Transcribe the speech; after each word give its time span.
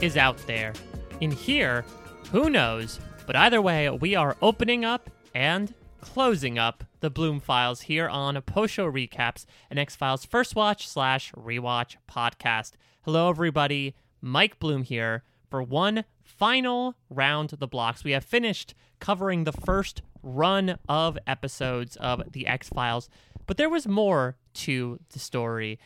Is 0.00 0.16
out 0.16 0.38
there. 0.46 0.72
In 1.20 1.30
here, 1.30 1.84
who 2.30 2.48
knows? 2.48 3.00
But 3.26 3.36
either 3.36 3.60
way, 3.60 3.90
we 3.90 4.14
are 4.14 4.36
opening 4.40 4.84
up 4.84 5.10
and 5.34 5.74
closing 6.00 6.58
up 6.58 6.84
the 7.00 7.10
Bloom 7.10 7.40
Files 7.40 7.82
here 7.82 8.08
on 8.08 8.40
Post 8.42 8.74
Show 8.74 8.90
Recaps, 8.90 9.44
an 9.70 9.78
X 9.78 9.96
Files 9.96 10.24
First 10.24 10.54
Watch 10.54 10.88
slash 10.88 11.32
Rewatch 11.32 11.96
podcast. 12.10 12.72
Hello, 13.02 13.28
everybody. 13.28 13.94
Mike 14.20 14.58
Bloom 14.58 14.82
here 14.82 15.22
for 15.50 15.62
one 15.62 16.04
final 16.22 16.94
round 17.10 17.50
the 17.50 17.66
blocks. 17.66 18.04
We 18.04 18.12
have 18.12 18.24
finished 18.24 18.74
covering 19.00 19.44
the 19.44 19.52
first 19.52 20.02
run 20.22 20.78
of 20.88 21.18
episodes 21.26 21.96
of 21.96 22.22
the 22.32 22.46
X 22.46 22.68
Files, 22.68 23.08
but 23.46 23.56
there 23.56 23.70
was 23.70 23.86
more 23.88 24.36
to 24.54 25.00
the 25.10 25.18
story. 25.18 25.78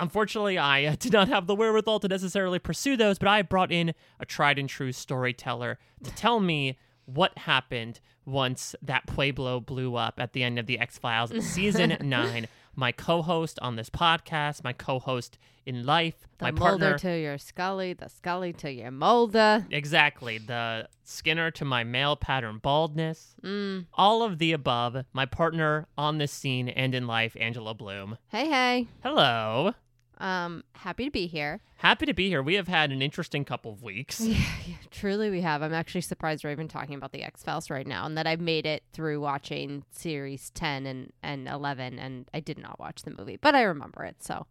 Unfortunately, 0.00 0.58
I 0.58 0.84
uh, 0.84 0.96
did 0.98 1.12
not 1.12 1.28
have 1.28 1.46
the 1.46 1.54
wherewithal 1.54 2.00
to 2.00 2.08
necessarily 2.08 2.58
pursue 2.58 2.96
those, 2.96 3.18
but 3.18 3.28
I 3.28 3.42
brought 3.42 3.70
in 3.72 3.94
a 4.18 4.24
tried 4.26 4.58
and 4.58 4.68
true 4.68 4.92
storyteller 4.92 5.78
to 6.04 6.10
tell 6.14 6.40
me 6.40 6.78
what 7.04 7.36
happened 7.38 8.00
once 8.24 8.74
that 8.82 9.06
Pueblo 9.06 9.58
blew 9.60 9.96
up 9.96 10.20
at 10.20 10.32
the 10.32 10.42
end 10.44 10.58
of 10.58 10.66
the 10.66 10.78
X 10.78 10.98
Files 10.98 11.32
season 11.44 11.96
nine. 12.02 12.46
My 12.76 12.92
co-host 12.92 13.58
on 13.60 13.74
this 13.74 13.90
podcast, 13.90 14.62
my 14.62 14.72
co-host 14.72 15.38
in 15.66 15.84
life, 15.84 16.14
The 16.38 16.44
my 16.46 16.50
Mulder 16.52 16.90
partner. 16.92 16.98
to 16.98 17.18
your 17.18 17.36
Scully, 17.36 17.92
the 17.94 18.08
Scully 18.08 18.52
to 18.54 18.70
your 18.72 18.92
Mulder. 18.92 19.66
Exactly. 19.72 20.38
The 20.38 20.88
Skinner 21.02 21.50
to 21.50 21.64
my 21.64 21.82
male 21.82 22.14
pattern 22.14 22.58
baldness. 22.62 23.34
Mm. 23.42 23.86
All 23.94 24.22
of 24.22 24.38
the 24.38 24.52
above. 24.52 25.04
My 25.12 25.26
partner 25.26 25.88
on 25.98 26.18
this 26.18 26.30
scene 26.32 26.68
and 26.68 26.94
in 26.94 27.08
life, 27.08 27.36
Angela 27.40 27.74
Bloom. 27.74 28.16
Hey, 28.28 28.48
hey. 28.48 28.86
Hello. 29.02 29.74
Um, 30.20 30.64
happy 30.74 31.06
to 31.06 31.10
be 31.10 31.26
here. 31.26 31.60
Happy 31.76 32.04
to 32.06 32.12
be 32.12 32.28
here. 32.28 32.42
We 32.42 32.54
have 32.54 32.68
had 32.68 32.92
an 32.92 33.00
interesting 33.00 33.44
couple 33.44 33.72
of 33.72 33.82
weeks. 33.82 34.20
Yeah, 34.30 34.36
yeah, 34.66 34.74
truly 34.90 35.30
we 35.30 35.40
have. 35.40 35.62
I'm 35.62 35.72
actually 35.72 36.02
surprised 36.02 36.44
we're 36.44 36.50
even 36.50 36.68
talking 36.68 36.94
about 36.94 37.12
the 37.12 37.22
X 37.22 37.42
Files 37.42 37.70
right 37.70 37.86
now, 37.86 38.04
and 38.06 38.16
that 38.18 38.26
I've 38.26 38.40
made 38.40 38.66
it 38.66 38.82
through 38.92 39.20
watching 39.20 39.84
series 39.90 40.50
10 40.50 40.86
and, 40.86 41.12
and 41.22 41.48
11, 41.48 41.98
and 41.98 42.28
I 42.34 42.40
did 42.40 42.58
not 42.58 42.78
watch 42.78 43.02
the 43.02 43.12
movie, 43.16 43.38
but 43.40 43.54
I 43.54 43.62
remember 43.62 44.04
it. 44.04 44.22
So 44.22 44.46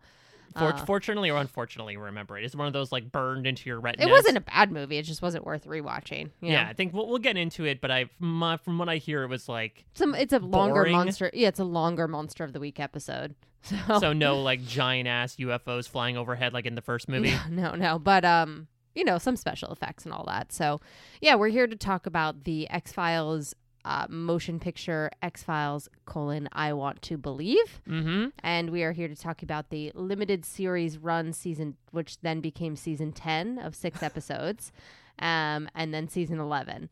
For- 0.58 0.74
Uh. 0.74 0.86
fortunately 0.86 1.30
or 1.30 1.38
unfortunately, 1.40 1.96
remember 1.98 2.36
it. 2.38 2.44
It's 2.44 2.56
one 2.56 2.66
of 2.66 2.74
those 2.74 2.92
like 2.92 3.12
burned 3.12 3.46
into 3.46 3.70
your 3.70 3.80
retina. 3.80 4.08
it 4.08 4.12
wasn't 4.12 4.38
a 4.38 4.42
bad 4.42 4.72
movie. 4.72 4.98
It 4.98 5.04
just 5.04 5.22
wasn't 5.22 5.46
worth 5.46 5.66
rewatching. 5.68 6.32
Yeah, 6.42 6.64
know? 6.64 6.70
I 6.70 6.74
think 6.74 6.94
we'll, 6.96 7.08
we'll 7.08 7.20
get 7.20 7.38
into 7.38 7.66
it, 7.66 7.80
but 7.80 7.92
I 7.92 8.06
from, 8.18 8.34
my, 8.40 8.58
from 8.58 8.80
what 8.80 8.90
I 8.90 8.98
hear, 8.98 9.22
it 9.24 9.28
was 9.28 9.48
like 9.48 9.86
It's 9.92 10.02
a, 10.02 10.10
it's 10.14 10.34
a 10.34 10.40
longer 10.40 10.86
monster. 10.88 11.30
Yeah, 11.34 11.50
it's 11.50 11.60
a 11.60 11.64
longer 11.64 12.08
monster 12.08 12.44
of 12.44 12.54
the 12.54 12.60
week 12.60 12.80
episode. 12.80 13.36
So, 13.62 14.00
so 14.00 14.14
no 14.14 14.42
like 14.42 14.66
giant 14.68 15.08
ass 15.08 15.36
UFOs 15.38 15.88
flying 15.88 16.18
overhead 16.18 16.54
like 16.54 16.66
in 16.66 16.76
the 16.76 16.82
first 16.82 17.10
movie. 17.10 17.34
no, 17.50 17.76
no, 17.76 18.00
but 18.00 18.26
um, 18.26 18.68
you 18.96 19.04
know, 19.04 19.18
some 19.18 19.36
special 19.36 19.72
effects 19.72 20.06
and 20.06 20.14
all 20.14 20.26
that. 20.26 20.52
So, 20.52 20.82
yeah, 21.22 21.36
we're 21.36 21.50
here 21.50 21.68
to 21.68 21.76
talk 21.76 22.06
about 22.06 22.44
the 22.44 22.70
X 22.70 22.92
Files 22.92 23.56
uh, 23.86 24.08
motion 24.10 24.60
picture 24.60 25.10
X 25.22 25.44
Files 25.44 25.88
colon 26.06 26.50
I 26.52 26.74
Want 26.74 27.02
to 27.04 27.18
Believe, 27.18 27.82
mm-hmm. 27.88 28.28
and 28.44 28.70
we 28.72 28.84
are 28.84 28.92
here 28.92 29.08
to 29.08 29.16
talk 29.16 29.42
about 29.42 29.70
the 29.70 29.92
limited 29.96 30.46
series 30.46 30.98
run 30.98 31.34
season, 31.34 31.76
which 31.92 32.20
then 32.22 32.42
became 32.42 32.76
season 32.76 33.12
ten 33.12 33.58
of 33.58 33.76
six 33.76 34.04
episodes, 34.10 34.72
um, 35.20 35.70
and 35.76 35.94
then 35.94 36.08
season 36.08 36.40
eleven. 36.40 36.90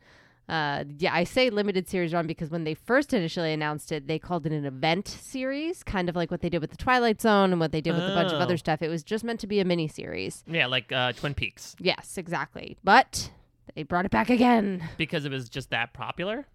Uh, 0.49 0.85
yeah, 0.97 1.13
I 1.13 1.25
say 1.25 1.49
limited 1.49 1.89
series 1.89 2.13
run 2.13 2.25
because 2.25 2.49
when 2.49 2.63
they 2.63 2.73
first 2.73 3.13
initially 3.13 3.51
announced 3.51 3.91
it, 3.91 4.07
they 4.07 4.17
called 4.17 4.45
it 4.45 4.53
an 4.53 4.63
event 4.65 5.07
series, 5.07 5.83
kind 5.83 6.07
of 6.07 6.15
like 6.15 6.31
what 6.31 6.39
they 6.39 6.47
did 6.49 6.61
with 6.61 6.71
the 6.71 6.77
Twilight 6.77 7.19
Zone 7.21 7.51
and 7.51 7.59
what 7.59 7.73
they 7.73 7.81
did 7.81 7.93
with 7.93 8.03
a 8.03 8.13
bunch 8.15 8.31
of 8.31 8.39
Oh. 8.39 8.43
other 8.43 8.55
stuff. 8.55 8.81
It 8.81 8.87
was 8.87 9.03
just 9.03 9.25
meant 9.25 9.41
to 9.41 9.47
be 9.47 9.59
a 9.59 9.65
mini 9.65 9.89
series. 9.89 10.45
Yeah, 10.47 10.67
like 10.67 10.89
uh, 10.93 11.11
Twin 11.11 11.33
Peaks 11.33 11.75
Yes, 11.79 12.17
exactly. 12.17 12.77
But 12.83 13.29
they 13.75 13.83
brought 13.83 14.05
it 14.05 14.11
back 14.11 14.29
again, 14.29 14.87
because 14.95 15.25
it 15.25 15.31
was 15.31 15.49
just 15.49 15.69
that 15.71 15.93
popular. 15.93 16.45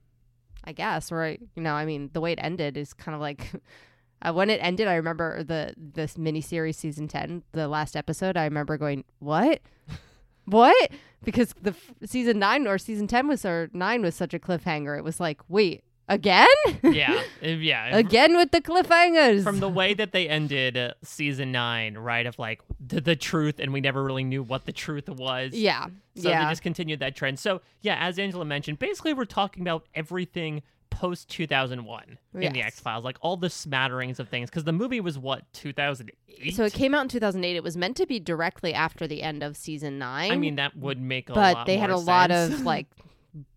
I 0.65 0.73
guess. 0.73 1.13
Or 1.13 1.27
you 1.29 1.63
know, 1.63 1.75
I 1.75 1.85
mean, 1.85 2.09
the 2.15 2.21
way 2.23 2.33
it 2.33 2.39
ended 2.41 2.79
is 2.79 2.95
kind 2.95 3.15
of 3.15 3.21
like 3.21 3.51
uh, 4.23 4.33
when 4.33 4.49
it 4.49 4.61
ended. 4.63 4.89
I 4.89 4.95
remember 4.95 5.43
the 5.43 5.75
this 5.77 6.15
miniseries 6.15 6.77
season 6.77 7.09
ten, 7.09 7.43
the 7.53 7.69
last 7.69 7.95
episode. 7.95 8.39
I 8.39 8.45
remember 8.45 8.79
going, 8.79 9.05
"What? 9.19 9.61
what?" 10.47 10.91
Because 11.25 11.55
the 11.61 11.71
f- 11.71 11.93
season 12.11 12.39
nine 12.39 12.67
or 12.67 12.79
season 12.79 13.07
ten 13.07 13.29
was 13.29 13.45
or 13.45 13.71
nine 13.73 14.03
was 14.03 14.15
such 14.15 14.35
a 14.35 14.39
cliffhanger. 14.39 14.97
It 14.99 15.05
was 15.05 15.21
like, 15.21 15.41
wait, 15.49 15.85
again, 16.09 16.49
Yeah, 16.83 17.23
uh, 17.43 17.47
yeah. 17.49 17.97
again 17.97 18.37
with 18.37 18.51
the 18.51 18.61
cliffhangers. 18.61 19.45
From 19.45 19.61
the 19.61 19.69
way 19.69 19.95
that 19.95 20.13
they 20.13 20.29
ended 20.29 20.77
uh, 20.77 20.93
season 21.03 21.53
nine, 21.53 21.97
right? 21.97 22.27
Of 22.27 22.39
like 22.39 22.61
the, 22.85 23.01
the 23.01 23.17
truth, 23.17 23.59
and 23.61 23.73
we 23.73 23.81
never 23.81 24.03
really 24.03 24.25
knew 24.25 24.43
what 24.43 24.65
the 24.67 24.73
truth 24.73 25.09
was. 25.09 25.53
yeah, 25.55 25.87
So 26.17 26.29
yeah. 26.29 26.45
they 26.45 26.51
just 26.51 26.63
continued 26.63 27.01
that 27.01 27.15
trend. 27.17 27.39
So 27.39 27.61
yeah, 27.83 27.97
as 28.01 28.19
Angela 28.19 28.45
mentioned, 28.45 28.79
basically 28.79 29.15
we're 29.15 29.25
talking 29.25 29.63
about 29.63 29.87
everything 29.95 30.63
post 30.93 31.29
2001 31.31 32.19
in 32.35 32.53
the 32.53 32.63
X 32.63 32.81
Files, 32.81 33.05
like 33.05 33.17
all 33.21 33.37
the 33.37 33.51
smatterings 33.51 34.21
of 34.21 34.29
things. 34.29 34.51
Because 34.51 34.65
the 34.65 34.73
movie 34.73 35.01
was 35.01 35.19
what 35.19 35.45
2008. 35.53 36.55
so 36.55 36.65
it 36.65 36.73
came 36.73 36.95
out 36.95 37.03
in 37.03 37.09
2008. 37.09 37.57
It 37.57 37.63
was 37.63 37.77
meant 37.77 37.97
to 37.97 38.07
be 38.07 38.21
directly 38.21 38.73
after 38.75 39.07
the 39.07 39.23
end 39.23 39.43
of 39.43 39.57
season 39.57 39.99
nine. 39.99 40.31
I 40.31 40.37
mean, 40.37 40.57
that 40.57 40.77
would 40.77 41.01
make 41.01 41.31
a 41.31 41.35
but 41.35 41.65
they 41.65 41.77
had 41.79 41.91
a 41.91 41.95
more 41.95 42.03
lot 42.05 42.31
of 42.31 42.61
like 42.63 42.87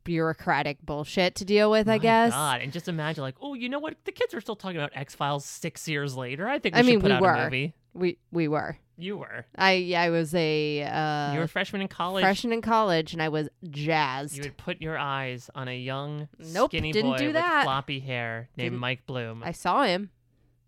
bureaucratic 0.03 0.81
bullshit 0.85 1.35
to 1.35 1.46
deal 1.46 1.69
with, 1.69 1.88
I 1.88 1.94
My 1.94 1.97
guess. 1.97 2.31
God, 2.31 2.62
and 2.62 2.72
just 2.72 2.88
imagine, 2.88 3.23
like, 3.23 3.35
oh, 3.41 3.53
you 3.53 3.69
know 3.69 3.79
what? 3.79 3.96
The 4.06 4.12
kids 4.12 4.34
are 4.34 4.41
still 4.41 4.56
talking 4.56 4.78
about 4.78 4.91
X 4.94 5.16
Files 5.16 5.46
six 5.46 5.88
years 5.88 6.16
later. 6.16 6.47
I 6.47 6.59
think 6.59 6.75
we 6.75 6.79
I 6.79 6.81
should 6.84 6.88
mean, 6.90 7.02
put 7.02 7.09
we 7.12 7.16
out 7.16 7.22
were. 7.22 7.34
a 7.34 7.44
movie. 7.46 7.73
We 7.94 8.17
we 8.31 8.47
were. 8.47 8.78
You 8.97 9.17
were. 9.17 9.45
I 9.57 9.94
I 9.97 10.09
was 10.09 10.33
a 10.33 10.83
uh, 10.83 11.33
you 11.33 11.39
were 11.39 11.45
a 11.45 11.47
freshman 11.50 11.81
in 11.81 11.88
college. 11.89 12.23
freshman 12.23 12.53
in 12.53 12.61
college, 12.61 13.11
and 13.13 13.22
I 13.22 13.29
was 13.29 13.50
jazzed. 13.69 14.38
You 14.38 14.44
would 14.44 14.57
put 14.57 14.81
your 14.81 14.97
eyes 14.97 15.50
on 15.53 15.67
a 15.67 15.78
young, 15.78 16.28
Nope, 16.39 16.72
skinny 16.72 16.91
didn't 16.94 17.11
boy 17.11 17.17
do 17.17 17.25
with 17.28 17.34
that. 17.35 17.63
floppy 17.66 18.00
hair 18.00 18.47
named 18.55 18.72
Didn't- 18.72 18.79
Mike 18.79 19.05
Bloom. 19.05 19.44
I 19.44 19.51
saw 19.51 19.84
him. 19.84 20.11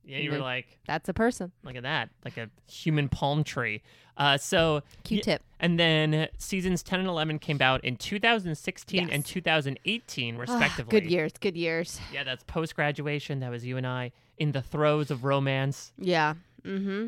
yeah, 0.06 0.18
you 0.20 0.32
were 0.32 0.40
like, 0.40 0.78
That's 0.88 1.08
a 1.10 1.14
person. 1.14 1.52
look 1.64 1.76
at 1.78 1.84
that, 1.84 2.10
like 2.26 2.38
a 2.38 2.50
human 2.70 3.08
palm 3.10 3.44
tree. 3.46 3.82
Uh, 4.18 4.38
so 4.38 4.82
Q-tip. 5.04 5.44
And 5.60 5.80
then 5.80 6.28
seasons 6.40 6.82
10 6.84 7.00
and 7.02 7.08
11 7.08 7.38
came 7.40 7.62
out 7.62 7.84
in 7.86 7.98
2016 7.98 9.10
and 9.10 9.24
2018, 9.26 10.36
Ah, 10.36 10.40
respectively. 10.40 11.00
good 11.02 11.10
years. 11.10 11.34
Good 11.40 11.56
years. 11.56 12.00
Yeah, 12.12 12.24
that's 12.24 12.44
post 12.44 12.76
graduation. 12.76 13.40
That 13.42 13.52
was 13.52 13.64
you 13.66 13.78
and 13.78 13.86
I 13.86 14.12
in 14.38 14.52
the 14.54 14.62
throes 14.62 15.12
of 15.12 15.24
romance. 15.24 15.94
Yeah. 16.00 16.34
Mm-hmm. 16.66 17.08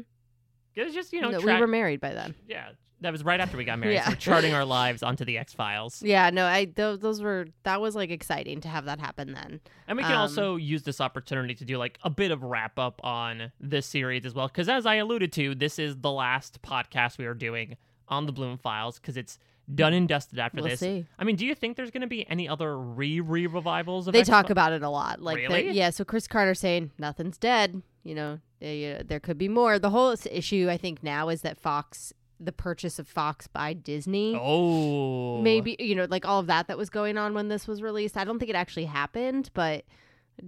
It 0.75 0.83
was 0.85 0.93
just, 0.93 1.11
you 1.13 1.21
know, 1.21 1.29
No, 1.31 1.39
tra- 1.41 1.55
we 1.55 1.59
were 1.59 1.67
married 1.67 1.99
by 1.99 2.13
then. 2.13 2.35
yeah, 2.47 2.69
that 3.01 3.11
was 3.11 3.23
right 3.23 3.39
after 3.39 3.57
we 3.57 3.63
got 3.65 3.79
married. 3.79 3.95
Yeah. 3.95 4.05
So 4.05 4.11
we're 4.11 4.15
charting 4.17 4.53
our 4.53 4.65
lives 4.81 5.03
onto 5.03 5.25
the 5.25 5.37
X 5.37 5.53
Files. 5.53 6.01
Yeah. 6.03 6.29
No, 6.29 6.45
I 6.45 6.65
those, 6.65 6.99
those 6.99 7.21
were 7.21 7.47
that 7.63 7.79
was 7.81 7.95
like 7.95 8.09
exciting 8.11 8.61
to 8.61 8.67
have 8.67 8.85
that 8.85 8.99
happen 8.99 9.33
then. 9.33 9.61
And 9.87 9.97
we 9.97 10.03
can 10.03 10.13
Um, 10.13 10.19
also 10.19 10.55
use 10.57 10.83
this 10.83 10.99
opportunity 11.01 11.55
to 11.55 11.65
do 11.65 11.77
like 11.77 11.97
a 12.03 12.09
bit 12.09 12.31
of 12.31 12.43
wrap 12.43 12.77
up 12.79 12.99
on 13.03 13.51
this 13.59 13.85
series 13.85 14.25
as 14.25 14.33
well. 14.33 14.47
Because 14.47 14.69
as 14.69 14.85
I 14.85 14.95
alluded 14.95 15.31
to, 15.33 15.55
this 15.55 15.79
is 15.79 15.97
the 15.97 16.11
last 16.11 16.61
podcast 16.61 17.17
we 17.17 17.25
are 17.25 17.33
doing 17.33 17.77
on 18.07 18.25
the 18.25 18.31
Bloom 18.31 18.57
Files 18.57 18.99
because 18.99 19.17
it's 19.17 19.37
done 19.73 19.93
and 19.93 20.07
dusted 20.07 20.39
after 20.39 20.61
We'll 20.61 20.71
this. 20.71 20.79
see. 20.79 21.05
I 21.19 21.23
mean, 21.23 21.35
do 21.35 21.45
you 21.45 21.53
think 21.53 21.77
there's 21.77 21.91
going 21.91 22.01
to 22.01 22.07
be 22.07 22.27
any 22.27 22.49
other 22.49 22.75
re 22.77 23.19
re 23.19 23.45
revivals 23.45 24.07
of 24.07 24.13
They 24.13 24.21
X- 24.21 24.27
talk 24.29 24.49
about 24.49 24.73
it 24.73 24.81
a 24.81 24.89
lot. 24.89 25.21
Like, 25.21 25.37
Really? 25.37 25.69
yeah. 25.71 25.91
So 25.91 26.03
Chris 26.03 26.27
Carter 26.27 26.55
saying 26.55 26.91
nothing's 26.97 27.37
dead. 27.37 27.83
You 28.03 28.15
know, 28.15 28.39
they, 28.59 28.95
uh, 28.95 29.03
there 29.05 29.19
could 29.19 29.37
be 29.37 29.47
more. 29.49 29.77
The 29.79 29.89
whole 29.89 30.15
issue 30.31 30.67
I 30.69 30.77
think 30.77 31.03
now 31.03 31.29
is 31.29 31.41
that 31.41 31.59
Fox 31.59 32.13
the 32.41 32.51
purchase 32.53 32.99
of 32.99 33.07
Fox 33.07 33.47
by 33.47 33.73
Disney. 33.73 34.33
Oh, 34.39 35.41
Maybe 35.41 35.75
you 35.79 35.93
know, 35.95 36.07
like 36.09 36.25
all 36.25 36.39
of 36.39 36.47
that 36.47 36.67
that 36.67 36.77
was 36.77 36.89
going 36.89 37.17
on 37.17 37.33
when 37.33 37.49
this 37.49 37.67
was 37.67 37.81
released. 37.81 38.15
I 38.15 38.23
don't 38.23 38.39
think 38.39 38.49
it 38.49 38.55
actually 38.55 38.85
happened, 38.85 39.49
but 39.53 39.83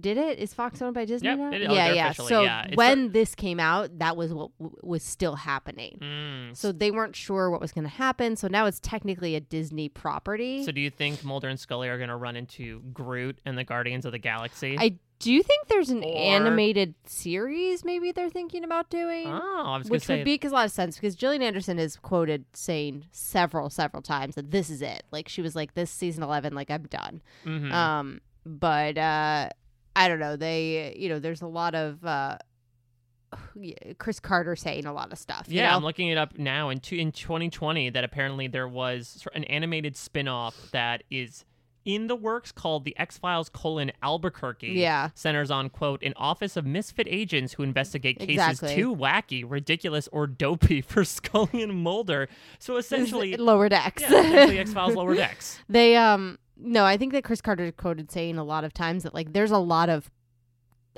did 0.00 0.16
it? 0.16 0.38
Is 0.38 0.54
Fox 0.54 0.80
owned 0.80 0.94
by 0.94 1.04
Disney 1.04 1.28
Yep, 1.28 1.38
now? 1.38 1.52
it- 1.52 1.66
oh, 1.68 1.74
yeah, 1.74 1.92
yeah. 1.92 2.12
So 2.12 2.40
yeah. 2.44 2.66
When 2.74 3.12
this 3.12 3.34
came 3.34 3.60
out, 3.60 3.98
that 3.98 4.16
was 4.16 4.32
what 4.32 4.50
w- 4.58 4.74
was 4.82 5.02
still 5.02 5.34
happening. 5.36 5.98
Mm, 6.00 6.56
So 6.56 6.72
they 6.72 6.90
weren't 6.90 7.14
sure 7.14 7.50
what 7.50 7.60
was 7.60 7.72
going 7.72 7.84
to 7.84 7.90
happen. 7.90 8.36
So 8.36 8.48
now 8.48 8.64
it's 8.64 8.80
technically 8.80 9.34
a 9.36 9.40
Disney 9.40 9.90
property. 9.90 10.64
So 10.64 10.72
do 10.72 10.80
you 10.80 10.88
think 10.88 11.22
Mulder 11.22 11.48
and 11.48 11.60
Scully 11.60 11.90
are 11.90 11.98
going 11.98 12.08
to 12.08 12.16
run 12.16 12.36
into 12.36 12.80
Groot 12.94 13.38
and 13.44 13.58
the 13.58 13.64
Guardians 13.64 14.06
of 14.06 14.12
the 14.12 14.18
Galaxy? 14.18 14.76
I 14.78 14.94
do 15.22 15.32
you 15.32 15.42
think 15.42 15.68
there's 15.68 15.88
an 15.90 16.02
Or- 16.02 16.16
animated 16.16 16.94
series 17.06 17.84
maybe 17.84 18.10
they're 18.12 18.28
thinking 18.28 18.64
about 18.64 18.90
doing. 18.90 19.28
oh, 19.28 19.62
I 19.66 19.78
was 19.78 19.88
Which 19.88 20.04
say 20.06 20.18
would 20.18 20.24
make 20.26 20.44
a 20.44 20.48
lot 20.48 20.64
of 20.66 20.72
sense 20.72 20.96
because 20.96 21.14
Gillian 21.14 21.42
Anderson 21.42 21.78
is 21.78 21.96
quoted 21.96 22.44
saying 22.52 23.04
several, 23.12 23.70
several 23.70 24.02
times 24.02 24.34
that 24.34 24.50
this 24.50 24.68
is 24.68 24.82
it. 24.82 25.04
Like 25.12 25.28
she 25.28 25.40
was 25.40 25.54
like, 25.56 25.74
"This 25.74 25.90
season 25.90 26.22
eleven, 26.22 26.54
like 26.54 26.70
I'm 26.70 26.82
done." 26.84 27.22
Mhm. 27.46 27.72
Um, 27.72 28.20
but 28.44 28.98
uh, 28.98 29.48
I 29.94 30.08
don't 30.08 30.18
know. 30.18 30.34
They, 30.36 30.94
you 30.98 31.08
know, 31.08 31.18
there's 31.20 31.42
a 31.42 31.46
lot 31.46 31.74
of 31.76 32.04
uh, 32.04 32.38
Chris 33.98 34.20
Carter 34.20 34.56
saying 34.56 34.86
a 34.86 34.92
lot 34.92 35.12
of 35.12 35.18
stuff. 35.18 35.46
Yeah, 35.48 35.70
know? 35.70 35.76
I'm 35.76 35.82
looking 35.84 36.08
it 36.08 36.18
up 36.18 36.38
now. 36.38 36.68
In 36.70 36.80
two, 36.80 36.96
in 36.96 37.12
2020, 37.12 37.90
that 37.90 38.04
apparently 38.04 38.48
there 38.48 38.68
was 38.68 39.26
an 39.34 39.44
animated 39.44 39.96
spin-off 39.96 40.70
that 40.72 41.02
is 41.10 41.44
in 41.84 42.06
the 42.06 42.14
works 42.16 42.52
called 42.52 42.84
the 42.84 42.96
X 42.98 43.18
Files: 43.18 43.48
colon 43.48 43.92
Albuquerque. 44.02 44.68
Yeah. 44.68 45.10
centers 45.14 45.50
on 45.50 45.68
quote 45.70 46.02
an 46.02 46.12
office 46.16 46.56
of 46.56 46.64
misfit 46.66 47.06
agents 47.10 47.54
who 47.54 47.62
investigate 47.62 48.18
cases 48.18 48.36
Exactly. 48.60 48.74
too 48.74 48.94
wacky, 48.94 49.44
ridiculous, 49.46 50.08
or 50.12 50.26
dopey 50.26 50.80
for 50.82 51.04
Scully 51.04 51.62
and 51.62 51.82
Mulder. 51.82 52.28
So 52.58 52.76
essentially, 52.76 53.36
lower 53.36 53.68
decks. 53.68 54.02
yeah, 54.02 54.08
essentially 54.20 54.58
X 54.58 54.72
Files 54.72 54.94
lower 54.94 55.14
decks. 55.14 55.58
They 55.68 55.96
um 55.96 56.38
no, 56.56 56.84
I 56.84 56.96
think 56.96 57.12
that 57.12 57.24
Chris 57.24 57.40
Carter 57.40 57.72
quoted 57.72 58.10
saying 58.12 58.38
a 58.38 58.44
lot 58.44 58.62
of 58.64 58.72
times 58.72 59.02
that 59.02 59.14
like 59.14 59.32
there's 59.32 59.50
a 59.50 59.58
lot 59.58 59.88
of 59.88 60.10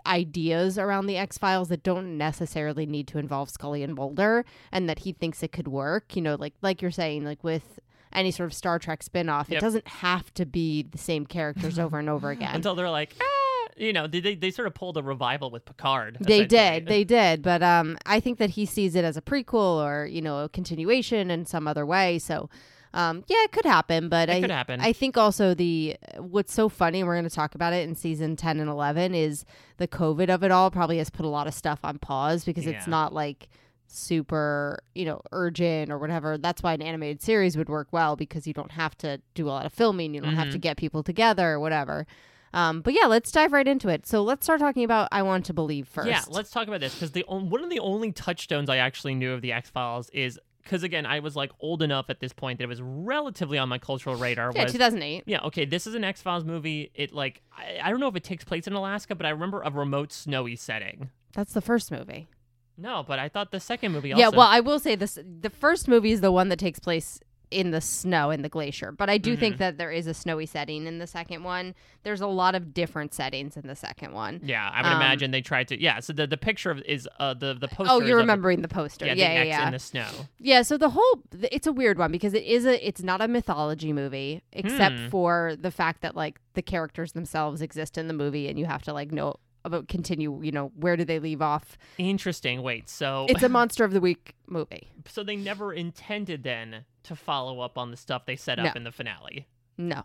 ideas 0.06 0.76
around 0.78 1.06
the 1.06 1.16
X 1.16 1.38
Files 1.38 1.69
that 1.69 1.82
don't 1.82 2.19
necessarily 2.19 2.84
need 2.87 3.08
to 3.08 3.19
involve 3.19 3.48
Scully 3.48 3.82
and 3.82 3.94
Mulder 3.94 4.44
and 4.70 4.88
that 4.88 5.00
he 5.00 5.12
thinks 5.12 5.42
it 5.42 5.52
could 5.52 5.69
work. 5.69 6.14
You 6.16 6.22
know, 6.22 6.34
like 6.34 6.54
like 6.62 6.82
you're 6.82 6.90
saying, 6.90 7.25
like 7.25 7.42
with 7.42 7.78
any 8.14 8.31
sort 8.31 8.46
of 8.49 8.55
Star 8.55 8.78
Trek 8.78 9.02
spin-off, 9.02 9.49
Yep. 9.49 9.58
it 9.58 9.61
doesn't 9.61 9.88
have 9.88 10.32
to 10.34 10.46
be 10.46 10.82
the 10.82 10.99
same 10.99 11.26
characters 11.26 11.78
over 11.78 11.99
and 11.99 12.08
over 12.08 12.31
again. 12.31 12.55
Until 12.55 12.75
they're 12.75 12.90
like, 12.90 13.14
ah, 13.20 13.69
you 13.76 13.93
know, 13.93 14.06
they 14.06 14.20
they, 14.20 14.34
they 14.34 14.50
sort 14.50 14.66
of 14.69 14.75
pulled 14.75 14.96
a 14.96 15.02
revival 15.02 15.50
with 15.50 15.64
Picard. 15.64 16.19
They 16.20 16.44
did, 16.46 16.87
they 16.87 17.02
did, 17.05 17.43
but 17.43 17.62
um, 17.62 17.99
I 18.06 18.20
think 18.20 18.38
that 18.38 18.50
he 18.50 18.66
sees 18.66 18.94
it 18.94 19.05
as 19.05 19.16
a 19.16 19.22
prequel 19.22 19.82
or 19.84 20.06
you 20.06 20.22
know 20.22 20.44
a 20.44 20.49
continuation 20.49 21.31
in 21.31 21.44
some 21.46 21.66
other 21.66 21.84
way. 21.84 22.19
So, 22.20 22.49
um, 22.93 23.25
yeah, 23.26 23.43
it 23.43 23.50
could 23.50 23.64
happen. 23.64 24.08
But 24.08 24.28
It 24.28 24.37
I 24.37 24.40
could 24.43 24.50
happen. 24.50 24.81
I 24.81 24.93
think 24.93 25.16
also 25.19 25.55
the 25.55 25.96
what's 26.19 26.52
so 26.55 26.69
funny, 26.69 27.00
and 27.00 27.08
we're 27.08 27.16
going 27.16 27.28
to 27.28 27.34
talk 27.34 27.56
about 27.56 27.72
it 27.72 27.88
in 27.88 27.96
season 27.96 28.37
ten 28.37 28.61
and 28.61 28.70
eleven, 28.70 29.12
is 29.14 29.44
the 29.78 29.88
COVID 29.88 30.28
of 30.32 30.44
it 30.44 30.52
all 30.52 30.70
probably 30.70 30.99
has 30.99 31.11
put 31.11 31.26
a 31.26 31.28
lot 31.28 31.49
of 31.49 31.55
stuff 31.55 31.81
on 31.82 31.99
pause 31.99 32.44
because 32.44 32.66
it's 32.69 32.87
not 32.87 33.12
like 33.12 33.49
super 33.86 34.78
you 34.94 35.04
know 35.04 35.20
urgent 35.32 35.90
or 35.90 35.98
whatever 35.98 36.36
that's 36.38 36.62
why 36.62 36.72
an 36.72 36.82
animated 36.82 37.22
series 37.22 37.56
would 37.56 37.69
work 37.69 37.88
well 37.92 38.16
because 38.16 38.46
you 38.46 38.52
don't 38.52 38.72
have 38.72 38.96
to 38.98 39.20
do 39.34 39.46
a 39.48 39.50
lot 39.50 39.66
of 39.66 39.72
filming 39.72 40.14
you 40.14 40.20
don't 40.20 40.34
have 40.34 40.50
to 40.50 40.58
Mhm. 40.58 40.62
get 40.62 40.76
people 40.76 41.02
together 41.02 41.52
or 41.52 41.60
whatever 41.60 42.06
um, 42.52 42.81
but 42.82 42.92
yeah 42.94 43.06
let's 43.06 43.31
dive 43.32 43.52
right 43.52 43.66
into 43.69 43.88
it 43.88 44.06
so 44.06 44.22
let's 44.22 44.46
start 44.46 44.60
talking 44.60 44.84
about 44.84 45.08
i 45.12 45.22
want 45.22 45.44
to 45.46 45.52
believe 45.54 45.86
first 45.88 46.08
Yeah, 46.08 46.22
let's 46.28 46.50
talk 46.50 46.66
about 46.69 46.81
this 46.81 46.94
because 46.94 47.12
the 47.12 47.25
on- 47.28 47.50
one 47.50 47.62
of 47.62 47.70
the 47.70 47.81
only 47.81 48.12
touchstones 48.12 48.69
I 48.69 48.76
actually 48.78 49.14
knew 49.14 49.32
of 49.32 49.42
the 49.42 49.52
X 49.52 49.70
Files 49.70 50.08
is 50.10 50.38
because 50.62 50.82
again 50.82 51.04
I 51.06 51.19
was 51.20 51.37
like 51.37 51.50
old 51.60 51.82
enough 51.82 52.06
at 52.10 52.20
this 52.20 52.32
point 52.32 52.58
that 52.58 52.64
it 52.64 52.69
was 52.69 52.80
relatively 52.82 53.58
on 53.58 53.69
my 53.69 53.78
cultural 53.78 54.16
radar. 54.16 54.50
yeah 54.54 54.62
was 54.64 54.72
2008 54.72 55.25
yeah, 55.26 55.40
okay, 55.42 55.64
this 55.64 55.87
is 55.87 55.94
an 55.94 56.04
X 56.04 56.22
Files 56.22 56.44
movie. 56.44 56.90
It 56.94 57.12
like 57.12 57.42
I, 57.56 57.78
I 57.82 57.90
don't 57.90 58.00
know 58.00 58.08
if 58.08 58.16
it 58.16 58.25
takes 58.25 58.44
place 58.44 58.66
in 58.66 58.72
Alaska, 58.72 59.14
but 59.14 59.26
I 59.26 59.30
remember 59.30 59.60
a 59.62 59.70
remote 59.70 60.12
snowy 60.12 60.56
setting. 60.56 61.10
that's 61.34 61.52
the 61.52 61.60
first 61.60 61.90
movie 61.90 62.28
No, 62.76 63.05
but 63.06 63.19
I 63.19 63.29
thought 63.29 63.50
the 63.53 63.61
second 63.61 63.93
movie 63.93 64.12
also. 64.12 64.21
yeah 64.21 64.29
well 64.29 64.49
i 64.49 64.61
will 64.61 64.79
say 64.79 64.94
this 64.97 65.19
the 65.41 65.50
first 65.50 65.87
movie 65.88 66.12
is 66.12 66.21
the 66.21 66.32
one 66.32 66.49
that 66.49 66.59
takes 66.59 66.79
place 66.81 67.21
in 67.50 67.71
the 67.71 67.81
snow 67.81 68.31
in 68.31 68.43
the 68.43 68.49
glacier 68.49 68.91
but 68.91 69.09
i 69.09 69.17
do 69.17 69.32
Mm-hmm. 69.32 69.41
think 69.41 69.59
that 69.59 69.79
there 69.79 69.93
is 69.93 70.09
a 70.09 70.15
snowy 70.15 70.44
setting 70.47 70.87
in 70.88 70.99
the 70.99 71.06
second 71.06 71.44
one 71.44 71.75
there's 72.03 72.21
a 72.21 72.26
lot 72.26 72.56
of 72.56 72.75
different 72.75 73.15
settings 73.15 73.56
in 73.56 73.67
the 73.69 73.76
second 73.76 74.12
one 74.12 74.41
yeah, 74.43 74.69
I 74.75 74.82
would 74.82 74.88
um, 74.88 74.97
imagine 74.97 75.31
they 75.31 75.41
tried 75.43 75.69
to. 75.69 75.81
Yeah, 75.81 76.00
so 76.00 76.12
the 76.12 76.26
the 76.26 76.37
picture 76.37 76.71
of 76.73 76.81
is 76.82 77.09
uh 77.21 77.35
the 77.35 77.55
the 77.55 77.69
poster. 77.69 77.93
oh 77.93 78.00
you're 78.00 78.17
remembering 78.17 78.62
the 78.62 78.69
poster 78.69 79.06
Yeah, 79.06 79.12
yeah 79.15 79.29
the 79.29 79.35
yeah 79.35 79.43
yeah 79.44 79.67
in 79.67 79.73
the 79.73 79.79
snow. 79.79 80.09
Yeah, 80.41 80.62
so 80.62 80.76
the 80.76 80.91
whole 80.91 81.23
it's 81.53 81.67
a 81.69 81.73
weird 81.73 81.97
one 81.99 82.11
because 82.11 82.35
it 82.35 82.43
is 82.44 82.67
a 82.67 82.85
it's 82.87 83.03
not 83.03 83.21
a 83.21 83.29
mythology 83.29 83.93
movie 83.93 84.43
except 84.53 84.99
Hmm. 84.99 85.09
for 85.11 85.55
the 85.61 85.71
fact 85.71 86.00
that 86.03 86.17
like 86.17 86.41
the 86.55 86.62
characters 86.62 87.12
themselves 87.12 87.62
exist 87.62 87.97
in 87.97 88.09
the 88.09 88.15
movie 88.15 88.49
and 88.49 88.59
you 88.59 88.67
have 88.67 88.82
to 88.82 88.93
like 88.93 89.12
know 89.12 89.37
about 89.64 89.88
continue, 89.88 90.40
you 90.43 90.52
know, 90.52 90.72
where 90.76 90.96
do 90.96 91.05
they 91.05 91.19
leave 91.19 91.40
off? 91.43 91.76
Interesting. 91.99 92.62
Wait, 92.62 92.88
so 92.88 93.26
It's 93.28 93.43
a 93.43 93.49
monster 93.58 93.84
of 93.84 93.93
the 93.93 94.00
week 94.00 94.34
movie. 94.46 94.88
so 95.08 95.22
they 95.25 95.37
never 95.37 95.72
intended 95.72 96.43
then 96.43 96.84
to 97.05 97.16
follow 97.16 97.61
up 97.61 97.76
on 97.78 97.90
the 97.90 97.96
stuff 97.96 98.26
they 98.26 98.37
set 98.37 98.58
up 98.58 98.66
No. 98.66 98.72
in 98.76 98.84
the 98.84 98.93
finale. 98.93 99.46
No. 99.78 100.02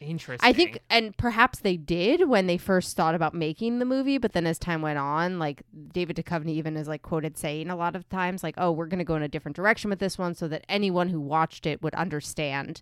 Interesting. 0.00 0.48
I 0.48 0.54
think 0.54 0.78
and 0.88 1.14
perhaps 1.18 1.58
they 1.60 1.76
did 1.76 2.26
when 2.26 2.46
they 2.46 2.56
first 2.56 2.96
thought 2.96 3.14
about 3.14 3.34
making 3.34 3.80
the 3.80 3.84
movie, 3.84 4.16
but 4.16 4.32
then 4.32 4.46
as 4.46 4.58
time 4.58 4.80
went 4.80 4.98
on, 4.98 5.38
like 5.38 5.62
David 5.92 6.16
Duchovny 6.16 6.52
even 6.52 6.74
is 6.78 6.88
like 6.88 7.02
quoted 7.02 7.36
saying 7.36 7.68
a 7.68 7.76
lot 7.76 7.94
of 7.94 8.08
times 8.08 8.42
like, 8.42 8.54
"Oh, 8.56 8.72
we're 8.72 8.86
going 8.86 8.98
to 9.00 9.04
go 9.04 9.14
in 9.16 9.22
a 9.22 9.28
different 9.28 9.56
direction 9.56 9.90
with 9.90 9.98
this 9.98 10.16
one 10.16 10.34
so 10.34 10.48
that 10.48 10.64
anyone 10.70 11.10
who 11.10 11.20
watched 11.20 11.66
it 11.66 11.82
would 11.82 11.94
understand." 11.96 12.80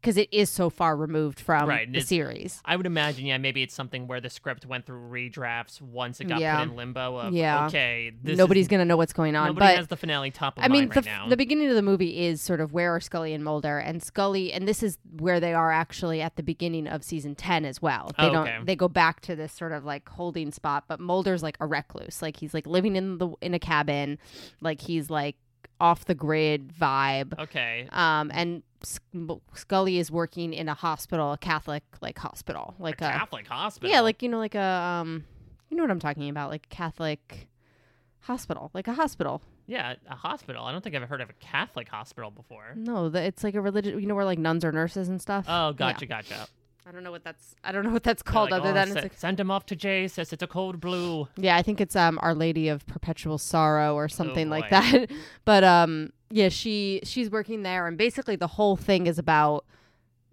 Because 0.00 0.16
it 0.16 0.28
is 0.32 0.48
so 0.50 0.70
far 0.70 0.96
removed 0.96 1.40
from 1.40 1.68
Right, 1.68 1.90
the 1.92 2.00
series. 2.00 2.60
I 2.64 2.76
would 2.76 2.86
imagine, 2.86 3.26
yeah, 3.26 3.38
maybe 3.38 3.62
it's 3.62 3.74
something 3.74 4.06
where 4.06 4.20
the 4.20 4.30
script 4.30 4.64
went 4.64 4.86
through 4.86 5.00
redrafts 5.10 5.80
once 5.80 6.20
it 6.20 6.26
got 6.28 6.38
Yeah. 6.40 6.58
put 6.60 6.68
in 6.68 6.76
limbo 6.76 7.16
of, 7.18 7.34
Yeah. 7.34 7.66
okay, 7.66 8.12
this 8.22 8.38
Nobody's 8.38 8.66
is, 8.66 8.68
going 8.68 8.78
to 8.78 8.84
know 8.84 8.96
what's 8.96 9.12
going 9.12 9.34
on. 9.34 9.48
nobody 9.48 9.66
but 9.66 9.76
has 9.76 9.88
the 9.88 9.96
finale 9.96 10.30
top 10.30 10.58
of 10.58 10.64
I 10.64 10.68
mean, 10.68 10.88
the, 10.90 10.94
right 10.96 11.04
now. 11.06 11.28
the 11.28 11.36
beginning 11.36 11.68
of 11.68 11.74
the 11.74 11.82
movie 11.82 12.24
is 12.26 12.40
sort 12.40 12.60
of 12.60 12.72
where 12.72 12.94
are 12.94 13.00
Scully 13.00 13.32
and 13.34 13.42
Mulder, 13.42 13.78
and 13.78 14.00
Scully, 14.02 14.52
and 14.52 14.68
this 14.68 14.82
is 14.82 14.98
where 15.18 15.40
they 15.40 15.54
are 15.54 15.72
actually 15.72 16.20
at 16.22 16.36
the 16.36 16.42
beginning 16.42 16.86
of 16.86 17.02
season 17.02 17.34
ten 17.34 17.64
as 17.64 17.82
well. 17.82 18.12
They 18.16 18.26
Oh, 18.28 18.32
don't. 18.32 18.46
okay. 18.46 18.58
They 18.62 18.76
go 18.76 18.88
back 18.88 19.20
to 19.22 19.34
this 19.34 19.52
sort 19.52 19.72
of 19.72 19.84
like 19.84 20.08
holding 20.08 20.52
spot, 20.52 20.84
but 20.86 21.00
Mulder's 21.00 21.42
like 21.42 21.56
a 21.58 21.66
recluse, 21.66 22.22
like 22.22 22.36
he's 22.36 22.54
like 22.54 22.66
living 22.66 22.94
in 22.94 23.18
the 23.18 23.30
in 23.40 23.54
a 23.54 23.58
cabin, 23.58 24.18
like 24.60 24.80
he's 24.82 25.10
like 25.10 25.36
off 25.80 26.04
the 26.06 26.14
grid 26.14 26.72
vibe. 26.72 27.38
okay. 27.38 27.88
Um, 27.90 28.30
and 28.32 28.62
Scully 28.82 29.98
is 29.98 30.10
working 30.10 30.52
in 30.52 30.68
a 30.68 30.74
hospital, 30.74 31.32
a 31.32 31.38
Catholic 31.38 31.82
like 32.00 32.18
hospital, 32.18 32.74
like 32.78 33.00
a 33.00 33.06
a, 33.06 33.10
Catholic 33.10 33.46
hospital. 33.46 33.90
yeah, 33.90 34.00
like 34.00 34.22
you 34.22 34.28
know, 34.28 34.38
like 34.38 34.54
a 34.54 34.60
um, 34.60 35.24
you 35.68 35.76
know 35.76 35.82
what 35.82 35.90
I'm 35.90 36.00
talking 36.00 36.28
about, 36.28 36.50
like 36.50 36.68
Catholic 36.68 37.48
hospital, 38.20 38.70
like 38.74 38.88
a 38.88 38.94
hospital. 38.94 39.42
yeah, 39.66 39.94
a 40.08 40.16
hospital. 40.16 40.64
I 40.64 40.72
don't 40.72 40.82
think 40.82 40.94
I've 40.94 41.02
ever 41.02 41.08
heard 41.10 41.20
of 41.20 41.30
a 41.30 41.34
Catholic 41.34 41.88
hospital 41.88 42.30
before. 42.30 42.74
No, 42.76 43.08
the, 43.08 43.22
it's 43.22 43.42
like 43.44 43.54
a 43.54 43.60
religious. 43.60 44.00
You 44.00 44.06
know 44.06 44.14
where 44.14 44.24
like 44.24 44.38
nuns 44.38 44.64
are 44.64 44.72
nurses 44.72 45.08
and 45.08 45.20
stuff. 45.20 45.46
Oh, 45.48 45.68
Yeah. 45.68 45.72
gotcha, 45.72 46.06
gotcha. 46.06 46.46
I 46.88 46.92
don't 46.92 47.02
know 47.02 47.10
what 47.10 47.24
that's. 47.24 47.56
I 47.64 47.72
don't 47.72 47.82
know 47.84 47.90
what 47.90 48.04
that's 48.04 48.22
called 48.22 48.52
like, 48.52 48.60
other 48.60 48.70
"Oh, 48.70 48.74
than 48.74 48.86
se- 48.88 48.92
it's 48.92 49.02
like, 49.02 49.12
send 49.14 49.40
him 49.40 49.50
off 49.50 49.66
to 49.66 49.76
Jesus. 49.76 50.32
It's 50.32 50.42
a 50.42 50.46
cold 50.46 50.80
blue. 50.80 51.26
yeah, 51.36 51.56
I 51.56 51.62
think 51.62 51.80
it's 51.80 51.96
um 51.96 52.16
Our 52.22 52.32
Lady 52.34 52.68
of 52.68 52.86
Perpetual 52.86 53.38
Sorrow 53.38 53.94
or 53.96 54.08
something 54.08 54.48
like 54.48 54.70
that. 54.70 55.10
but 55.44 55.64
um 55.64 56.12
yeah, 56.30 56.48
she 56.48 57.00
she's 57.04 57.30
working 57.30 57.62
there, 57.62 57.86
and 57.86 57.96
basically 57.96 58.36
the 58.36 58.46
whole 58.46 58.76
thing 58.76 59.06
is 59.06 59.18
about 59.18 59.64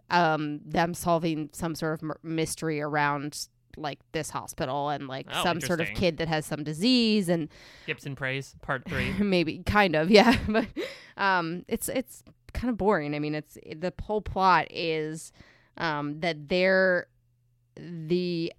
um 0.09 0.59
them 0.65 0.93
solving 0.93 1.50
some 1.53 1.75
sort 1.75 1.93
of 2.01 2.09
m- 2.09 2.17
mystery 2.23 2.81
around 2.81 3.47
like 3.77 4.00
this 4.12 4.29
hospital 4.29 4.89
and 4.89 5.07
like 5.07 5.25
Oh, 5.33 5.41
some 5.43 5.59
sort 5.62 5.79
of 5.81 5.88
kid 5.95 6.17
that 6.17 6.27
has 6.27 6.45
some 6.45 6.63
disease 6.63 7.29
and 7.29 7.50
Gibson 7.88 8.15
praise 8.15 8.55
part 8.62 8.83
three. 8.88 9.12
maybe 9.13 9.63
kind 9.65 9.95
of 9.95 10.12
yeah 10.19 10.38
but 10.47 10.67
um 11.17 11.63
it's 11.67 11.89
it's 11.89 12.23
kind 12.53 12.69
of 12.69 12.77
boring 12.77 13.15
i 13.15 13.19
mean 13.19 13.33
it's 13.33 13.55
the 13.75 13.91
whole 14.03 14.21
plot 14.21 14.67
is 14.69 15.31
um 15.77 16.19
that 16.19 16.50
they're 16.50 17.07
the 17.75 18.53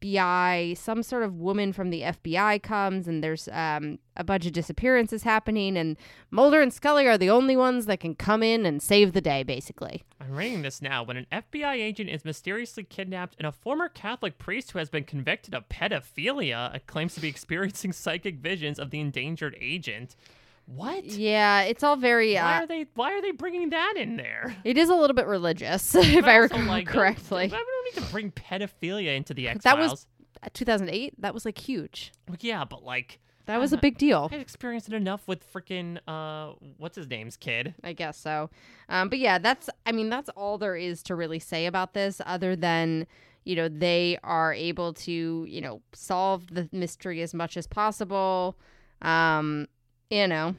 fbi 0.00 0.76
some 0.76 1.02
sort 1.02 1.22
of 1.22 1.34
woman 1.38 1.72
from 1.72 1.90
the 1.90 2.02
fbi 2.02 2.62
comes 2.62 3.08
and 3.08 3.22
there's 3.22 3.48
um 3.52 3.98
a 4.16 4.24
bunch 4.24 4.46
of 4.46 4.52
disappearances 4.52 5.22
happening 5.22 5.76
and 5.76 5.96
mulder 6.30 6.60
and 6.60 6.72
scully 6.72 7.06
are 7.06 7.18
the 7.18 7.30
only 7.30 7.56
ones 7.56 7.86
that 7.86 8.00
can 8.00 8.14
come 8.14 8.42
in 8.42 8.64
and 8.64 8.82
save 8.82 9.12
the 9.12 9.20
day 9.20 9.42
basically 9.42 10.02
I'm 10.18 10.34
reading 10.34 10.62
this 10.62 10.82
now. 10.82 11.04
When 11.04 11.18
an 11.18 11.26
FBI 11.30 11.74
agent 11.74 12.10
is 12.10 12.24
mysteriously 12.24 12.82
kidnapped 12.82 13.36
and 13.38 13.46
a 13.46 13.52
former 13.52 13.88
Catholic 13.88 14.38
priest 14.38 14.72
who 14.72 14.78
has 14.78 14.88
been 14.90 15.04
convicted 15.04 15.54
of 15.54 15.68
pedophilia 15.68 16.80
claims 16.86 17.14
to 17.14 17.20
be 17.20 17.28
experiencing 17.36 17.92
psychic 17.92 18.36
visions 18.36 18.78
of 18.78 18.90
the 18.90 18.98
endangered 18.98 19.56
agent. 19.60 20.16
What? 20.66 21.04
yeah 21.04 21.62
it's 21.62 21.82
all 21.82 21.96
very 21.96 22.36
Uh, 22.36 22.44
Why 22.44 22.56
uh, 22.56 22.60
are 22.62 22.66
they? 22.66 22.86
Why 22.94 23.12
are 23.12 23.22
they 23.22 23.30
bringing 23.30 23.70
that 23.70 23.94
in 23.96 24.16
there? 24.16 24.54
it 24.64 24.76
is 24.76 24.88
a 24.88 24.94
little 24.94 25.14
bit 25.14 25.26
religious 25.26 25.94
if 25.94 26.24
i 26.24 26.36
recall 26.36 26.62
like, 26.64 26.86
don't- 26.86 26.92
correctly 26.94 27.44
We 27.44 27.48
don't 27.50 27.94
need 27.94 28.04
to 28.04 28.10
bring 28.12 28.30
pedophilia 28.32 29.16
into 29.16 29.32
the 29.34 29.48
X 29.48 29.64
That 29.64 29.78
was- 29.78 30.06
2008 30.52 31.20
that 31.22 31.32
was 31.34 31.44
like 31.44 31.58
huge 31.58 32.12
Yeah, 32.40 32.64
but 32.64 32.82
like 32.84 33.20
That 33.46 33.58
was 33.60 33.72
a 33.72 33.78
big 33.78 33.96
deal. 33.96 34.28
I 34.32 34.36
experienced 34.36 34.88
it 34.88 34.94
enough 34.94 35.26
with 35.28 35.40
freaking 35.52 35.98
uh, 36.08 36.54
what's 36.78 36.96
his 36.96 37.08
name's 37.08 37.36
kid. 37.36 37.74
I 37.84 37.92
guess 37.92 38.18
so. 38.18 38.50
Um, 38.88 39.08
but 39.08 39.18
yeah, 39.20 39.38
that's 39.38 39.70
I 39.86 39.92
mean 39.92 40.08
that's 40.10 40.28
all 40.30 40.58
there 40.58 40.74
is 40.76 41.02
to 41.04 41.14
really 41.14 41.38
say 41.38 41.66
about 41.66 41.94
this, 41.94 42.20
other 42.26 42.56
than 42.56 43.06
you 43.44 43.54
know 43.54 43.68
they 43.68 44.18
are 44.24 44.52
able 44.52 44.92
to 44.94 45.46
you 45.48 45.60
know 45.60 45.80
solve 45.92 46.48
the 46.52 46.68
mystery 46.72 47.22
as 47.22 47.32
much 47.34 47.56
as 47.56 47.68
possible. 47.68 48.56
Um, 49.00 49.68
you 50.10 50.26
know, 50.28 50.54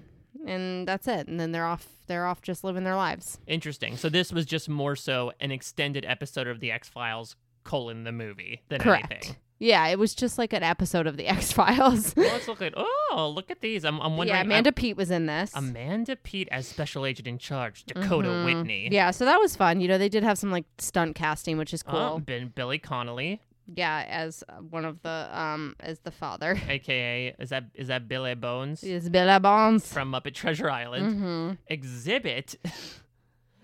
and 0.46 0.88
that's 0.88 1.08
it. 1.08 1.28
And 1.28 1.40
then 1.40 1.52
they're 1.52 1.66
off. 1.66 1.88
They're 2.08 2.26
off 2.26 2.42
just 2.42 2.64
living 2.64 2.84
their 2.86 2.96
lives. 2.96 3.38
Interesting. 3.48 3.98
So 3.98 4.08
this 4.10 4.32
was 4.32 4.46
just 4.46 4.70
more 4.70 4.96
so 4.96 5.34
an 5.42 5.52
extended 5.52 6.06
episode 6.06 6.48
of 6.48 6.60
the 6.62 6.72
X 6.72 6.88
Files 6.88 7.36
colon 7.66 8.06
the 8.06 8.14
movie 8.14 8.62
than 8.70 8.80
Correct. 8.80 9.12
anything. 9.12 9.36
Yeah, 9.60 9.88
it 9.88 9.98
was 9.98 10.14
just 10.14 10.38
like 10.38 10.54
an 10.54 10.62
episode 10.64 11.08
of 11.08 11.18
the 11.18 11.28
X 11.28 11.52
Files. 11.52 12.14
Well, 12.16 12.32
let's 12.32 12.48
look 12.48 12.62
at. 12.62 12.76
Oh, 12.78 13.34
look 13.36 13.50
at 13.52 13.60
these. 13.60 13.84
I'm, 13.84 14.00
I'm 14.00 14.16
wondering. 14.16 14.28
yeah, 14.30 14.38
I'm- 14.38 14.46
Amanda 14.46 14.72
Peet 14.72 14.96
was 14.96 15.10
in 15.12 15.26
this. 15.26 15.52
Amanda 15.56 16.16
Peet 16.16 16.48
as 16.52 16.68
special 16.68 17.06
agent 17.06 17.28
in 17.28 17.40
charge, 17.40 17.84
Dakota 17.86 18.30
Mhm. 18.30 18.46
Whitney. 18.46 18.88
Yeah, 18.92 19.12
so 19.12 19.26
that 19.26 19.40
was 19.40 19.56
fun. 19.56 19.82
You 19.82 19.88
know, 19.88 19.98
they 19.98 20.10
did 20.10 20.24
have 20.24 20.38
some 20.38 20.52
like 20.52 20.66
stunt 20.78 21.16
casting, 21.16 21.58
which 21.58 21.74
is 21.74 21.82
cool. 21.84 21.98
Oh, 22.00 22.20
Ben, 22.20 22.54
Billy 22.56 22.78
Connolly, 22.78 23.42
yeah, 23.76 24.06
as 24.08 24.44
uh, 24.48 24.54
one 24.56 24.86
of 24.86 25.02
the 25.02 25.30
um 25.32 25.76
as 25.80 26.00
the 26.00 26.12
father. 26.12 26.58
aka 26.70 27.36
is 27.40 27.50
that 27.50 27.66
is 27.74 27.88
that 27.90 28.08
Billy 28.08 28.36
Bones 28.36 28.84
Is 28.84 29.10
Bella 29.10 29.40
Bones 29.40 29.92
from 29.92 30.12
Muppet 30.12 30.34
Treasure 30.34 30.70
Island? 30.70 31.16
Mm-hmm. 31.16 31.74
Xzibit, 31.74 32.56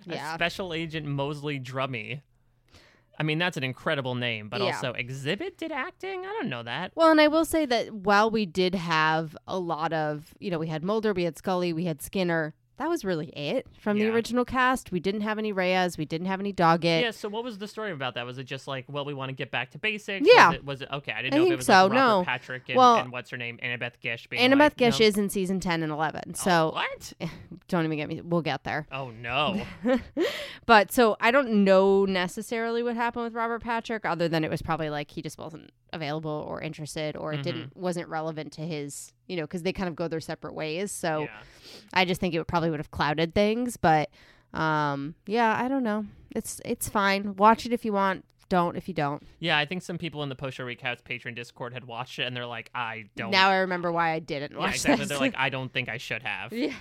Yeah. 0.06 0.34
Special 0.36 0.74
Agent 0.74 1.06
Mosley 1.06 1.60
Drummy. 1.60 2.22
I 3.18 3.24
mean, 3.24 3.38
that's 3.38 3.58
an 3.58 3.64
incredible 3.64 4.16
name, 4.16 4.50
but 4.50 4.60
Yeah. 4.60 4.76
also 4.76 4.92
Xzibit 4.94 5.56
did 5.58 5.72
acting. 5.72 6.22
I 6.22 6.34
don't 6.40 6.50
know 6.50 6.64
that. 6.64 6.92
Well, 6.96 7.12
and 7.12 7.22
I 7.22 7.28
will 7.28 7.46
say 7.46 7.66
that 7.68 7.94
while 7.94 8.30
we 8.32 8.46
did 8.46 8.74
have 8.76 9.38
a 9.48 9.58
lot 9.60 9.94
of, 9.94 10.34
you 10.40 10.50
know, 10.52 10.58
we 10.60 10.68
had 10.68 10.84
Mulder, 10.84 11.14
we 11.14 11.24
had 11.24 11.38
Scully, 11.38 11.72
we 11.74 11.86
had 11.86 12.02
Skinner. 12.02 12.54
That 12.78 12.90
was 12.90 13.06
really 13.06 13.28
it 13.28 13.68
from 13.80 14.00
the 14.00 14.08
original 14.08 14.44
cast. 14.46 14.92
We 14.92 15.00
didn't 15.00 15.22
have 15.22 15.38
any 15.38 15.52
Reyes. 15.52 15.96
We 15.98 16.06
didn't 16.06 16.26
have 16.28 16.40
any 16.40 16.52
Doggett. 16.52 17.02
yeah. 17.04 17.12
So, 17.12 17.30
what 17.30 17.44
was 17.44 17.60
the 17.60 17.68
story 17.68 17.92
about 17.92 18.16
that? 18.16 18.26
Was 18.26 18.40
it 18.40 18.46
just 18.46 18.68
like, 18.68 18.86
well, 18.88 19.06
we 19.06 19.14
want 19.14 19.30
to 19.30 19.34
get 19.36 19.52
back 19.52 19.70
to 19.72 19.78
basics? 19.78 20.28
Yeah. 20.28 20.48
Was 20.50 20.56
it, 20.56 20.66
was 20.66 20.82
it 20.82 20.90
okay? 20.92 21.12
I 21.12 21.22
didn't 21.22 21.36
I 21.36 21.38
know 21.38 21.44
if 21.44 21.46
think 21.50 21.54
it 21.54 21.58
was 21.58 21.66
so, 21.68 21.84
like 21.86 21.94
no. 21.94 22.24
Patrick 22.26 22.64
and, 22.70 22.78
Well, 22.78 22.96
and 22.96 23.12
what's 23.12 23.30
her 23.30 23.38
name, 23.38 23.60
Annabeth 23.64 24.00
Gish. 24.02 24.26
Being 24.28 24.42
Annabeth 24.52 24.60
like, 24.60 24.78
Gish 24.78 25.00
no. 25.00 25.06
is 25.06 25.18
in 25.20 25.30
season 25.30 25.60
10 25.60 25.84
and 25.84 25.92
11. 25.92 26.22
Oh, 26.30 26.32
So 26.34 26.72
what? 26.74 27.14
don't 27.68 27.86
even 27.86 27.98
get 27.98 28.10
me. 28.10 28.22
We'll 28.22 28.42
get 28.42 28.64
there. 28.64 28.88
Oh 28.92 29.12
no. 29.12 29.62
but 30.66 30.92
so 30.92 31.16
I 31.20 31.32
don't 31.32 31.64
know 31.64 32.06
necessarily 32.06 32.84
what 32.84 32.96
happened 32.96 33.26
with 33.26 33.34
Robert 33.34 33.62
Patrick, 33.64 34.06
other 34.06 34.28
than 34.28 34.44
it 34.44 34.50
was 34.52 34.62
probably 34.62 34.90
like 34.90 35.12
he 35.12 35.22
just 35.22 35.38
wasn't 35.38 35.72
available 35.92 36.44
or 36.48 36.62
interested, 36.62 37.16
or 37.16 37.34
it 37.34 37.38
Mm-hmm. 37.38 37.44
didn't 37.44 37.78
wasn't 37.78 38.08
relevant 38.10 38.54
to 38.54 38.62
his, 38.62 39.12
you 39.28 39.36
know, 39.36 39.44
because 39.44 39.64
they 39.64 39.74
kind 39.74 39.90
of 39.90 39.96
go 39.96 40.08
their 40.08 40.20
separate 40.20 40.54
ways. 40.56 40.92
So 40.92 41.22
yeah. 41.22 41.28
I 41.94 42.06
just 42.06 42.20
think 42.22 42.34
it 42.34 42.38
would 42.40 42.48
probably 42.48 42.63
would 42.70 42.80
have 42.80 42.92
clouded 42.92 43.34
things. 43.34 43.78
But 43.78 44.10
um, 44.54 45.16
yeah, 45.26 45.60
I 45.62 45.68
don't 45.68 45.84
know. 45.84 46.06
It's 46.36 46.62
it's 46.66 46.90
fine. 46.90 47.36
Watch 47.36 47.66
it 47.66 47.74
if 47.74 47.86
you 47.86 47.94
want. 47.94 48.26
Don't 48.50 48.76
if 48.76 48.88
you 48.88 48.94
don't. 48.94 49.24
Yeah, 49.40 49.58
I 49.58 49.66
think 49.66 49.82
some 49.82 49.98
people 49.98 50.22
in 50.22 50.30
the 50.30 50.36
post 50.36 50.58
show 50.58 50.66
recaps 50.66 51.04
patron 51.04 51.34
Discord 51.34 51.74
had 51.74 51.86
watched 51.86 52.20
it 52.20 52.24
and 52.24 52.36
they're 52.36 52.46
like, 52.46 52.70
I 52.76 53.06
don't. 53.16 53.32
Now 53.32 53.50
I 53.50 53.58
remember 53.58 53.92
why 53.92 54.12
I 54.12 54.20
didn't 54.20 54.52
yeah, 54.52 54.58
watch 54.60 54.76
exactly. 54.76 55.06
this. 55.06 55.10
They're 55.10 55.18
like, 55.18 55.34
I 55.38 55.50
don't 55.50 55.74
think 55.74 55.90
I 55.90 55.98
should 55.98 56.22
have. 56.22 56.54
Yeah. 56.54 56.74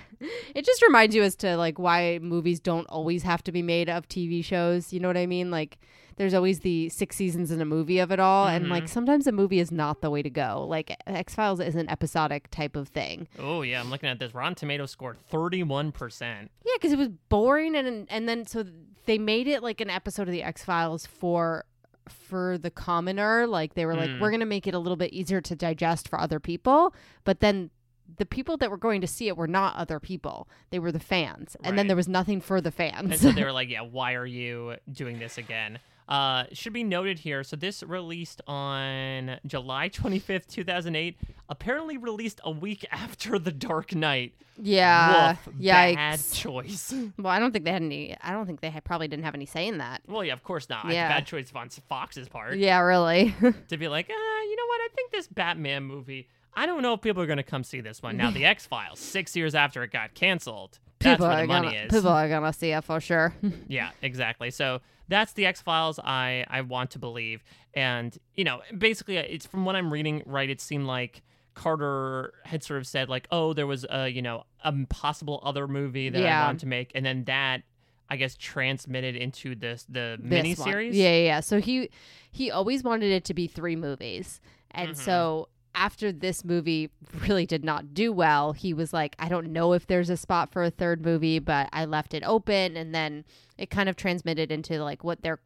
It 0.53 0.65
just 0.65 0.83
reminds 0.83 1.15
you 1.15 1.23
as 1.23 1.35
to 1.37 1.57
like 1.57 1.79
why 1.79 2.19
movies 2.21 2.59
don't 2.59 2.85
always 2.89 3.23
have 3.23 3.43
to 3.45 3.51
be 3.51 3.63
made 3.63 3.89
of 3.89 4.07
TV 4.07 4.45
shows. 4.45 4.93
You 4.93 4.99
know 4.99 5.07
what 5.07 5.17
I 5.17 5.25
mean? 5.25 5.49
Like 5.49 5.79
there's 6.17 6.33
always 6.33 6.59
the 6.59 6.89
six 6.89 7.15
seasons 7.15 7.51
in 7.51 7.59
a 7.61 7.65
movie 7.65 7.99
of 7.99 8.11
it 8.11 8.19
all 8.19 8.47
and 8.47 8.69
like 8.69 8.87
sometimes 8.87 9.27
a 9.27 9.31
movie 9.31 9.59
is 9.59 9.71
not 9.71 10.01
the 10.01 10.09
way 10.09 10.21
to 10.21 10.29
go. 10.29 10.65
Like 10.67 10.95
X-Files 11.07 11.59
is 11.59 11.75
an 11.75 11.89
episodic 11.89 12.49
type 12.51 12.75
of 12.75 12.87
thing. 12.89 13.27
Oh 13.39 13.61
yeah, 13.61 13.79
I'm 13.79 13.89
looking 13.89 14.09
at 14.09 14.19
this. 14.19 14.33
Rotten 14.33 14.55
Tomatoes 14.55 14.91
scored 14.91 15.17
31 15.29 15.91
percent. 15.91 16.51
Yeah, 16.65 16.73
cuz 16.81 16.91
it 16.91 16.97
was 16.97 17.09
boring 17.29 17.75
and 17.75 18.07
and 18.09 18.29
then 18.29 18.45
so 18.45 18.65
they 19.05 19.17
made 19.17 19.47
it 19.47 19.61
like 19.63 19.81
an 19.81 19.89
episode 19.89 20.27
of 20.27 20.31
the 20.31 20.43
X-Files 20.43 21.05
for 21.05 21.65
for 22.09 22.57
the 22.57 22.69
commoner 22.69 23.47
like 23.47 23.75
they 23.75 23.85
were 23.85 23.95
like 23.95 24.09
Mm. 24.09 24.19
we're 24.19 24.29
going 24.29 24.41
to 24.41 24.45
make 24.45 24.67
it 24.67 24.73
a 24.73 24.79
little 24.79 24.97
bit 24.97 25.13
easier 25.13 25.39
to 25.39 25.55
digest 25.55 26.09
for 26.09 26.19
other 26.19 26.37
people 26.39 26.93
but 27.23 27.39
then 27.39 27.69
the 28.17 28.25
people 28.25 28.57
that 28.57 28.69
were 28.69 28.77
going 28.77 28.99
to 28.99 29.07
see 29.07 29.29
it 29.29 29.37
were 29.37 29.47
not 29.47 29.75
other 29.77 29.99
people 30.01 30.49
they 30.69 30.79
were 30.79 30.91
the 30.91 30.99
fans 30.99 31.55
and 31.63 31.77
then 31.77 31.87
there 31.87 31.95
was 31.95 32.09
nothing 32.09 32.41
for 32.41 32.59
the 32.59 32.71
fans 32.71 33.09
And 33.11 33.19
so 33.19 33.31
they 33.31 33.43
were 33.49 33.53
like, 33.53 33.69
yeah, 33.69 33.81
why 33.81 34.15
are 34.15 34.25
you 34.25 34.75
doing 34.91 35.17
this 35.19 35.37
again? 35.37 35.79
Uh, 36.07 36.43
should 36.51 36.73
be 36.73 36.83
noted 36.83 37.19
here. 37.19 37.43
So 37.43 37.55
this 37.55 37.81
released 37.83 38.41
on 38.47 39.39
July 39.45 39.89
25th, 39.93 40.47
2008. 40.47 41.17
Apparently 41.49 41.97
released 41.97 42.41
a 42.43 42.51
week 42.51 42.85
after 42.91 43.39
The 43.39 43.51
Dark 43.51 43.95
Knight. 43.95 44.33
yeah 44.61 45.31
Woof, 45.45 45.55
yikes 45.59 45.95
bad 45.95 46.19
choice. 46.31 46.93
well 47.17 47.33
i 47.33 47.39
don't 47.39 47.51
think 47.51 47.65
they 47.65 47.71
had 47.71 47.81
any 47.81 48.15
i 48.21 48.31
don't 48.31 48.45
think 48.45 48.61
they 48.61 48.69
had, 48.69 48.83
probably 48.83 49.07
didn't 49.07 49.25
have 49.25 49.33
any 49.33 49.47
say 49.47 49.67
in 49.67 49.79
that 49.79 50.01
well, 50.07 50.23
yeah, 50.23 50.33
of 50.33 50.43
course 50.43 50.69
not. 50.69 50.85
Yeah. 50.89 51.07
Bad 51.09 51.25
choice 51.25 51.51
on 51.55 51.69
Fox's 51.69 52.29
part 52.29 52.57
yeah 52.57 52.79
really 52.79 53.33
to 53.69 53.77
be 53.77 53.87
like, 53.87 54.09
uh, 54.09 54.13
you 54.13 54.55
know 54.55 54.65
what? 54.67 54.81
I 54.81 54.87
think 54.95 55.11
this 55.11 55.27
Batman 55.27 55.83
movie. 55.83 56.27
I 56.55 56.67
don't 56.67 56.83
know 56.83 56.93
if 56.93 57.01
people 57.01 57.23
are 57.23 57.25
going 57.25 57.37
to 57.37 57.43
come 57.43 57.63
see 57.63 57.81
this 57.81 58.03
one. 58.03 58.15
Now, 58.15 58.29
The 58.29 58.45
X 58.45 58.67
Files, 58.67 58.99
six 58.99 59.35
years 59.35 59.55
after 59.55 59.81
it 59.83 59.91
got 59.91 60.13
canceled. 60.13 60.77
That's 61.03 61.13
people 61.19 61.27
where 61.27 61.37
are 61.37 61.41
the 61.41 61.47
money 61.47 61.67
gonna 61.69 61.85
is. 61.85 61.91
people 61.91 62.09
are 62.11 62.27
gonna 62.29 62.53
see 62.53 62.71
it 62.71 62.83
for 62.83 62.99
sure 62.99 63.33
Yeah, 63.67 63.91
exactly. 64.01 64.51
So 64.51 64.81
that's 65.07 65.33
the 65.33 65.45
X 65.45 65.61
Files. 65.61 65.99
I 65.99 66.45
I 66.49 66.61
want 66.61 66.91
to 66.91 66.99
believe, 66.99 67.43
and 67.73 68.17
you 68.35 68.43
know, 68.45 68.61
basically, 68.77 69.17
uh, 69.17 69.23
it's 69.27 69.45
from 69.45 69.65
what 69.65 69.75
I'm 69.75 69.91
reading. 69.91 70.23
Right, 70.25 70.49
it 70.49 70.61
seemed 70.61 70.85
like 70.87 71.21
Carter 71.53 72.33
had 72.45 72.63
sort 72.63 72.79
of 72.79 72.87
said 72.87 73.09
like, 73.09 73.27
oh, 73.31 73.53
there 73.53 73.67
was 73.67 73.85
a 73.89 74.07
you 74.09 74.21
know 74.21 74.43
a 74.63 74.73
possible 74.89 75.39
other 75.43 75.67
movie 75.67 76.09
that 76.09 76.19
I 76.19 76.25
Yeah. 76.25 76.45
wanted 76.45 76.59
to 76.61 76.67
make, 76.67 76.91
and 76.95 77.05
then 77.05 77.25
that 77.25 77.63
I 78.09 78.15
guess 78.17 78.35
transmitted 78.35 79.15
into 79.15 79.55
this 79.55 79.85
the 79.89 80.17
this 80.21 80.57
one. 80.59 80.69
miniseries. 80.69 80.93
Yeah, 80.93 81.09
yeah, 81.15 81.23
yeah. 81.25 81.39
So 81.41 81.59
he 81.59 81.89
he 82.31 82.49
always 82.51 82.83
wanted 82.83 83.11
it 83.11 83.25
to 83.25 83.33
be 83.33 83.47
three 83.47 83.75
movies, 83.75 84.39
and 84.71 84.91
Mm-hmm. 84.91 84.99
so 85.01 85.49
after 85.75 86.11
this 86.11 86.43
movie 86.43 86.89
really 87.27 87.45
did 87.45 87.63
not 87.63 87.93
do 87.93 88.11
well, 88.11 88.53
he 88.53 88.73
was 88.73 88.93
like, 88.93 89.15
I 89.19 89.29
don't 89.29 89.51
know 89.51 89.73
if 89.73 89.87
there's 89.87 90.09
a 90.09 90.17
spot 90.17 90.51
for 90.51 90.63
a 90.63 90.69
third 90.69 91.03
movie, 91.03 91.39
but 91.39 91.69
I 91.73 91.85
left 91.85 92.13
it 92.13 92.23
open, 92.25 92.77
and 92.77 92.93
then 92.93 93.25
it 93.57 93.69
kind 93.69 93.89
of 93.89 93.95
transmitted 93.95 94.51
into 94.51 94.83
like 94.83 95.03
what 95.03 95.21
they're 95.21 95.39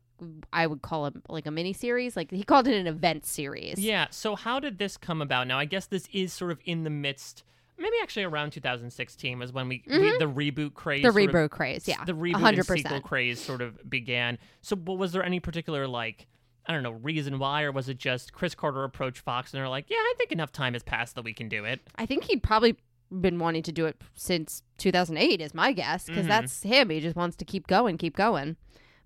I 0.52 0.66
would 0.66 0.82
call 0.82 1.06
it 1.06 1.14
like 1.30 1.46
a 1.46 1.52
mini 1.52 1.74
series. 1.74 2.16
Like 2.16 2.32
he 2.32 2.44
called 2.44 2.68
it 2.68 2.76
an 2.76 2.88
event 2.88 3.26
series. 3.26 3.78
Yeah. 3.78 4.08
So 4.10 4.36
how 4.36 4.60
did 4.60 4.78
this 4.80 4.98
come 4.98 5.22
about? 5.22 5.48
Now, 5.48 5.60
I 5.60 5.66
guess 5.66 5.86
this 5.86 6.08
is 6.12 6.34
sort 6.34 6.52
of 6.52 6.60
in 6.66 6.84
the 6.84 6.90
midst. 6.90 7.44
Maybe 7.78 7.96
actually 8.02 8.24
around 8.24 8.52
2016 8.52 9.38
was 9.38 9.54
when 9.54 9.68
we, 9.68 9.84
we 9.86 10.18
the 10.18 10.26
reboot 10.26 10.74
craze. 10.74 11.04
Mm-hmm. 11.04 11.16
the 11.16 11.24
sort 11.26 11.36
of- 11.36 11.36
reboot 11.36 11.50
craze. 11.52 11.88
Yeah, 11.88 12.04
the 12.04 12.14
reboot 12.14 12.34
hundred 12.40 12.68
and 12.68 12.80
sequel 12.80 13.02
craze 13.02 13.40
sort 13.40 13.62
of 13.62 13.88
began. 13.88 14.40
So, 14.62 14.76
but 14.76 14.94
was 14.94 15.12
there 15.12 15.24
any 15.24 15.40
particular 15.40 15.88
like 15.88 16.26
I 16.68 16.74
don't 16.74 16.84
know 16.84 16.92
reason 16.92 17.40
why, 17.40 17.64
or 17.64 17.72
was 17.72 17.88
it 17.90 17.98
just 17.98 18.34
Chris 18.34 18.54
Carter 18.54 18.84
approached 18.84 19.20
Fox 19.20 19.54
and 19.54 19.60
they're 19.60 19.70
like, 19.70 19.86
yeah, 19.90 19.96
I 19.98 20.14
think 20.18 20.32
enough 20.32 20.52
time 20.52 20.74
has 20.74 20.84
passed 20.84 21.16
that 21.16 21.24
we 21.24 21.34
can 21.34 21.48
do 21.48 21.64
it. 21.66 21.80
I 21.96 22.06
think 22.06 22.26
he'd 22.26 22.44
probably 22.44 22.76
been 23.10 23.40
wanting 23.40 23.64
to 23.64 23.72
do 23.72 23.86
it 23.86 24.02
since 24.16 24.64
2008 24.80 25.40
is 25.40 25.54
my 25.54 25.72
guess 25.72 26.06
because 26.08 26.26
Mhm. 26.26 26.30
that's 26.30 26.64
him. 26.64 26.90
He 26.90 27.00
just 27.00 27.16
wants 27.16 27.38
to 27.38 27.46
keep 27.46 27.68
going 27.68 27.98
keep 27.98 28.18
going. 28.18 28.58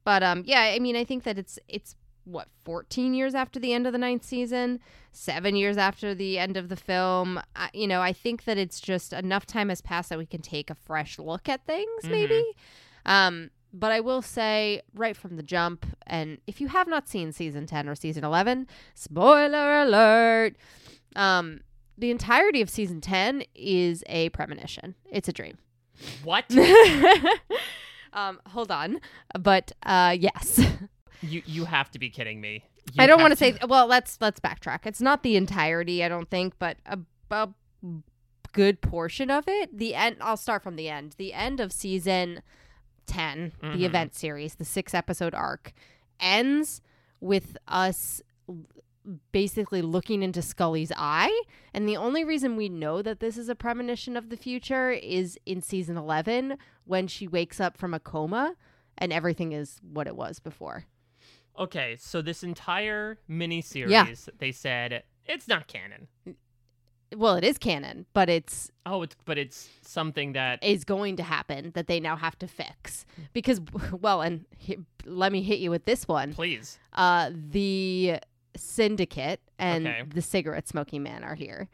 But 0.03 0.23
um 0.23 0.41
yeah 0.47 0.61
i 0.61 0.79
mean 0.79 0.95
i 0.95 1.03
think 1.03 1.21
that 1.23 1.37
it's 1.37 1.59
it's 1.67 1.95
what 2.23 2.47
14 2.65 3.13
years 3.13 3.35
after 3.35 3.59
the 3.59 3.73
end 3.73 3.85
of 3.85 3.93
the 3.93 3.99
ninth 3.99 4.23
season 4.23 4.79
seven 5.11 5.55
years 5.55 5.77
after 5.77 6.15
the 6.15 6.39
end 6.39 6.55
of 6.57 6.69
the 6.69 6.75
film. 6.75 7.39
I, 7.55 7.69
you 7.73 7.87
know 7.87 8.01
i 8.01 8.11
think 8.13 8.45
that 8.45 8.57
it's 8.57 8.79
just 8.81 9.13
enough 9.13 9.45
time 9.45 9.69
has 9.69 9.81
passed 9.81 10.09
that 10.09 10.17
we 10.17 10.25
can 10.25 10.41
take 10.41 10.71
a 10.71 10.75
fresh 10.75 11.19
look 11.19 11.47
at 11.47 11.65
things 11.67 12.03
maybe. 12.05 12.43
Um 13.05 13.51
but 13.73 13.91
i 13.91 13.99
will 13.99 14.21
say 14.21 14.81
right 14.93 15.15
from 15.15 15.35
the 15.35 15.43
jump 15.43 15.85
and 16.07 16.37
if 16.47 16.59
you 16.59 16.67
have 16.67 16.87
not 16.87 17.07
seen 17.07 17.31
season 17.31 17.65
10 17.65 17.87
or 17.87 17.95
season 17.95 18.23
11 18.23 18.67
spoiler 18.95 19.81
alert 19.81 20.55
um 21.15 21.61
the 21.97 22.11
entirety 22.11 22.61
of 22.61 22.69
season 22.69 23.01
10 23.01 23.43
is 23.55 24.03
a 24.07 24.29
premonition 24.29 24.95
it's 25.11 25.27
a 25.27 25.33
dream 25.33 25.57
What 26.23 26.45
um 28.13 28.39
hold 28.47 28.71
on 28.71 28.99
but 29.39 29.71
uh 29.83 30.15
yes 30.19 30.59
you 31.21 31.41
you 31.45 31.65
have 31.65 31.89
to 31.91 31.99
be 31.99 32.09
kidding 32.09 32.41
me. 32.41 32.63
You 32.93 33.03
I 33.03 33.07
don't 33.07 33.21
want 33.21 33.31
to 33.31 33.37
say. 33.37 33.55
Well, 33.67 33.87
let's 33.87 34.17
let's 34.21 34.39
backtrack. 34.39 34.85
It's 34.85 35.01
not 35.01 35.23
the 35.23 35.35
entirety, 35.35 36.03
I 36.03 36.09
don't 36.09 36.29
think, 36.29 36.55
but 36.59 36.77
a, 36.85 36.99
a 37.29 37.49
good 38.51 38.81
portion 38.81 39.29
of 39.29 39.45
it. 39.47 39.77
The 39.77 39.95
end. 39.95 40.17
I'll 40.19 40.37
start 40.37 40.63
from 40.63 40.75
the 40.75 40.89
end. 40.89 41.15
The 41.17 41.33
end 41.33 41.59
of 41.59 41.71
season 41.71 42.41
ten, 43.05 43.51
Mhm. 43.61 43.73
the 43.77 43.85
event 43.85 44.15
series, 44.15 44.55
the 44.55 44.65
six 44.65 44.93
episode 44.93 45.33
arc, 45.33 45.73
ends 46.19 46.81
with 47.19 47.57
us 47.67 48.21
basically 49.31 49.81
looking 49.81 50.21
into 50.21 50.41
Scully's 50.41 50.91
eye. 50.95 51.43
And 51.73 51.87
the 51.87 51.97
only 51.97 52.23
reason 52.23 52.55
we 52.55 52.69
know 52.69 53.01
that 53.01 53.19
this 53.19 53.35
is 53.37 53.49
a 53.49 53.55
premonition 53.55 54.15
of 54.15 54.29
the 54.29 54.37
future 54.37 54.91
is 54.91 55.39
in 55.45 55.61
season 55.61 55.97
11 55.97 56.57
when 56.85 57.07
she 57.07 57.27
wakes 57.27 57.59
up 57.59 57.77
from 57.77 57.93
a 57.95 57.99
coma 57.99 58.55
and 58.97 59.11
everything 59.11 59.53
is 59.53 59.79
what 59.81 60.05
it 60.05 60.15
was 60.15 60.39
before. 60.39 60.85
Okay, 61.57 61.95
so 61.97 62.21
this 62.21 62.43
entire 62.43 63.17
mini 63.27 63.61
series, 63.61 63.91
Yeah. 63.91 64.05
they 64.37 64.51
said 64.51 65.03
it's 65.25 65.47
not 65.47 65.67
canon. 65.67 66.07
Well, 67.15 67.35
it 67.35 67.43
is 67.43 67.57
canon, 67.57 68.05
but 68.13 68.29
it's 68.29 68.71
Oh, 68.85 69.01
it's 69.03 69.15
but 69.25 69.37
it's 69.37 69.69
something 69.81 70.33
that 70.33 70.63
is 70.63 70.83
going 70.83 71.17
to 71.17 71.23
happen 71.23 71.71
that 71.75 71.87
they 71.87 71.99
now 71.99 72.15
have 72.15 72.37
to 72.39 72.47
fix 72.47 73.05
because 73.33 73.59
well, 74.01 74.21
and 74.21 74.45
he, 74.57 74.77
let 75.05 75.31
me 75.31 75.41
hit 75.41 75.59
you 75.59 75.69
with 75.69 75.85
this 75.85 76.07
one. 76.07 76.33
please. 76.33 76.79
Uh, 76.93 77.31
the 77.33 78.15
syndicate 78.55 79.39
and 79.59 79.87
Okay. 79.87 80.03
the 80.13 80.21
cigarette 80.21 80.67
smoking 80.67 81.03
man 81.03 81.23
are 81.23 81.35
here. 81.35 81.69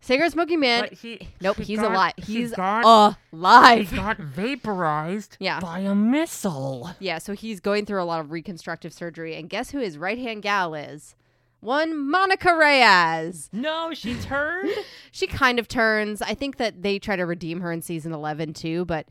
Cigarette 0.00 0.30
smoking 0.32 0.60
man. 0.60 0.88
he 0.92 1.28
nope, 1.40 1.56
he 1.56 1.64
he's 1.64 1.80
got- 1.80 1.90
alive. 1.90 2.12
he 2.18 2.22
He's 2.36 2.52
got- 2.52 2.84
alive. 3.32 3.90
He 3.90 3.96
got 3.96 4.16
vaporized 4.18 5.36
Yeah. 5.40 5.58
by 5.60 5.80
a 5.80 5.94
missile. 5.94 6.90
Yeah, 7.00 7.18
so 7.18 7.32
he's 7.32 7.58
going 7.60 7.84
through 7.84 8.00
a 8.02 8.04
lot 8.04 8.20
of 8.20 8.30
reconstructive 8.30 8.92
surgery, 8.92 9.34
and 9.34 9.48
guess 9.50 9.70
who 9.70 9.78
his 9.80 9.98
right 9.98 10.18
hand 10.18 10.42
gal 10.42 10.74
is? 10.74 11.16
One 11.60 12.08
Monica 12.10 12.54
Reyes. 12.54 13.48
No, 13.52 13.92
she 13.92 14.14
turned. 14.20 14.70
She 15.10 15.26
kind 15.26 15.58
of 15.58 15.66
turns. 15.68 16.22
I 16.22 16.34
think 16.34 16.56
that 16.58 16.82
they 16.82 16.98
try 16.98 17.16
to 17.16 17.24
redeem 17.26 17.60
her 17.60 17.72
in 17.72 17.82
season 17.82 18.12
11 18.12 18.52
too, 18.54 18.84
but 18.84 19.08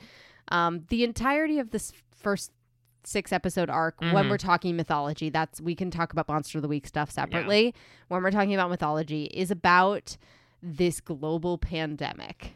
um, 0.50 0.86
the 0.90 1.04
entirety 1.04 1.60
of 1.60 1.72
this 1.72 1.92
first 2.16 2.52
six 3.04 3.32
episode 3.32 3.70
arc, 3.70 4.00
when 4.02 4.14
Mhm. 4.26 4.30
we're 4.30 4.38
talking 4.38 4.76
mythology, 4.76 5.30
that's 5.30 5.60
we 5.62 5.76
can 5.76 5.90
talk 5.92 6.12
about 6.14 6.28
Monster 6.28 6.58
of 6.58 6.62
the 6.62 6.68
Week 6.68 6.88
stuff 6.88 7.10
separately. 7.12 7.74
When 8.10 8.22
we're 8.24 8.32
talking 8.32 8.54
about 8.54 8.70
mythology, 8.70 9.26
is 9.26 9.52
about 9.52 10.18
this 10.64 11.00
global 11.02 11.58
pandemic. 11.58 12.54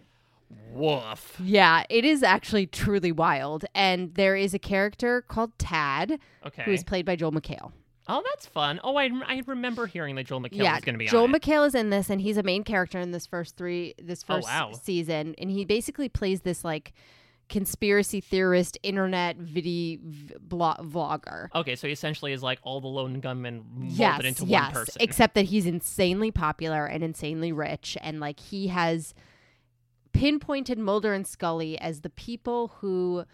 Woof. 0.74 1.40
Yeah, 1.42 1.84
it 1.90 2.04
is 2.06 2.24
actually 2.24 2.66
truly 2.68 3.12
wild. 3.12 3.66
And 3.76 4.14
there 4.16 4.36
is 4.36 4.54
a 4.54 4.60
character 4.60 5.22
called 5.22 5.58
Tad, 5.58 6.20
Okay. 6.46 6.64
who 6.64 6.72
is 6.72 6.84
played 6.84 7.06
by 7.06 7.16
Joel 7.16 7.32
McHale. 7.32 7.72
Oh, 8.08 8.24
that's 8.32 8.46
fun. 8.46 8.80
Oh, 8.84 8.96
I, 8.98 9.10
I 9.26 9.42
remember 9.48 9.86
hearing 9.88 10.16
that 10.16 10.26
Joel 10.26 10.42
McHale 10.42 10.64
yeah, 10.64 10.76
was 10.76 10.84
going 10.84 10.96
to 10.96 11.00
be 11.00 11.08
Joel 11.08 11.24
on 11.26 11.36
it. 11.36 11.42
McHale 11.42 11.68
is 11.68 11.76
in 11.76 11.90
this, 11.90 12.10
and 12.10 12.20
he's 12.22 12.38
a 12.38 12.44
main 12.44 12.64
character 12.64 13.00
in 13.00 13.12
this 13.12 13.26
first 13.26 13.56
three, 13.58 13.94
this 14.02 14.24
Oh, 14.28 14.36
first 14.36 14.48
wow. 14.48 14.72
season, 14.82 15.36
and 15.38 15.50
he 15.52 15.66
basically 15.66 16.10
plays 16.10 16.42
this 16.42 16.64
like 16.64 16.94
conspiracy 17.50 18.22
theorist, 18.22 18.78
internet 18.82 19.36
video 19.36 20.00
v- 20.04 20.36
vlogger. 20.48 21.48
Okay, 21.54 21.76
so 21.76 21.86
he 21.88 21.92
essentially 21.94 22.32
is 22.32 22.42
like 22.42 22.60
all 22.64 22.80
the 22.80 22.88
lone 22.88 23.20
gunmen 23.20 23.66
molded 23.74 23.98
Yes, 23.98 24.24
into 24.24 24.46
yes. 24.46 24.64
one 24.64 24.72
person. 24.74 25.02
Except 25.02 25.36
that 25.36 25.46
he's 25.46 25.66
insanely 25.66 26.32
popular 26.32 26.86
and 26.86 27.04
insanely 27.04 27.52
rich, 27.52 27.98
and 28.02 28.20
like 28.22 28.40
he 28.40 28.68
has 28.68 29.14
pinpointed 30.14 30.78
Mulder 30.78 31.14
and 31.14 31.26
Scully 31.28 31.78
as 31.80 32.02
the 32.02 32.10
people 32.10 32.70
who 32.80 33.26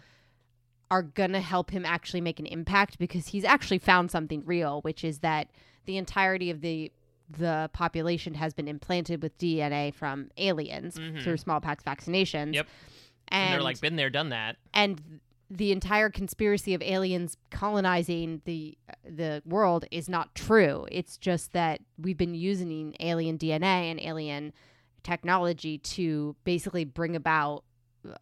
are 0.90 1.02
gonna 1.02 1.40
help 1.40 1.70
him 1.70 1.84
actually 1.84 2.20
make 2.20 2.40
an 2.40 2.46
impact 2.46 2.98
because 2.98 3.28
he's 3.28 3.44
actually 3.44 3.78
found 3.78 4.10
something 4.10 4.42
real, 4.46 4.80
which 4.82 5.04
is 5.04 5.18
that 5.20 5.48
the 5.86 5.96
entirety 5.96 6.50
of 6.50 6.60
the 6.60 6.90
the 7.30 7.68
population 7.74 8.32
has 8.32 8.54
been 8.54 8.66
implanted 8.66 9.22
with 9.22 9.36
DNA 9.36 9.92
from 9.92 10.30
aliens 10.38 10.96
Mhm. 10.96 11.22
through 11.22 11.36
smallpox 11.36 11.84
vaccinations. 11.84 12.54
Yep. 12.54 12.66
And, 13.28 13.42
and 13.44 13.52
they're 13.52 13.62
like, 13.62 13.78
been 13.82 13.96
there, 13.96 14.08
done 14.08 14.30
that. 14.30 14.56
and 14.72 15.20
the 15.50 15.72
entire 15.72 16.08
conspiracy 16.10 16.72
of 16.74 16.82
aliens 16.82 17.36
colonizing 17.50 18.40
the 18.46 18.76
the 19.04 19.42
world 19.46 19.84
is 19.90 20.08
not 20.08 20.34
true. 20.34 20.86
It's 20.90 21.16
just 21.18 21.52
that 21.52 21.80
we've 21.98 22.16
been 22.18 22.34
using 22.34 22.94
alien 23.00 23.36
DNA 23.38 23.90
and 23.90 24.00
alien 24.00 24.52
technology 25.02 25.78
to 25.78 26.36
basically 26.44 26.84
bring 26.84 27.14
about 27.16 27.64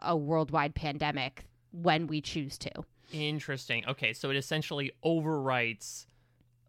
a 0.00 0.16
worldwide 0.16 0.74
pandemic 0.74 1.45
when 1.82 2.06
we 2.06 2.20
choose 2.20 2.58
to. 2.58 2.70
Interesting. 3.12 3.84
Okay, 3.86 4.12
so 4.12 4.30
it 4.30 4.36
essentially 4.36 4.92
overwrites 5.04 6.06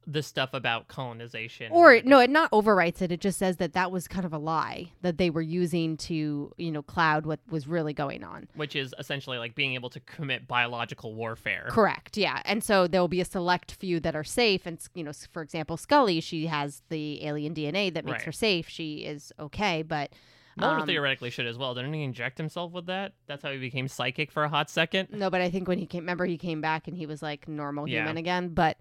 the 0.10 0.24
stuff 0.24 0.54
about 0.54 0.88
colonization. 0.88 1.70
Or 1.70 2.00
no, 2.06 2.20
it 2.20 2.30
not 2.30 2.50
overwrites 2.52 3.02
it. 3.02 3.12
It 3.12 3.20
just 3.20 3.38
says 3.38 3.58
that 3.58 3.74
that 3.74 3.92
was 3.92 4.08
kind 4.08 4.26
of 4.26 4.32
a 4.32 4.38
lie 4.38 4.94
that 5.02 5.18
they 5.18 5.30
were 5.30 5.42
using 5.42 5.98
to, 5.98 6.54
you 6.58 6.72
know, 6.72 6.82
cloud 6.82 7.26
what 7.26 7.42
was 7.50 7.68
really 7.68 7.92
going 7.92 8.24
on. 8.24 8.48
which 8.56 8.74
is 8.74 8.96
essentially 9.00 9.38
like 9.38 9.54
being 9.54 9.74
able 9.74 9.90
to 9.90 10.00
commit 10.00 10.48
biological 10.48 11.14
warfare. 11.14 11.66
Correct. 11.70 12.16
Yeah. 12.16 12.42
And 12.46 12.64
so 12.64 12.88
there 12.88 13.02
will 13.02 13.10
be 13.10 13.20
a 13.20 13.26
select 13.26 13.74
few 13.74 14.00
that 14.00 14.16
are 14.16 14.24
safe. 14.24 14.66
And, 14.66 14.80
you 14.94 15.04
know, 15.04 15.12
for 15.34 15.42
example, 15.42 15.76
Scully, 15.76 16.22
she 16.22 16.46
has 16.46 16.84
the 16.88 17.26
alien 17.26 17.54
DNA 17.54 17.94
that 17.94 18.06
makes 18.06 18.20
Right. 18.20 18.26
her 18.28 18.32
safe. 18.32 18.70
She 18.70 19.00
is 19.00 19.34
okay. 19.38 19.82
But 19.82 20.14
Mulder 20.58 20.82
um, 20.82 20.88
theoretically 20.88 21.30
should 21.30 21.46
as 21.48 21.58
well. 21.58 21.74
Didn't 21.76 21.94
he 21.94 22.04
inject 22.04 22.38
himself 22.38 22.72
with 22.72 22.88
that? 22.88 23.14
That's 23.28 23.44
how 23.44 23.52
he 23.52 23.58
became 23.60 23.88
psychic 23.88 24.32
for 24.32 24.44
a 24.44 24.50
hot 24.50 24.70
second. 24.70 25.10
no, 25.12 25.30
but 25.30 25.42
I 25.42 25.50
think 25.50 25.68
when 25.68 25.78
he 25.80 25.86
came, 25.86 26.02
remember, 26.02 26.26
he 26.26 26.38
came 26.38 26.62
back 26.62 26.88
and 26.88 26.98
he 26.98 27.06
was 27.06 27.22
like 27.22 27.48
normal 27.48 27.88
Yeah. 27.88 28.02
human 28.02 28.18
again. 28.18 28.50
But 28.50 28.78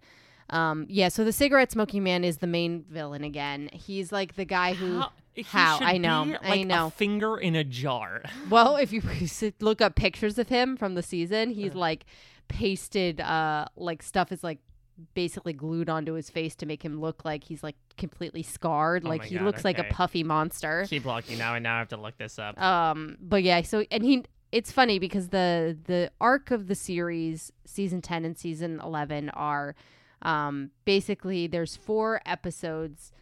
um, 0.51 0.87
yeah, 0.89 1.09
so 1.09 1.25
the 1.25 1.33
cigarette 1.33 1.73
smoking 1.73 2.03
man 2.05 2.23
is 2.25 2.39
the 2.39 2.47
main 2.47 2.85
villain 2.89 3.25
again. 3.25 3.69
He's 3.73 4.12
like 4.12 4.37
the 4.37 4.45
guy 4.45 4.75
who. 4.75 5.01
How? 5.01 5.11
how? 5.45 5.79
I 5.83 5.99
know, 5.99 6.25
be 6.25 6.37
I 6.43 6.62
know. 6.62 6.87
A 6.87 6.91
finger 6.91 7.37
in 7.37 7.55
a 7.55 7.65
jar. 7.65 8.23
Well, 8.49 8.77
if 8.77 8.93
you 8.93 9.03
look 9.61 9.81
up 9.83 9.95
pictures 9.97 10.39
of 10.39 10.49
him 10.49 10.77
from 10.77 10.95
the 10.95 11.03
season, 11.03 11.51
he's 11.51 11.75
like 11.75 12.07
pasted, 12.49 13.21
uh, 13.21 13.67
like 13.77 14.03
stuff 14.03 14.33
is 14.33 14.43
like 14.45 14.59
basically 15.15 15.53
glued 15.53 15.89
onto 15.89 16.15
his 16.15 16.31
face 16.31 16.55
to 16.57 16.67
make 16.67 16.85
him 16.85 17.01
look 17.01 17.25
like 17.25 17.45
he's 17.45 17.63
like 17.63 17.77
completely 17.97 18.43
scarred. 18.43 19.05
Oh 19.05 19.09
like 19.09 19.25
he 19.25 19.37
God, 19.37 19.45
looks 19.45 19.65
like 19.65 19.79
a 19.79 19.85
puffy 19.85 20.23
monster. 20.25 20.87
Keep 20.89 21.05
looking 21.05 21.39
now, 21.39 21.55
and 21.55 21.63
now 21.63 21.77
I 21.77 21.79
have 21.81 21.89
to 21.89 21.97
look 21.97 22.17
this 22.19 22.39
up. 22.39 22.61
Um, 22.61 23.17
but 23.21 23.43
yeah, 23.43 23.63
so 23.63 23.85
and 23.91 24.05
he, 24.05 24.25
it's 24.53 24.73
funny 24.73 24.99
because 24.99 25.29
the 25.29 25.77
the 25.85 26.11
arc 26.21 26.51
of 26.51 26.69
the 26.69 26.75
series, 26.75 27.53
season 27.65 28.01
ten 28.01 28.25
and 28.25 28.39
season 28.39 28.81
eleven, 28.83 29.31
are, 29.31 29.75
um, 30.23 30.71
basically 30.85 31.47
there's 31.47 31.77
four 31.77 32.21
episodes 32.25 33.13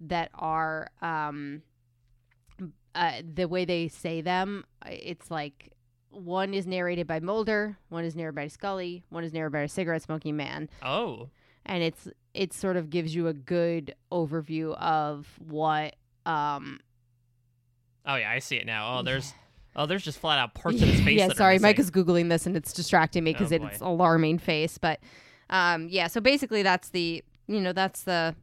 that 0.00 0.30
are 0.34 0.90
um, 1.02 1.62
uh, 2.94 3.22
the 3.34 3.48
way 3.48 3.64
they 3.64 3.88
say 3.88 4.20
them, 4.20 4.64
it's 4.86 5.30
like 5.30 5.72
one 6.14 6.54
is 6.54 6.66
narrated 6.66 7.06
by 7.06 7.20
Mulder, 7.20 7.76
one 7.88 8.04
is 8.04 8.14
narrated 8.16 8.36
by 8.36 8.46
Scully, 8.48 9.04
one 9.10 9.24
is 9.24 9.32
narrated 9.32 9.52
by 9.52 9.60
a 9.60 9.68
cigarette 9.68 10.02
smoking 10.02 10.36
man, 10.36 10.68
oh, 10.82 11.28
and 11.66 11.82
it's 11.82 12.08
it 12.32 12.52
sort 12.52 12.76
of 12.76 12.90
gives 12.90 13.14
you 13.14 13.28
a 13.28 13.32
good 13.32 13.94
overview 14.12 14.74
of 14.78 15.26
what 15.38 15.94
um 16.26 16.80
oh 18.06 18.16
yeah, 18.16 18.30
I 18.30 18.38
see 18.38 18.56
it 18.56 18.66
now. 18.66 18.98
Oh, 18.98 19.02
there's 19.02 19.32
oh, 19.76 19.86
there's 19.86 20.02
just 20.02 20.18
flat 20.18 20.38
out 20.38 20.54
parts 20.54 20.80
of 20.82 20.88
his 20.88 21.00
face. 21.00 21.18
yeah, 21.18 21.28
sorry, 21.28 21.58
Mike 21.58 21.78
is 21.78 21.90
googling 21.90 22.28
this 22.28 22.46
and 22.46 22.56
it's 22.56 22.72
distracting 22.72 23.24
me 23.24 23.32
because 23.32 23.52
Oh, 23.52 23.56
it's 23.56 23.80
alarming 23.80 24.38
face. 24.38 24.78
But 24.78 25.00
um, 25.50 25.88
yeah, 25.88 26.06
so 26.08 26.20
basically 26.20 26.62
that's 26.62 26.90
the 26.90 27.22
you 27.46 27.60
know 27.60 27.72
that's 27.72 28.02
the 28.02 28.34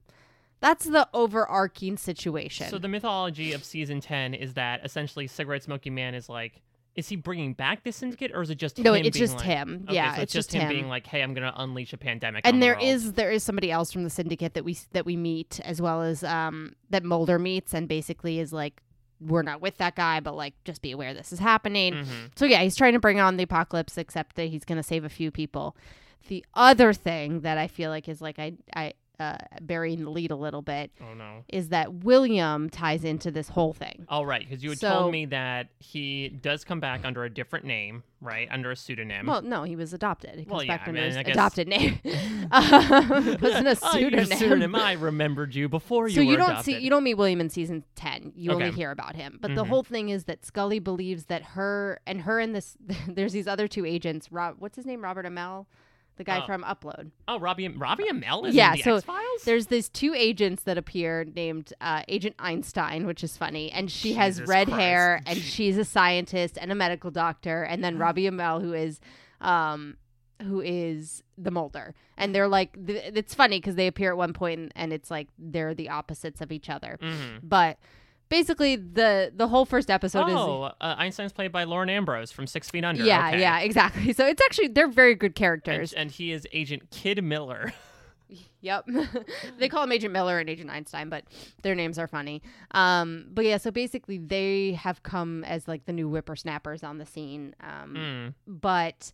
that's 0.59 0.85
the 0.85 1.07
overarching 1.13 1.97
situation. 1.97 2.69
So 2.69 2.77
the 2.77 2.87
mythology 2.87 3.51
of 3.53 3.63
season 3.63 3.99
ten 3.99 4.33
is 4.33 4.53
that 4.53 4.85
essentially 4.85 5.27
cigarette 5.27 5.63
smoking 5.63 5.95
man 5.95 6.15
is 6.15 6.29
like. 6.29 6.61
Is 6.95 7.07
he 7.07 7.15
bringing 7.15 7.53
back 7.53 7.83
the 7.83 7.91
syndicate, 7.93 8.31
or 8.33 8.41
is 8.41 8.49
it 8.49 8.55
just 8.55 8.77
him? 8.77 8.83
no, 8.83 8.93
him 8.93 9.05
it's 9.05 9.17
just 9.17 9.37
like- 9.37 9.45
him. 9.45 9.85
Okay, 9.87 9.95
yeah, 9.95 10.15
so 10.15 10.21
it's 10.23 10.33
just 10.33 10.49
just 10.49 10.61
him, 10.61 10.69
being 10.69 10.89
like, 10.89 11.07
"Hey, 11.07 11.21
I'm 11.21 11.33
gonna 11.33 11.53
unleash 11.55 11.93
a 11.93 11.97
pandemic." 11.97 12.45
and 12.45 12.57
the 12.57 12.65
there 12.65 12.73
world." 12.75 12.85
is 12.85 13.13
there 13.13 13.31
is 13.31 13.43
somebody 13.43 13.71
else 13.71 13.91
from 13.93 14.03
the 14.03 14.09
syndicate 14.09 14.53
that 14.55 14.65
we 14.65 14.77
that 14.91 15.05
we 15.05 15.15
meet 15.15 15.59
as 15.63 15.81
well 15.81 16.01
as 16.01 16.23
um 16.23 16.75
that 16.89 17.03
Mulder 17.03 17.39
meets 17.39 17.73
and 17.73 17.87
basically 17.87 18.39
is 18.39 18.51
like 18.51 18.81
we're 19.21 19.43
not 19.43 19.61
with 19.61 19.77
that 19.77 19.95
guy 19.95 20.19
but 20.19 20.35
like 20.35 20.53
just 20.65 20.81
be 20.81 20.91
aware 20.91 21.13
this 21.13 21.31
is 21.31 21.39
happening. 21.39 21.93
Mhm. 21.93 22.31
So 22.35 22.45
yeah, 22.45 22.61
he's 22.63 22.75
trying 22.75 22.93
to 22.93 22.99
bring 22.99 23.19
on 23.19 23.37
the 23.37 23.43
apocalypse 23.43 23.97
except 23.97 24.35
that 24.35 24.49
he's 24.49 24.65
going 24.65 24.77
to 24.77 24.83
save 24.83 25.05
a 25.05 25.09
few 25.09 25.31
people. 25.31 25.77
The 26.27 26.43
other 26.55 26.91
thing 26.91 27.41
that 27.41 27.57
I 27.57 27.67
feel 27.67 27.89
like 27.89 28.09
is 28.09 28.19
like 28.21 28.37
I 28.39 28.53
I 28.75 28.93
uh, 29.21 29.37
burying 29.61 30.03
the 30.03 30.09
lead 30.09 30.31
a 30.31 30.35
little 30.35 30.61
bit 30.61 30.91
Oh 30.99 31.13
no. 31.13 31.43
is 31.47 31.69
that 31.69 31.93
William 31.93 32.69
ties 32.69 33.03
into 33.03 33.31
this 33.31 33.47
whole 33.49 33.71
thing. 33.73 34.05
All 34.09 34.25
right, 34.25 34.41
because 34.47 34.63
you 34.63 34.71
had 34.71 34.79
So- 34.79 34.89
told 34.89 35.11
me 35.11 35.25
that 35.27 35.67
he 35.79 36.27
does 36.29 36.63
come 36.65 36.79
back 36.79 37.05
under 37.05 37.23
a 37.23 37.29
different 37.29 37.65
name, 37.65 38.03
right? 38.19 38.47
Under 38.51 38.71
a 38.71 38.75
pseudonym. 38.75 39.25
Well, 39.27 39.41
no, 39.43 39.63
he 39.63 39.75
was 39.75 39.93
adopted. 39.93 40.31
He 40.39 40.45
comes 40.45 40.51
Well, 40.51 40.63
yeah, 40.63 40.77
back 40.77 40.87
I 40.87 40.89
under 40.89 41.01
mean, 41.01 41.11
his 41.11 41.17
guess- 41.23 41.33
adopted 41.35 41.67
name. 41.67 41.99
um, 42.51 43.27
it 43.27 43.41
wasn't 43.41 43.67
a 43.67 43.69
used 43.71 43.83
pseudonym. 43.91 44.25
pseudonym. 44.25 44.75
I 44.75 44.93
remembered 44.93 45.53
you 45.55 45.69
before 45.69 46.07
you 46.07 46.15
so 46.15 46.21
were 46.25 46.31
you 46.31 46.37
don't 46.37 46.49
adopted. 46.51 46.65
see 46.75 46.79
you 46.79 46.89
don't 46.89 47.03
meet 47.03 47.13
William 47.15 47.39
in 47.39 47.49
season 47.49 47.83
10 47.95 48.33
you 48.35 48.51
only 48.51 48.71
hear 48.71 48.91
about 48.91 49.15
him 49.15 49.37
but 49.41 49.53
the 49.55 49.63
Mhm. 49.63 49.67
whole 49.67 49.83
thing 49.83 50.09
is 50.09 50.25
that 50.25 50.45
Scully 50.45 50.79
believes 50.79 51.25
that 51.25 51.41
her 51.43 51.99
and 52.07 52.21
her 52.21 52.39
and 52.39 52.55
this 52.55 52.77
there's 53.07 53.33
these 53.33 53.47
other 53.47 53.67
two 53.67 53.85
agents 53.85 54.31
Rob 54.31 54.55
what's 54.59 54.75
his 54.75 54.85
name 54.85 55.01
Robert 55.03 55.25
Amell 55.25 55.65
the 56.17 56.23
guy 56.23 56.41
Oh. 56.41 56.45
from 56.45 56.63
Upload 56.63 57.11
Oh, 57.27 57.39
Robbie 57.39 57.67
Robbie 57.69 58.05
Amell 58.11 58.47
is 58.47 58.53
Yeah, 58.55 58.71
in 58.71 58.77
the 58.77 58.83
so 58.83 58.95
X 58.97 59.05
Files. 59.05 59.43
there's 59.45 59.67
these 59.67 59.89
two 59.89 60.13
agents 60.15 60.63
that 60.63 60.77
appear 60.77 61.25
named 61.35 61.73
uh, 61.81 62.03
Agent 62.07 62.35
Einstein 62.39 63.05
which 63.05 63.23
is 63.23 63.37
funny 63.37 63.71
and 63.71 63.89
she 63.91 64.13
has 64.13 64.41
red 64.41 64.67
Christ. 64.67 64.81
hair 64.81 65.21
and 65.27 65.37
she's 65.39 65.77
a 65.77 65.85
scientist 65.85 66.57
and 66.59 66.71
a 66.71 66.75
medical 66.75 67.11
doctor 67.11 67.63
and 67.63 67.83
then 67.83 67.97
Robbie 68.05 68.25
Amell 68.29 68.61
who 68.61 68.73
is 68.73 68.99
um 69.39 69.97
who 70.43 70.59
is 70.61 71.23
the 71.37 71.51
Mulder 71.51 71.93
and 72.17 72.33
they're 72.35 72.47
like 72.47 72.85
th- 72.87 73.13
it's 73.15 73.33
funny 73.35 73.59
because 73.59 73.75
they 73.75 73.87
appear 73.87 74.11
at 74.11 74.17
one 74.17 74.33
point 74.33 74.59
and, 74.59 74.71
and 74.75 74.93
it's 74.93 75.09
like 75.11 75.27
they're 75.37 75.73
the 75.73 75.89
opposites 75.89 76.41
of 76.41 76.51
each 76.51 76.69
other 76.69 76.97
hmm 77.01 77.37
but 77.43 77.77
basically 78.31 78.75
the 78.77 79.31
the 79.35 79.47
whole 79.47 79.65
first 79.65 79.91
episode 79.91 80.27
is. 80.27 80.33
oh, 80.35 80.63
uh, 80.81 80.95
Einstein's 80.97 81.31
played 81.33 81.51
by 81.51 81.65
Lauren 81.65 81.89
Ambrose 81.89 82.31
from 82.31 82.47
Six 82.47 82.71
Feet 82.71 82.83
Under. 82.83 83.03
yeah 83.03 83.27
okay. 83.27 83.39
yeah 83.41 83.59
exactly 83.59 84.11
so 84.13 84.25
it's 84.25 84.41
actually 84.43 84.69
they're 84.69 84.87
very 84.87 85.13
good 85.13 85.27
And, 85.27 85.35
characters 85.35 85.93
and 85.93 86.09
he 86.09 86.31
is 86.31 86.47
Agent 86.51 86.89
Kid 86.89 87.23
Miller. 87.23 87.71
Yep. 88.61 88.85
they 89.57 89.67
call 89.67 89.83
him 89.83 89.91
Agent 89.91 90.13
Miller 90.13 90.37
and 90.39 90.47
Agent 90.49 90.69
Einstein, 90.69 91.09
but 91.09 91.25
their 91.63 91.73
names 91.75 91.97
are 91.99 92.07
funny. 92.07 92.41
Um, 92.71 93.25
but 93.33 93.43
yeah, 93.43 93.57
so 93.57 93.71
basically 93.71 94.19
they 94.19 94.73
have 94.73 95.01
come 95.03 95.43
as 95.45 95.67
like 95.67 95.85
the 95.85 95.91
new 95.91 96.07
whippersnappers 96.07 96.83
on 96.83 96.97
the 96.99 97.05
scene. 97.05 97.55
Um, 97.59 97.95
Mm. 97.97 98.33
but 98.47 99.11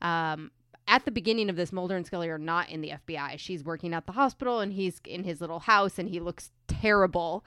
um, 0.00 0.50
at 0.88 1.04
the 1.04 1.10
beginning 1.10 1.50
of 1.50 1.56
this, 1.56 1.70
Mulder 1.70 1.96
and 1.96 2.06
Scully 2.06 2.30
are 2.30 2.38
not 2.38 2.70
in 2.70 2.80
the 2.80 2.92
FBI. 3.06 3.38
She's 3.38 3.62
working 3.62 3.92
at 3.94 4.06
the 4.06 4.12
hospital 4.12 4.58
and 4.60 4.72
he's 4.72 5.00
in 5.04 5.22
his 5.22 5.40
little 5.42 5.60
house 5.60 5.98
and 5.98 6.08
he 6.08 6.18
looks 6.18 6.50
terrible. 6.66 7.44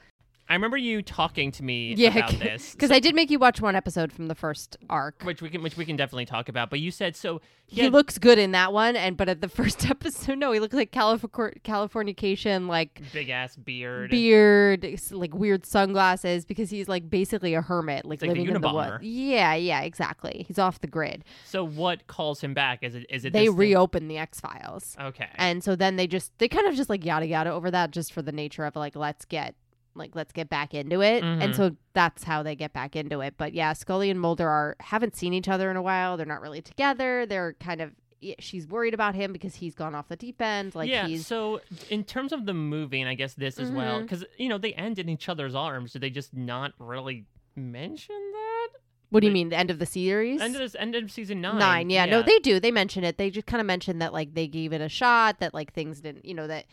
I 0.52 0.56
remember 0.56 0.76
you 0.76 1.02
talking 1.02 1.50
to 1.54 1.64
me 1.64 1.94
Yeah, 1.96 2.10
about 2.10 2.32
this. 2.40 2.74
Because 2.82 2.92
I 2.92 3.00
did 3.00 3.16
make 3.16 3.30
you 3.32 3.40
watch 3.40 3.62
one 3.62 3.74
episode 3.76 4.12
from 4.12 4.28
the 4.28 4.36
first 4.36 4.76
arc. 4.90 5.22
which 5.24 5.42
we 5.42 5.50
can 5.50 5.64
which 5.64 5.78
we 5.78 5.86
can 5.86 5.96
definitely 5.96 6.26
talk 6.26 6.50
about. 6.50 6.70
But 6.70 6.80
you 6.82 6.92
said 6.92 7.16
so 7.16 7.40
He 7.68 7.90
looks 7.90 8.18
good 8.18 8.38
in 8.38 8.52
that 8.52 8.74
one, 8.74 8.98
and 8.98 9.16
but 9.16 9.30
at 9.30 9.40
the 9.40 9.48
first 9.60 9.90
episode, 9.90 10.38
no, 10.38 10.52
he 10.52 10.60
looks 10.60 10.76
like 10.76 10.92
Calif- 10.92 11.22
Californication, 11.22 12.68
like 12.68 13.02
big 13.14 13.30
ass 13.30 13.56
beard. 13.56 14.12
beard, 14.12 14.86
like 15.12 15.34
weird 15.34 15.66
sunglasses, 15.66 16.46
because 16.46 16.70
he's 16.70 16.88
like 16.90 17.10
basically 17.10 17.54
a 17.54 17.62
hermit, 17.62 18.06
like, 18.06 18.22
like 18.22 18.32
the 18.32 18.40
living 18.40 18.56
in 18.56 18.62
the 18.62 18.74
woods. 18.74 19.04
Yeah, 19.04 19.54
yeah, 19.56 19.82
exactly. 19.82 20.44
He's 20.48 20.60
off 20.60 20.82
the 20.82 20.88
grid. 20.88 21.24
So 21.46 21.64
what 21.64 22.08
calls 22.08 22.42
him 22.42 22.54
back? 22.54 22.84
Is 22.84 22.96
it 22.96 23.06
is 23.10 23.26
it 23.26 23.34
They 23.34 23.46
this 23.46 23.50
thing- 23.50 23.58
reopen 23.58 24.08
the 24.08 24.18
X 24.18 24.40
Files, 24.40 24.96
Okay. 25.00 25.30
and 25.36 25.64
so 25.64 25.76
then 25.76 25.96
they 25.96 26.08
just 26.08 26.38
they 26.40 26.48
kind 26.48 26.68
of 26.68 26.76
just 26.76 26.90
like 26.90 27.06
yada 27.06 27.26
yada 27.26 27.52
over 27.52 27.72
that, 27.72 27.92
just 27.92 28.12
for 28.14 28.22
the 28.22 28.32
nature 28.34 28.66
of 28.66 28.76
like 28.76 28.96
let's 28.96 29.26
get 29.26 29.56
like 29.96 30.16
let's 30.16 30.32
get 30.32 30.50
back 30.50 30.74
into 30.74 31.02
it, 31.02 31.24
Mhm. 31.24 31.44
and 31.44 31.56
so 31.56 31.76
that's 31.94 32.24
how 32.24 32.44
they 32.44 32.56
get 32.56 32.74
back 32.74 32.96
into 32.96 33.20
it. 33.22 33.36
But 33.38 33.54
yeah, 33.54 33.74
Scully 33.74 34.10
and 34.10 34.20
Mulder 34.20 34.48
are 34.48 34.76
haven't 34.80 35.16
seen 35.16 35.34
each 35.34 35.48
other 35.50 35.70
in 35.72 35.78
a 35.78 35.82
while. 35.82 36.18
They're 36.18 36.26
not 36.26 36.42
really 36.42 36.62
together. 36.62 37.26
They're 37.26 37.54
kind 37.60 37.82
of 37.82 37.92
she's 38.38 38.68
worried 38.68 38.94
about 38.94 39.16
him 39.16 39.34
because 39.34 39.56
he's 39.56 39.74
gone 39.74 39.96
off 39.96 40.08
the 40.08 40.16
deep 40.16 40.40
end. 40.42 40.76
Like 40.76 40.90
yeah. 40.90 41.08
he's 41.08 41.26
So 41.26 41.60
in 41.90 42.04
terms 42.04 42.32
of 42.32 42.46
the 42.46 42.54
movie, 42.54 43.02
and 43.02 43.10
I 43.10 43.16
guess 43.16 43.34
this 43.34 43.58
as 43.60 43.72
well, 43.72 44.00
Mhm. 44.00 44.04
because 44.04 44.24
you 44.38 44.48
know 44.48 44.58
they 44.60 44.74
end 44.74 45.00
in 45.00 45.10
each 45.10 45.28
other's 45.28 45.56
arms. 45.56 45.94
Did 45.94 46.02
they 46.04 46.12
just 46.12 46.34
not 46.34 46.74
really 46.78 47.26
mention 47.56 48.16
that? 48.32 48.68
what 49.10 49.20
do 49.20 49.28
you 49.28 49.34
mean 49.34 49.50
the 49.50 49.58
end 49.58 49.70
of 49.70 49.78
the 49.78 49.86
series? 49.86 50.40
End 50.40 50.56
of 50.56 50.62
this, 50.62 50.74
end 50.80 50.96
of 50.96 51.12
season 51.12 51.42
nine. 51.42 51.58
Nine, 51.60 51.90
yeah, 51.90 52.06
no, 52.06 52.22
they 52.22 52.40
do. 52.40 52.62
They 52.62 52.72
mention 52.72 53.04
it. 53.04 53.18
They 53.18 53.30
just 53.30 53.46
kind 53.46 53.60
of 53.60 53.68
mention 53.68 54.00
that 54.00 54.14
like 54.14 54.36
they 54.36 54.48
gave 54.48 54.72
it 54.72 54.80
a 54.80 54.88
shot. 54.88 55.40
That 55.40 55.54
like 55.54 55.74
things 55.74 56.00
didn't, 56.00 56.24
you 56.24 56.34
know, 56.34 56.48
that 56.48 56.66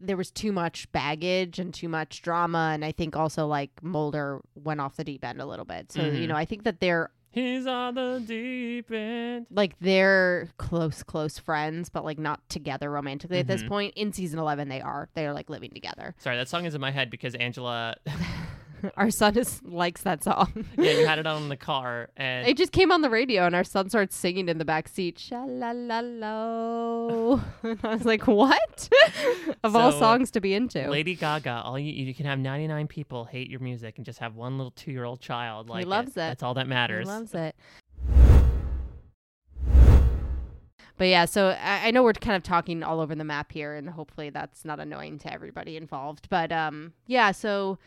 there 0.00 0.16
was 0.16 0.30
too 0.30 0.50
much 0.52 0.90
baggage 0.92 1.58
and 1.58 1.72
too 1.74 1.88
much 1.88 2.22
drama, 2.22 2.70
and 2.72 2.84
I 2.84 2.92
think 2.92 3.16
also 3.16 3.46
like 3.46 3.70
Mulder 3.82 4.40
went 4.54 4.80
off 4.80 4.96
the 4.96 5.04
deep 5.04 5.24
end 5.24 5.40
a 5.40 5.46
little 5.46 5.64
bit. 5.66 5.92
So 5.92 6.02
you 6.02 6.24
Mhm. 6.24 6.28
know, 6.28 6.36
I 6.36 6.44
think 6.44 6.64
that 6.64 6.80
they're 6.80 7.10
He's 7.32 7.64
on 7.66 7.94
the 7.94 8.20
deep 8.26 8.90
end. 8.90 9.46
like 9.50 9.78
they're 9.80 10.48
close, 10.56 11.02
close 11.04 11.38
friends, 11.38 11.88
but 11.88 12.04
like 12.04 12.18
not 12.18 12.40
together 12.48 12.90
romantically 12.90 13.38
at 13.38 13.46
this 13.46 13.62
Mhm. 13.62 13.68
point. 13.68 13.94
In 13.94 14.12
season 14.12 14.38
eleven, 14.40 14.68
they 14.68 14.80
are. 14.80 15.08
They 15.14 15.26
are 15.26 15.32
like 15.32 15.48
living 15.48 15.70
together. 15.70 16.14
Sorry, 16.18 16.36
that 16.36 16.48
song 16.48 16.64
is 16.64 16.74
in 16.74 16.80
my 16.80 16.90
head 16.90 17.08
because 17.10 17.34
Angela. 17.36 17.94
Our 18.96 19.10
son 19.10 19.36
is 19.36 19.62
likes 19.62 20.02
that 20.02 20.22
song. 20.24 20.64
yeah, 20.76 20.92
you 20.92 21.06
had 21.06 21.18
it 21.18 21.26
on 21.32 21.42
in 21.44 21.48
the 21.48 21.56
car, 21.56 22.08
and 22.16 22.46
It 22.46 22.56
just 22.56 22.72
came 22.72 22.90
on 22.92 23.02
the 23.02 23.10
radio, 23.10 23.44
and 23.46 23.54
our 23.54 23.64
son 23.64 23.88
starts 23.88 24.16
singing 24.16 24.48
in 24.48 24.58
the 24.58 24.64
back 24.64 24.88
seat. 24.88 25.18
Sha 25.18 25.44
la 25.44 25.72
la 25.72 26.00
lo. 26.00 27.40
And 27.62 27.78
I 27.84 27.94
was 27.94 28.04
like, 28.04 28.26
"What?" 28.26 28.88
of 29.64 29.76
all 29.76 29.92
So, 29.92 29.98
songs 29.98 30.30
to 30.32 30.40
be 30.40 30.54
into, 30.54 30.88
Lady 30.90 31.14
Gaga. 31.14 31.62
All 31.64 31.78
you 31.78 31.92
you 31.92 32.14
can 32.14 32.26
have 32.26 32.38
ninety 32.38 32.66
nine 32.66 32.86
people 32.88 33.24
hate 33.24 33.50
your 33.50 33.60
music 33.60 33.96
and 33.96 34.06
just 34.06 34.18
have 34.20 34.34
one 34.36 34.56
little 34.56 34.70
two 34.72 34.92
year 34.92 35.04
old 35.04 35.20
child 35.20 35.68
like 35.68 35.80
he 35.80 35.84
loves 35.84 36.12
it. 36.12 36.14
That's 36.16 36.42
all 36.42 36.54
that 36.54 36.66
matters. 36.66 37.06
He 37.06 37.12
loves 37.12 37.34
it. 37.34 37.54
But 40.96 41.08
yeah, 41.08 41.24
so 41.24 41.48
I, 41.58 41.88
I 41.88 41.90
know 41.92 42.02
we're 42.02 42.12
kind 42.12 42.36
of 42.36 42.42
talking 42.42 42.82
all 42.82 43.00
over 43.00 43.14
the 43.14 43.24
map 43.24 43.52
here, 43.52 43.74
and 43.74 43.88
hopefully 43.88 44.28
that's 44.28 44.66
not 44.66 44.80
annoying 44.80 45.18
to 45.20 45.32
everybody 45.32 45.78
involved. 45.78 46.28
But 46.28 46.52
um, 46.52 46.92
yeah, 47.06 47.32
so 47.32 47.78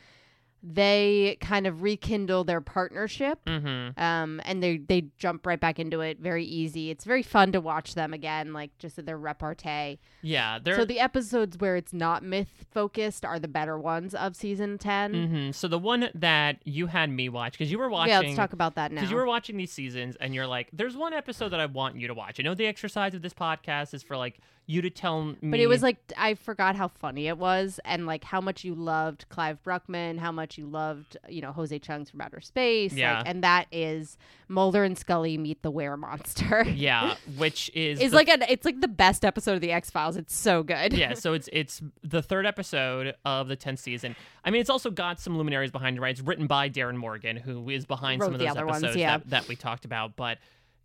they 0.66 1.38
kind 1.42 1.68
of 1.68 1.82
rekindle 1.82 2.46
their 2.46 2.62
partnership. 2.62 3.40
Mm-hmm. 3.46 4.02
Um, 4.02 4.42
and 4.46 4.64
they 4.64 4.78
they 4.78 5.08
jump 5.18 5.46
right 5.46 5.60
back 5.60 5.78
into 5.78 6.00
it 6.00 6.20
very 6.20 6.46
easy. 6.46 6.90
It's 6.90 7.04
very 7.04 7.22
fun 7.22 7.52
to 7.52 7.60
watch 7.60 7.96
them 7.96 8.14
again, 8.14 8.54
like 8.54 8.78
just 8.80 9.06
their 9.06 9.18
repartee. 9.18 10.00
Yeah, 10.22 10.60
they're 10.64 10.78
So 10.78 10.86
the 10.86 11.02
episodes 11.02 11.58
where 11.58 11.76
it's 11.76 11.92
not 11.92 12.24
myth 12.24 12.66
focused 12.72 13.26
are 13.26 13.40
the 13.40 13.50
better 13.50 13.78
ones 13.78 14.16
of 14.16 14.36
season 14.36 14.78
10 14.78 15.14
hmm 15.14 15.52
So 15.52 15.68
the 15.68 15.80
one 15.80 16.10
that 16.16 16.58
you 16.64 16.88
had 16.88 17.10
me 17.10 17.28
watch 17.28 17.54
because 17.54 17.70
you 17.70 17.78
were 17.78 17.90
watching. 17.90 18.14
Yeah, 18.14 18.20
let's 18.20 18.36
talk 18.36 18.54
about 18.54 18.76
that 18.76 18.92
now. 18.92 19.02
Because 19.02 19.12
you 19.12 19.18
were 19.18 19.26
watching 19.26 19.58
these 19.58 19.72
seasons 19.72 20.16
and 20.22 20.34
you're 20.34 20.48
like, 20.48 20.70
there's 20.72 20.96
one 20.96 21.12
episode 21.12 21.50
that 21.50 21.60
I 21.60 21.66
want 21.66 21.98
you 21.98 22.08
to 22.08 22.14
watch. 22.14 22.40
I 22.40 22.44
know 22.44 22.56
the 22.56 22.68
exercise 22.68 23.14
of 23.14 23.22
this 23.22 23.34
podcast 23.34 23.94
is 23.94 24.02
for 24.02 24.16
like 24.16 24.40
you 24.66 24.82
to 24.82 24.90
tell 24.90 25.24
me. 25.26 25.36
But 25.44 25.60
it 25.60 25.68
was 25.68 25.84
like 25.84 25.98
I 26.18 26.36
forgot 26.36 26.76
how 26.76 26.88
funny 26.88 27.28
it 27.28 27.38
was, 27.38 27.80
and 27.84 28.06
like 28.06 28.24
how 28.24 28.40
much 28.40 28.64
you 28.64 28.74
loved 28.76 29.26
Clyde 29.30 29.62
Bruckman, 29.64 30.18
how 30.20 30.32
much 30.32 30.58
you 30.58 30.66
loved 30.66 31.18
you 31.28 31.42
know 31.42 31.52
Jose 31.52 31.78
Chung's 31.80 32.10
from 32.10 32.22
Outer 32.22 32.40
Space, 32.40 32.94
Yeah. 32.94 33.18
like, 33.20 33.28
and 33.30 33.44
that 33.44 33.68
is 33.72 34.18
Mulder 34.48 34.84
and 34.84 34.98
Scully 34.98 35.38
meet 35.38 35.62
the 35.64 35.72
Were 35.72 35.98
Monster. 35.98 36.64
yeah, 36.76 37.16
which 37.38 37.70
is 37.74 38.00
It's 38.00 38.12
the- 38.12 38.16
like 38.16 38.30
an 38.30 38.44
it's 38.48 38.64
like 38.66 38.80
the 38.80 38.88
best 38.88 39.26
episode 39.26 39.56
of 39.56 39.62
the 39.62 39.72
X 39.72 39.90
Files. 39.90 40.16
It's 40.16 40.36
so 40.36 40.64
good. 40.64 40.94
yeah, 40.94 41.14
so 41.16 41.34
it's 41.34 41.50
it's 41.52 41.82
the 42.02 42.22
third 42.22 42.46
episode 42.46 43.16
of 43.26 43.48
the 43.50 43.56
tenth 43.58 43.80
season. 43.80 44.16
I 44.46 44.50
mean, 44.52 44.62
it's 44.62 44.70
also 44.70 44.90
got 44.92 45.20
some 45.20 45.38
luminaries 45.38 45.72
behind 45.72 45.98
it, 45.98 46.02
right? 46.02 46.12
It's 46.12 46.22
written 46.22 46.48
by 46.48 46.70
Darin 46.70 46.98
Morgan, 46.98 47.36
who 47.38 47.70
is 47.70 47.86
behind 47.86 48.22
Wrote 48.22 48.28
some 48.28 48.34
of 48.36 48.40
those 48.40 48.50
other 48.50 48.66
ones, 48.66 48.78
episodes 48.84 48.98
yeah. 48.98 49.18
that, 49.18 49.30
that 49.30 49.48
we 49.48 49.56
talked 49.56 49.84
about. 49.86 50.16
But 50.16 50.38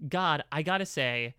God, 0.09 0.43
I 0.53 0.63
gotta 0.63 0.87
say, 0.87 1.35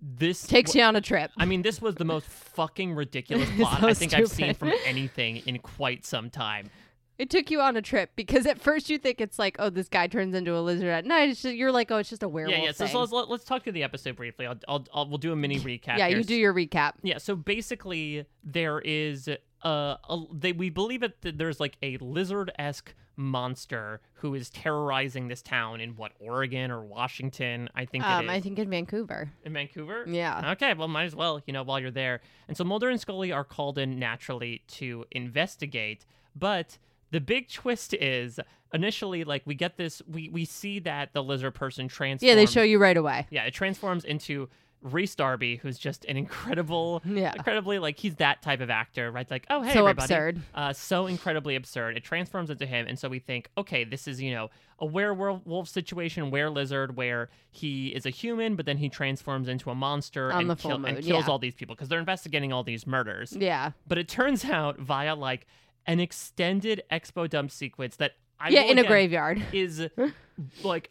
this 0.00 0.46
Takes 0.46 0.74
you 0.74 0.82
on 0.82 0.96
a 0.96 1.00
trip. 1.00 1.30
I 1.38 1.44
mean, 1.44 1.62
this 1.62 1.80
was 1.80 1.94
the 1.94 2.04
most 2.04 2.26
fucking 2.54 2.94
ridiculous 2.94 3.48
plot 3.56 3.80
so 3.80 3.88
I 3.88 3.94
think 3.94 4.14
I've 4.14 4.28
seen 4.28 4.54
from 4.54 4.72
anything 4.84 5.38
in 5.46 5.58
quite 5.58 6.04
some 6.04 6.30
time. 6.30 6.70
It 7.18 7.28
took 7.28 7.50
you 7.50 7.60
on 7.60 7.76
a 7.76 7.82
trip 7.82 8.12
because 8.16 8.46
at 8.46 8.58
first 8.58 8.88
you 8.88 8.96
think 8.96 9.20
it's 9.20 9.38
like, 9.38 9.56
oh, 9.58 9.68
this 9.68 9.88
guy 9.88 10.06
turns 10.06 10.34
into 10.34 10.56
a 10.56 10.60
lizard 10.60 10.88
at 10.88 11.04
night. 11.04 11.28
It's 11.28 11.42
just, 11.42 11.54
you're 11.54 11.70
like, 11.70 11.90
oh, 11.90 11.98
it's 11.98 12.08
just 12.08 12.22
a 12.22 12.28
werewolf. 12.28 12.56
yeah, 12.58 12.64
yeah. 12.64 12.72
So, 12.72 12.86
so 12.86 13.00
let's, 13.00 13.12
let- 13.12 13.28
let's 13.28 13.44
talk 13.44 13.62
to 13.64 13.72
the 13.72 13.82
episode 13.82 14.16
briefly. 14.16 14.46
I'll, 14.46 14.58
I'll, 14.66 14.86
I'll 14.94 15.06
we'll 15.06 15.18
do 15.18 15.30
a 15.30 15.36
mini 15.36 15.60
recap. 15.60 15.98
yeah, 15.98 16.08
here. 16.08 16.16
you 16.16 16.24
do 16.24 16.34
your 16.34 16.54
recap. 16.54 16.94
Yeah, 17.02 17.18
so 17.18 17.36
basically 17.36 18.24
there 18.42 18.80
is 18.80 19.28
uh 19.62 19.96
a, 20.08 20.18
they 20.32 20.52
we 20.52 20.70
believe 20.70 21.02
it 21.02 21.20
that 21.22 21.38
there's 21.38 21.60
like 21.60 21.76
a 21.82 21.96
lizard-esque 21.98 22.94
monster 23.16 24.00
who 24.14 24.34
is 24.34 24.48
terrorizing 24.50 25.28
this 25.28 25.42
town 25.42 25.80
in 25.80 25.90
what 25.96 26.12
Oregon 26.20 26.70
or 26.70 26.82
Washington, 26.82 27.68
I 27.74 27.84
think 27.84 28.02
Um, 28.04 28.24
is. 28.24 28.30
I 28.30 28.40
think 28.40 28.58
in 28.58 28.70
Vancouver. 28.70 29.30
in 29.44 29.52
Vancouver? 29.52 30.04
Yeah. 30.06 30.52
Okay, 30.52 30.72
well 30.74 30.88
might 30.88 31.04
as 31.04 31.14
well, 31.14 31.40
you 31.46 31.52
know, 31.52 31.62
while 31.62 31.78
you're 31.78 31.90
there. 31.90 32.20
And 32.48 32.56
so 32.56 32.64
Mulder 32.64 32.88
and 32.88 32.98
Scully 33.00 33.30
are 33.30 33.44
called 33.44 33.76
in 33.78 33.98
naturally 33.98 34.62
to 34.78 35.04
investigate, 35.10 36.06
but 36.34 36.78
the 37.10 37.20
big 37.20 37.50
twist 37.50 37.92
is 37.94 38.40
initially 38.72 39.24
like 39.24 39.42
we 39.44 39.54
get 39.54 39.76
this 39.76 40.00
we 40.08 40.28
we 40.28 40.44
see 40.44 40.78
that 40.78 41.12
the 41.12 41.22
lizard 41.22 41.54
person 41.54 41.88
transforms 41.88 42.26
Yeah, 42.28 42.36
they 42.36 42.46
show 42.46 42.62
you 42.62 42.78
right 42.78 42.96
away. 42.96 43.26
yeah, 43.30 43.44
it 43.44 43.52
transforms 43.52 44.04
into 44.04 44.48
Rhys 44.82 45.14
Darby, 45.14 45.56
who's 45.56 45.78
just 45.78 46.04
an 46.06 46.16
incredible, 46.16 47.02
Yeah. 47.04 47.32
incredibly 47.34 47.78
like 47.78 47.98
he's 47.98 48.14
that 48.16 48.40
type 48.42 48.60
of 48.60 48.70
actor, 48.70 49.10
right? 49.10 49.30
Like, 49.30 49.46
oh 49.50 49.60
hey, 49.62 49.72
So 49.74 49.80
everybody. 49.86 50.04
absurd. 50.14 50.40
uh, 50.54 50.72
so 50.72 51.06
incredibly 51.06 51.54
absurd. 51.56 51.96
It 51.96 52.04
transforms 52.04 52.48
into 52.50 52.64
him, 52.66 52.86
and 52.88 52.98
so 52.98 53.08
we 53.08 53.18
think, 53.18 53.50
okay, 53.58 53.84
this 53.84 54.08
is 54.08 54.20
you 54.22 54.32
know 54.32 54.48
a 54.78 54.86
werewolf 54.86 55.68
situation, 55.68 56.30
were 56.30 56.48
lizard, 56.48 56.96
where 56.96 57.28
he 57.50 57.88
is 57.88 58.06
a 58.06 58.10
human, 58.10 58.56
but 58.56 58.64
then 58.64 58.78
he 58.78 58.88
transforms 58.88 59.48
into 59.48 59.70
a 59.70 59.74
monster 59.74 60.32
On 60.32 60.40
and, 60.42 60.50
the 60.50 60.56
full 60.56 60.72
and 60.86 60.96
kills 61.04 61.24
yeah. 61.26 61.30
all 61.30 61.38
these 61.38 61.54
people 61.54 61.74
because 61.74 61.88
they're 61.88 61.98
investigating 61.98 62.50
all 62.52 62.64
these 62.64 62.86
murders. 62.86 63.36
Yeah. 63.38 63.72
But 63.86 63.98
it 63.98 64.08
turns 64.08 64.44
out 64.46 64.78
via 64.78 65.14
like 65.14 65.46
an 65.86 66.00
extended 66.00 66.82
expo 66.90 67.28
dump 67.28 67.50
sequence 67.50 67.96
that 67.96 68.12
I 68.38 68.48
yeah, 68.48 68.62
in 68.62 68.78
a 68.78 68.84
graveyard. 68.84 69.42
is 69.52 69.86
like 70.64 70.90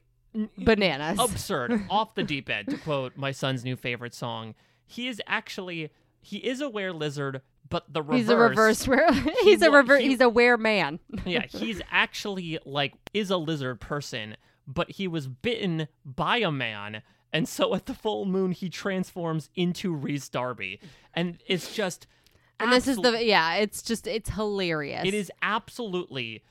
Bananas. 0.58 1.20
absurd, 1.20 1.84
off 1.89 2.15
the 2.15 2.24
deep 2.24 2.50
end. 2.50 2.70
To 2.70 2.78
quote 2.78 3.18
my 3.18 3.32
son's 3.32 3.63
new 3.63 3.76
favorite 3.76 4.13
song, 4.13 4.56
he 4.86 5.08
is 5.08 5.22
actually 5.28 5.92
he 6.22 6.38
is 6.38 6.62
a 6.62 6.70
were 6.70 6.92
lizard, 6.92 7.42
but 7.70 7.92
the 7.92 8.02
reverse. 8.02 8.18
He's 8.18 8.30
a 8.30 8.38
reverse 8.38 8.88
were 8.88 9.12
he's 9.44 9.62
a 9.62 9.72
reverse 9.72 10.02
he- 10.02 10.10
he's 10.10 10.22
a 10.22 10.30
were 10.30 10.58
man. 10.58 11.00
yeah, 11.26 11.46
he's 11.48 11.82
actually 11.92 12.60
like 12.65 12.94
is 13.13 13.30
a 13.30 13.38
lizard 13.38 13.80
person, 13.80 14.36
but 14.68 14.92
he 14.92 15.08
was 15.08 15.28
bitten 15.28 15.88
by 16.06 16.38
a 16.38 16.52
man. 16.52 17.02
And 17.32 17.48
so 17.48 17.76
at 17.76 17.86
the 17.86 17.94
full 17.94 18.26
moon, 18.26 18.52
he 18.52 18.70
transforms 18.70 19.50
into 19.56 19.94
Rhys 19.94 20.30
Darby. 20.30 20.80
And 21.13 21.38
it's 21.48 21.76
just. 21.76 22.08
And 22.60 22.74
this 22.74 22.88
is 22.88 22.98
the 22.98 23.24
yeah, 23.24 23.54
it's 23.56 23.82
just 23.82 24.08
it's 24.08 24.32
hilarious. 24.32 25.06
It 25.06 25.13
is 25.13 25.32
absolutely 25.42 26.44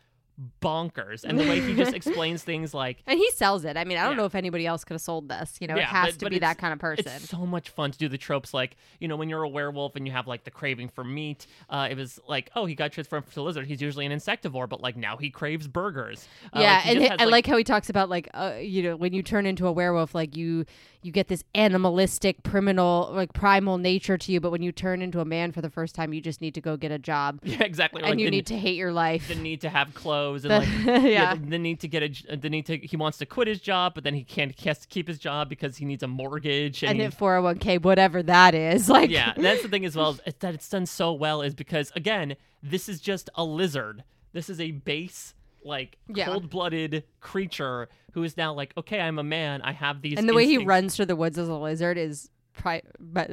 bonkers. 0.62 1.24
And 1.24 1.38
the 1.38 1.44
way 1.48 1.60
he 1.60 1.74
just 1.74 1.92
explains 1.94 2.42
things 2.42 2.72
like. 2.74 3.02
And 3.06 3.18
he 3.18 3.30
sells 3.32 3.64
it. 3.64 3.76
I 3.76 3.84
mean, 3.84 3.98
I 3.98 4.02
don't 4.04 4.12
Yeah. 4.12 4.18
know 4.18 4.24
if 4.24 4.34
anybody 4.34 4.66
else 4.66 4.84
could 4.84 4.94
have 4.94 5.00
sold 5.00 5.28
this. 5.28 5.56
You 5.60 5.66
know, 5.66 5.76
it 5.76 5.82
has 5.84 6.14
but- 6.14 6.18
to 6.20 6.24
but 6.26 6.30
be 6.32 6.38
that 6.40 6.58
kind 6.58 6.72
of 6.72 6.78
person. 6.78 7.06
It's 7.08 7.28
so 7.28 7.44
much 7.46 7.70
fun 7.70 7.90
to 7.90 7.98
do 7.98 8.08
the 8.08 8.18
tropes 8.18 8.54
like, 8.54 8.76
you 9.00 9.08
know, 9.08 9.16
when 9.16 9.28
you're 9.28 9.42
a 9.42 9.48
werewolf 9.48 9.96
and 9.96 10.06
you 10.06 10.12
have 10.12 10.26
like 10.26 10.44
the 10.44 10.50
craving 10.50 10.88
for 10.88 11.04
meat. 11.04 11.46
Uh, 11.68 11.88
it 11.90 11.96
was 11.96 12.18
like, 12.28 12.50
oh, 12.54 12.66
he 12.66 12.74
got 12.74 12.92
transformed 12.92 13.30
to 13.32 13.40
a 13.40 13.42
lizard. 13.42 13.66
He's 13.66 13.80
usually 13.82 14.06
an 14.06 14.12
insectivore, 14.12 14.68
but 14.68 14.80
like 14.80 14.96
now 14.96 15.16
he 15.16 15.30
craves 15.30 15.66
burgers. 15.66 16.28
Uh, 16.52 16.60
yeah, 16.60 16.76
like, 16.76 16.86
and 16.86 16.98
just 17.00 17.12
I 17.12 17.22
has, 17.22 17.30
like, 17.30 17.46
how 17.46 17.56
he 17.56 17.64
talks 17.64 17.90
about 17.90 18.08
like 18.08 18.28
uh, 18.34 18.54
you 18.60 18.82
know 18.82 18.96
when 18.96 19.12
you 19.12 19.22
turn 19.22 19.46
into 19.46 19.66
a 19.66 19.72
werewolf, 19.72 20.14
like 20.14 20.36
you 20.36 20.64
you 21.08 21.12
get 21.12 21.26
this 21.28 21.42
animalistic, 21.54 22.44
criminal, 22.44 23.10
like 23.12 23.32
primal 23.32 23.78
nature 23.78 24.18
to 24.18 24.30
you. 24.32 24.40
But 24.40 24.50
when 24.52 24.62
you 24.62 24.70
turn 24.72 25.02
into 25.02 25.20
a 25.20 25.24
man 25.24 25.52
for 25.52 25.60
the 25.62 25.70
first 25.70 25.94
time, 25.94 26.12
you 26.12 26.20
just 26.20 26.40
need 26.40 26.54
to 26.54 26.60
go 26.60 26.76
get 26.76 26.92
a 26.92 26.98
job, 26.98 27.40
Yeah, 27.44 27.62
exactly. 27.64 28.02
and 28.02 28.10
like 28.10 28.18
you 28.18 28.26
the, 28.26 28.30
need 28.30 28.46
to 28.46 28.58
hate 28.58 28.76
your 28.76 28.92
life. 28.92 29.26
the 29.28 29.34
need 29.34 29.62
to 29.62 29.70
have 29.70 29.94
clothes 29.94 30.44
and 30.44 30.52
The- 30.52 30.58
like 30.90 31.02
yeah. 31.04 31.34
the, 31.34 31.40
the 31.40 31.58
need 31.58 31.80
to 31.80 31.88
get 31.88 32.02
a 32.02 32.32
uh, 32.32 32.36
the 32.36 32.50
need 32.50 32.66
to 32.66 32.76
he 32.76 32.96
wants 32.96 33.18
to 33.18 33.26
quit 33.26 33.48
his 33.48 33.60
job, 33.60 33.94
but 33.94 34.04
then 34.04 34.14
he 34.14 34.22
can't 34.22 34.52
he 34.58 34.68
has 34.68 34.78
to 34.80 34.88
keep 34.88 35.08
his 35.08 35.18
job 35.18 35.48
because 35.48 35.78
he 35.78 35.84
needs 35.84 36.02
a 36.02 36.08
mortgage 36.08 36.82
and, 36.84 37.00
and 37.00 37.12
he- 37.12 37.18
401k, 37.18 37.82
whatever 37.82 38.22
that 38.22 38.54
is, 38.54 38.88
like 38.98 39.10
yeah, 39.10 39.32
that's 39.36 39.62
the 39.62 39.68
thing 39.68 39.84
as 39.84 39.96
well 39.96 40.10
is 40.26 40.34
that 40.40 40.54
it's 40.54 40.68
done 40.68 40.86
so 40.86 41.12
well 41.12 41.42
is 41.42 41.54
because 41.54 41.90
again, 41.96 42.36
this 42.62 42.88
is 42.88 43.00
just 43.00 43.30
a 43.34 43.44
lizard. 43.44 44.04
This 44.34 44.50
is 44.50 44.60
a 44.60 44.72
base 44.72 45.32
like 45.68 45.96
Yeah. 46.12 46.26
cold-blooded 46.26 47.04
creature 47.20 47.88
who 48.12 48.22
is 48.24 48.36
now 48.36 48.52
like, 48.52 48.72
okay, 48.76 49.00
I'm 49.00 49.18
a 49.18 49.22
man. 49.24 49.62
I 49.62 49.72
have 49.72 50.02
these. 50.02 50.18
and 50.18 50.28
the 50.28 50.34
way 50.34 50.46
he 50.46 50.58
runs 50.58 50.96
through 50.96 51.06
the 51.06 51.16
woods 51.16 51.38
as 51.38 51.48
a 51.48 51.54
lizard 51.54 51.96
is 51.98 52.30
pri- 52.54 52.82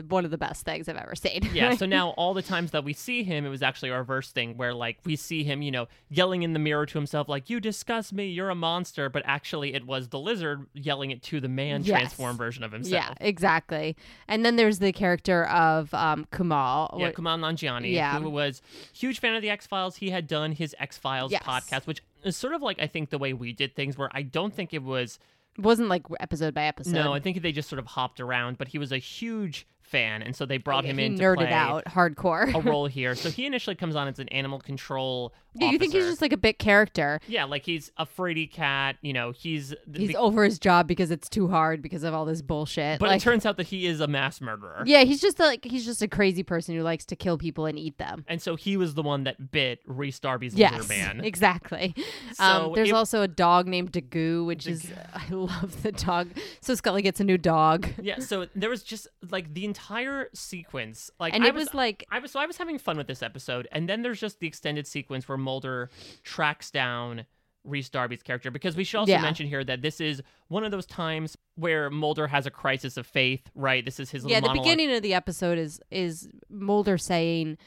one 0.10 0.24
of 0.26 0.30
the 0.30 0.38
best 0.38 0.64
things 0.66 0.88
I've 0.88 0.98
ever 0.98 1.16
seen. 1.16 1.50
Yeah, 1.52 1.74
so 1.76 1.86
now 1.88 2.10
all 2.12 2.36
the 2.36 2.44
times 2.44 2.70
that 2.72 2.84
we 2.84 2.94
see 2.94 3.24
him, 3.24 3.44
it 3.44 3.50
was 3.50 3.64
actually 3.64 3.90
a 3.90 3.98
reverse 3.98 4.30
thing 4.32 4.56
where 4.58 4.74
like 4.76 5.00
we 5.04 5.16
see 5.16 5.44
him, 5.44 5.64
you 5.64 5.72
know, 5.72 5.88
yelling 6.10 6.44
in 6.44 6.54
the 6.54 6.60
mirror 6.60 6.86
to 6.86 6.96
himself 6.96 7.28
like 7.28 7.50
you 7.50 7.60
disgust 7.60 8.14
me, 8.14 8.28
you're 8.28 8.52
a 8.52 8.56
monster, 8.56 9.10
but 9.10 9.24
actually 9.26 9.74
it 9.74 9.88
was 9.88 10.10
the 10.10 10.20
lizard 10.20 10.68
yelling 10.74 11.10
it 11.10 11.24
to 11.24 11.40
the 11.40 11.48
man 11.50 11.82
Yes. 11.84 11.98
transform 11.98 12.38
version 12.38 12.64
of 12.64 12.72
himself. 12.72 12.94
Yeah, 12.94 13.14
exactly. 13.26 13.96
And 14.28 14.46
then 14.46 14.58
there's 14.58 14.78
the 14.78 14.92
character 14.92 15.46
of 15.46 15.92
um, 15.96 16.28
Kumail. 16.32 17.00
Yeah, 17.00 17.12
Kumail 17.12 17.40
Nanjiani, 17.40 17.94
Yeah. 17.94 18.20
who 18.20 18.30
was 18.30 18.62
huge 18.94 19.20
fan 19.20 19.34
of 19.36 19.42
the 19.42 19.50
X 19.50 19.66
Files. 19.66 19.96
He 19.96 20.12
had 20.12 20.28
done 20.28 20.52
his 20.52 20.76
X 20.78 21.00
Files 21.00 21.32
Yes. 21.32 21.42
podcast, 21.44 21.88
which 21.88 22.04
is 22.26 22.36
sort 22.36 22.54
of 22.54 22.62
like 22.62 22.82
I 22.82 22.88
think 22.88 23.10
the 23.10 23.18
way 23.18 23.34
we 23.34 23.54
did 23.54 23.76
things, 23.76 23.98
where 23.98 24.10
I 24.12 24.24
don't 24.24 24.54
think 24.54 24.74
it 24.74 24.84
was. 24.84 25.20
wasn't 25.58 25.90
like 25.90 26.04
episode 26.20 26.54
by 26.54 26.64
episode. 26.64 26.94
No, 26.94 27.14
I 27.14 27.20
think 27.20 27.42
they 27.42 27.52
just 27.52 27.70
sort 27.70 27.80
of 27.80 27.86
hopped 27.86 28.20
around. 28.20 28.58
But 28.58 28.70
he 28.70 28.78
was 28.78 28.92
a 28.92 28.98
huge 28.98 29.68
fan, 29.86 30.22
and 30.22 30.36
so 30.36 30.46
they 30.46 30.58
brought 30.58 30.84
Yeah, 30.86 30.92
him 30.92 31.00
in 31.00 31.16
to 31.18 31.24
nerded 31.24 31.38
play 31.38 31.52
out 31.54 31.86
hardcore. 31.86 32.54
a 32.54 32.60
role 32.62 32.88
here. 32.88 33.16
So 33.16 33.30
he 33.30 33.46
initially 33.46 33.76
comes 33.76 33.96
on 33.96 34.08
as 34.08 34.20
an 34.20 34.28
animal 34.30 34.60
control. 34.60 35.34
yeah, 35.54 35.72
you 35.72 35.78
think 35.80 35.94
he's 35.94 36.06
just 36.06 36.22
like 36.22 36.34
a 36.34 36.38
bit 36.38 36.60
character. 36.60 37.20
Yeah, 37.28 37.46
like 37.46 37.64
he's 37.66 37.92
a 37.98 38.06
fraidy 38.06 38.52
cat. 38.52 38.98
You 39.02 39.14
know, 39.14 39.32
he's. 39.32 39.74
He's 39.96 40.10
be- 40.10 40.16
over 40.16 40.44
his 40.44 40.60
job 40.60 40.88
because 40.88 41.12
it's 41.12 41.30
too 41.30 41.48
hard 41.48 41.82
because 41.82 42.04
of 42.04 42.14
all 42.14 42.26
this 42.26 42.42
bullshit. 42.42 43.00
but 43.00 43.08
like, 43.10 43.22
it 43.22 43.24
turns 43.24 43.46
out 43.46 43.58
that 43.58 43.68
he 43.68 43.86
is 43.86 44.00
a 44.02 44.08
mass 44.08 44.42
murderer. 44.42 44.84
yeah, 44.86 45.04
he's 45.04 45.22
just 45.22 45.40
like 45.40 45.64
he's 45.64 45.86
just 45.86 46.02
a 46.02 46.08
crazy 46.08 46.44
person 46.44 46.76
who 46.76 46.82
likes 46.82 47.06
to 47.06 47.16
kill 47.16 47.38
people 47.38 47.66
and 47.66 47.78
eat 47.80 47.98
them. 47.98 48.26
And 48.28 48.42
so 48.42 48.56
he 48.56 48.76
was 48.78 48.96
the 48.96 49.04
one 49.04 49.24
that 49.26 49.52
bit 49.52 49.80
Rhys 49.86 50.20
Darby's 50.20 50.56
Yes, 50.56 50.74
lizard 50.74 50.90
man. 50.90 51.22
exactly. 51.24 51.94
So 52.34 52.44
um, 52.44 52.74
there's 52.74 52.90
it- 52.90 52.96
also 52.96 53.22
a 53.22 53.28
dog 53.28 53.68
named 53.68 53.92
Daggoo, 53.94 54.46
which 54.46 54.68
is 54.68 54.92
I 55.14 55.28
love 55.30 55.84
the 55.84 55.92
dog. 55.92 56.30
So 56.62 56.76
Scully 56.76 57.02
gets 57.02 57.20
a 57.20 57.24
new 57.24 57.38
dog, 57.38 57.88
yeah, 58.02 58.20
so 58.20 58.48
there 58.56 58.70
was 58.70 58.84
just 58.84 59.08
like 59.32 59.54
the 59.54 59.64
entire 59.76 60.30
sequence. 60.34 61.12
Like, 61.20 61.34
and 61.34 61.44
I 61.44 61.48
it 61.50 61.54
was, 61.54 61.74
like 61.74 62.06
I 62.12 62.20
was 62.20 62.32
so 62.32 62.40
I 62.40 62.46
was 62.46 62.58
having 62.58 62.78
fun 62.80 62.98
with 62.98 63.08
this 63.08 63.22
episode, 63.22 63.68
and 63.72 63.90
then 63.90 64.02
there's 64.02 64.20
just 64.20 64.40
the 64.40 64.48
extended 64.48 64.88
sequence 64.88 65.28
where 65.28 65.38
Mulder 65.38 65.90
tracks 66.24 66.72
down 66.72 67.26
Rhys 67.64 67.90
Darby's 67.90 68.24
character 68.24 68.52
because 68.52 68.76
we 68.78 68.84
should 68.84 69.00
also 69.00 69.12
Yeah. 69.12 69.22
mention 69.22 69.48
here 69.48 69.64
that 69.64 69.82
this 69.82 70.00
is 70.00 70.22
one 70.48 70.64
of 70.64 70.72
those 70.72 70.86
times 70.86 71.36
where 71.56 71.90
Mulder 71.90 72.28
has 72.28 72.46
a 72.46 72.52
crisis 72.52 72.96
of 72.96 73.06
faith. 73.08 73.50
Right, 73.56 73.84
this 73.84 74.00
is 74.00 74.12
his 74.12 74.24
little 74.24 74.40
yeah. 74.42 74.54
The 74.54 74.60
beginning 74.60 74.92
of 74.94 75.02
the 75.02 75.14
episode 75.14 75.58
is 75.58 75.82
is 75.92 76.30
Mulder 76.50 76.98
saying. 76.98 77.58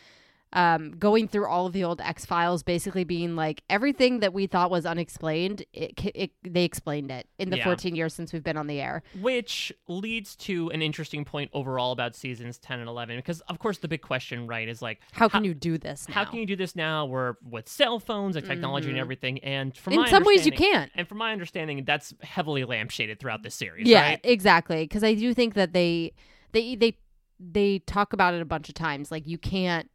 Um, 0.54 0.92
going 0.92 1.28
through 1.28 1.46
all 1.46 1.66
of 1.66 1.74
the 1.74 1.84
old 1.84 2.00
X 2.00 2.24
Files, 2.24 2.62
basically 2.62 3.04
being 3.04 3.36
like 3.36 3.62
everything 3.68 4.20
that 4.20 4.32
we 4.32 4.46
thought 4.46 4.70
was 4.70 4.86
unexplained, 4.86 5.62
it, 5.74 5.92
it 6.14 6.30
they 6.42 6.64
explained 6.64 7.10
it 7.10 7.26
in 7.38 7.50
the 7.50 7.58
Yeah. 7.58 7.64
14 7.64 7.94
years 7.94 8.14
since 8.14 8.32
we've 8.32 8.42
been 8.42 8.56
on 8.56 8.66
the 8.66 8.80
air. 8.80 9.02
which 9.20 9.70
leads 9.88 10.34
to 10.36 10.70
an 10.70 10.80
interesting 10.80 11.26
point 11.26 11.50
overall 11.52 11.92
about 11.92 12.16
seasons 12.16 12.56
10 12.58 12.78
and 12.80 12.88
11 12.88 13.16
because 13.18 13.40
of 13.42 13.58
course 13.58 13.76
the 13.78 13.88
big 13.88 14.00
question 14.00 14.46
right 14.46 14.68
is 14.70 14.80
like 14.80 15.00
How 15.12 15.28
can 15.28 15.44
you 15.44 15.52
do 15.52 15.76
this? 15.76 16.08
Now? 16.08 16.14
how 16.14 16.24
can 16.24 16.38
you 16.38 16.46
do 16.46 16.56
this 16.56 16.74
now 16.74 17.04
we're 17.04 17.34
with 17.44 17.68
cell 17.68 17.98
phones 18.00 18.34
and 18.34 18.46
technology 18.46 18.88
and 18.88 18.98
everything 18.98 19.38
and 19.40 19.76
from 19.76 19.92
Mm-hmm. 19.92 19.98
In 19.98 20.02
my 20.04 20.10
some 20.10 20.24
ways, 20.24 20.46
you 20.46 20.52
can't. 20.52 20.90
and 20.94 21.06
from 21.06 21.18
my 21.18 21.32
understanding 21.32 21.84
that's 21.84 22.14
heavily 22.22 22.64
lampshaded 22.64 23.18
throughout 23.20 23.42
this 23.42 23.54
series 23.54 23.86
Yeah, 23.86 24.00
right 24.02 24.20
exactly. 24.24 24.84
Because 24.84 25.04
I 25.04 25.12
do 25.14 25.34
think 25.34 25.52
that 25.54 25.74
they 25.74 26.12
they 26.52 26.74
they 26.74 26.96
they 27.38 27.80
talk 27.80 28.12
about 28.12 28.32
it 28.34 28.40
a 28.40 28.44
bunch 28.46 28.68
of 28.68 28.74
times. 28.74 29.10
Like 29.10 29.26
you 29.26 29.36
can't. 29.38 29.90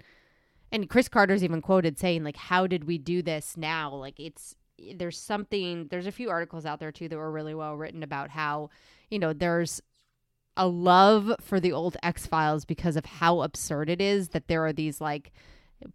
And 0.73 0.89
Chris 0.89 1.07
Carter's 1.07 1.43
even 1.43 1.61
quoted 1.61 1.99
saying 1.99 2.23
like, 2.23 2.35
"How 2.35 2.65
did 2.65 2.85
we 2.85 2.97
do 2.97 3.21
this 3.21 3.55
now?" 3.55 3.93
Like 3.93 4.19
it's 4.19 4.55
there's 4.95 5.19
something. 5.19 5.87
There's 5.89 6.07
a 6.07 6.11
few 6.11 6.31
articles 6.31 6.65
out 6.65 6.79
there 6.79 6.91
too 6.91 7.07
that 7.07 7.15
were 7.15 7.31
really 7.31 7.53
well 7.53 7.75
written 7.77 8.01
about 8.01 8.31
how 8.31 8.71
you 9.11 9.19
know 9.19 9.33
there's 9.33 9.81
a 10.57 10.67
love 10.67 11.31
for 11.39 11.59
the 11.59 11.71
old 11.71 11.95
X 12.01 12.25
Files 12.25 12.65
because 12.65 12.95
of 12.95 13.05
how 13.05 13.41
absurd 13.41 13.87
it 13.87 14.01
is 14.01 14.29
that 14.29 14.47
there 14.47 14.65
are 14.65 14.73
these 14.73 14.99
like 14.99 15.31